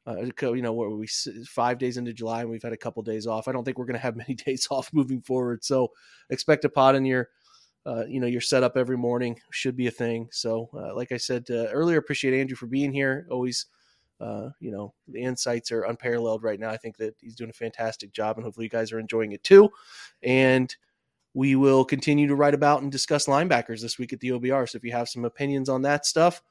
uh, 0.07 0.15
you 0.41 0.61
know, 0.61 0.73
what 0.73 0.91
we 0.91 1.07
five 1.45 1.77
days 1.77 1.97
into 1.97 2.13
July 2.13 2.41
and 2.41 2.49
we've 2.49 2.63
had 2.63 2.73
a 2.73 2.77
couple 2.77 3.03
days 3.03 3.27
off. 3.27 3.47
I 3.47 3.51
don't 3.51 3.63
think 3.63 3.77
we're 3.77 3.85
going 3.85 3.93
to 3.93 3.99
have 3.99 4.15
many 4.15 4.33
days 4.33 4.67
off 4.71 4.91
moving 4.93 5.21
forward. 5.21 5.63
So 5.63 5.91
expect 6.29 6.65
a 6.65 6.69
pod 6.69 6.95
in 6.95 7.05
your 7.05 7.29
uh, 7.85 8.05
you 8.07 8.19
know 8.19 8.27
your 8.27 8.41
setup 8.41 8.77
every 8.77 8.97
morning 8.97 9.39
should 9.51 9.75
be 9.75 9.87
a 9.87 9.91
thing. 9.91 10.27
So, 10.31 10.69
uh, 10.73 10.95
like 10.95 11.11
I 11.11 11.17
said 11.17 11.47
uh, 11.49 11.67
earlier, 11.71 11.97
appreciate 11.97 12.39
Andrew 12.39 12.55
for 12.55 12.67
being 12.67 12.93
here. 12.93 13.25
Always, 13.29 13.65
uh, 14.21 14.49
you 14.59 14.71
know, 14.71 14.93
the 15.07 15.21
insights 15.21 15.71
are 15.71 15.83
unparalleled 15.83 16.43
right 16.43 16.59
now. 16.59 16.69
I 16.69 16.77
think 16.77 16.97
that 16.97 17.15
he's 17.19 17.35
doing 17.35 17.49
a 17.49 17.53
fantastic 17.53 18.13
job, 18.13 18.37
and 18.37 18.45
hopefully, 18.45 18.65
you 18.65 18.69
guys 18.69 18.91
are 18.91 18.99
enjoying 18.99 19.31
it 19.31 19.43
too. 19.43 19.69
And 20.21 20.73
we 21.33 21.55
will 21.55 21.83
continue 21.83 22.27
to 22.27 22.35
write 22.35 22.53
about 22.53 22.83
and 22.83 22.91
discuss 22.91 23.25
linebackers 23.25 23.81
this 23.81 23.97
week 23.97 24.13
at 24.13 24.19
the 24.19 24.29
OBR. 24.29 24.69
So, 24.69 24.75
if 24.75 24.83
you 24.83 24.91
have 24.91 25.09
some 25.09 25.25
opinions 25.25 25.69
on 25.69 25.81
that 25.83 26.05
stuff, 26.05 26.43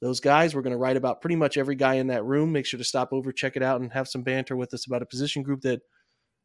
those 0.00 0.18
guys, 0.18 0.54
we're 0.54 0.62
going 0.62 0.72
to 0.72 0.78
write 0.78 0.96
about 0.96 1.20
pretty 1.20 1.36
much 1.36 1.58
every 1.58 1.74
guy 1.74 1.94
in 1.94 2.06
that 2.06 2.24
room. 2.24 2.52
Make 2.52 2.64
sure 2.64 2.78
to 2.78 2.84
stop 2.84 3.12
over, 3.12 3.32
check 3.32 3.54
it 3.54 3.62
out, 3.62 3.82
and 3.82 3.92
have 3.92 4.08
some 4.08 4.22
banter 4.22 4.56
with 4.56 4.72
us 4.72 4.86
about 4.86 5.02
a 5.02 5.06
position 5.06 5.42
group 5.42 5.60
that 5.60 5.82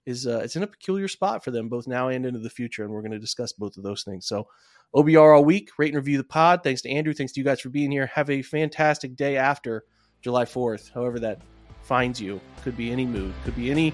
is 0.05 0.27
uh, 0.27 0.41
it's 0.43 0.57
in 0.57 0.63
a 0.63 0.67
peculiar 0.67 1.07
spot 1.07 1.43
for 1.43 1.51
them 1.51 1.69
both 1.69 1.87
now 1.87 2.09
and 2.09 2.25
into 2.25 2.39
the 2.39 2.49
future, 2.49 2.83
and 2.83 2.91
we're 2.91 3.01
going 3.01 3.11
to 3.11 3.19
discuss 3.19 3.53
both 3.53 3.77
of 3.77 3.83
those 3.83 4.03
things. 4.03 4.27
So, 4.27 4.47
OBR 4.93 5.37
all 5.37 5.45
week, 5.45 5.69
rate 5.77 5.93
and 5.93 5.95
review 5.95 6.17
the 6.17 6.25
pod. 6.25 6.63
Thanks 6.63 6.81
to 6.81 6.89
Andrew. 6.89 7.13
Thanks 7.13 7.31
to 7.31 7.39
you 7.39 7.45
guys 7.45 7.61
for 7.61 7.69
being 7.69 7.91
here. 7.91 8.07
Have 8.07 8.29
a 8.29 8.41
fantastic 8.41 9.15
day 9.15 9.37
after 9.37 9.85
July 10.25 10.43
Fourth, 10.43 10.89
however 10.91 11.19
that 11.19 11.37
finds 11.83 12.19
you. 12.19 12.41
Could 12.63 12.75
be 12.75 12.91
any 12.91 13.05
mood, 13.05 13.31
could 13.43 13.55
be 13.55 13.69
any 13.69 13.93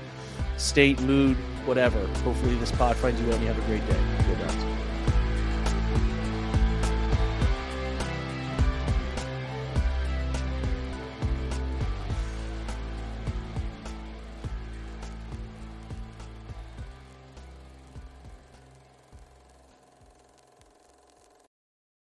state, 0.55 0.97
mood, 1.01 1.35
whatever. 1.65 1.99
Hopefully, 2.23 2.55
this 2.55 2.71
pod 2.71 2.95
finds 2.95 3.19
you 3.19 3.27
well 3.27 3.35
and 3.35 3.43
you 3.43 3.51
have 3.51 3.61
a 3.61 3.67
great 3.67 3.85
day. 3.85 3.99
Go 4.29 4.35
Browns. 4.35 4.70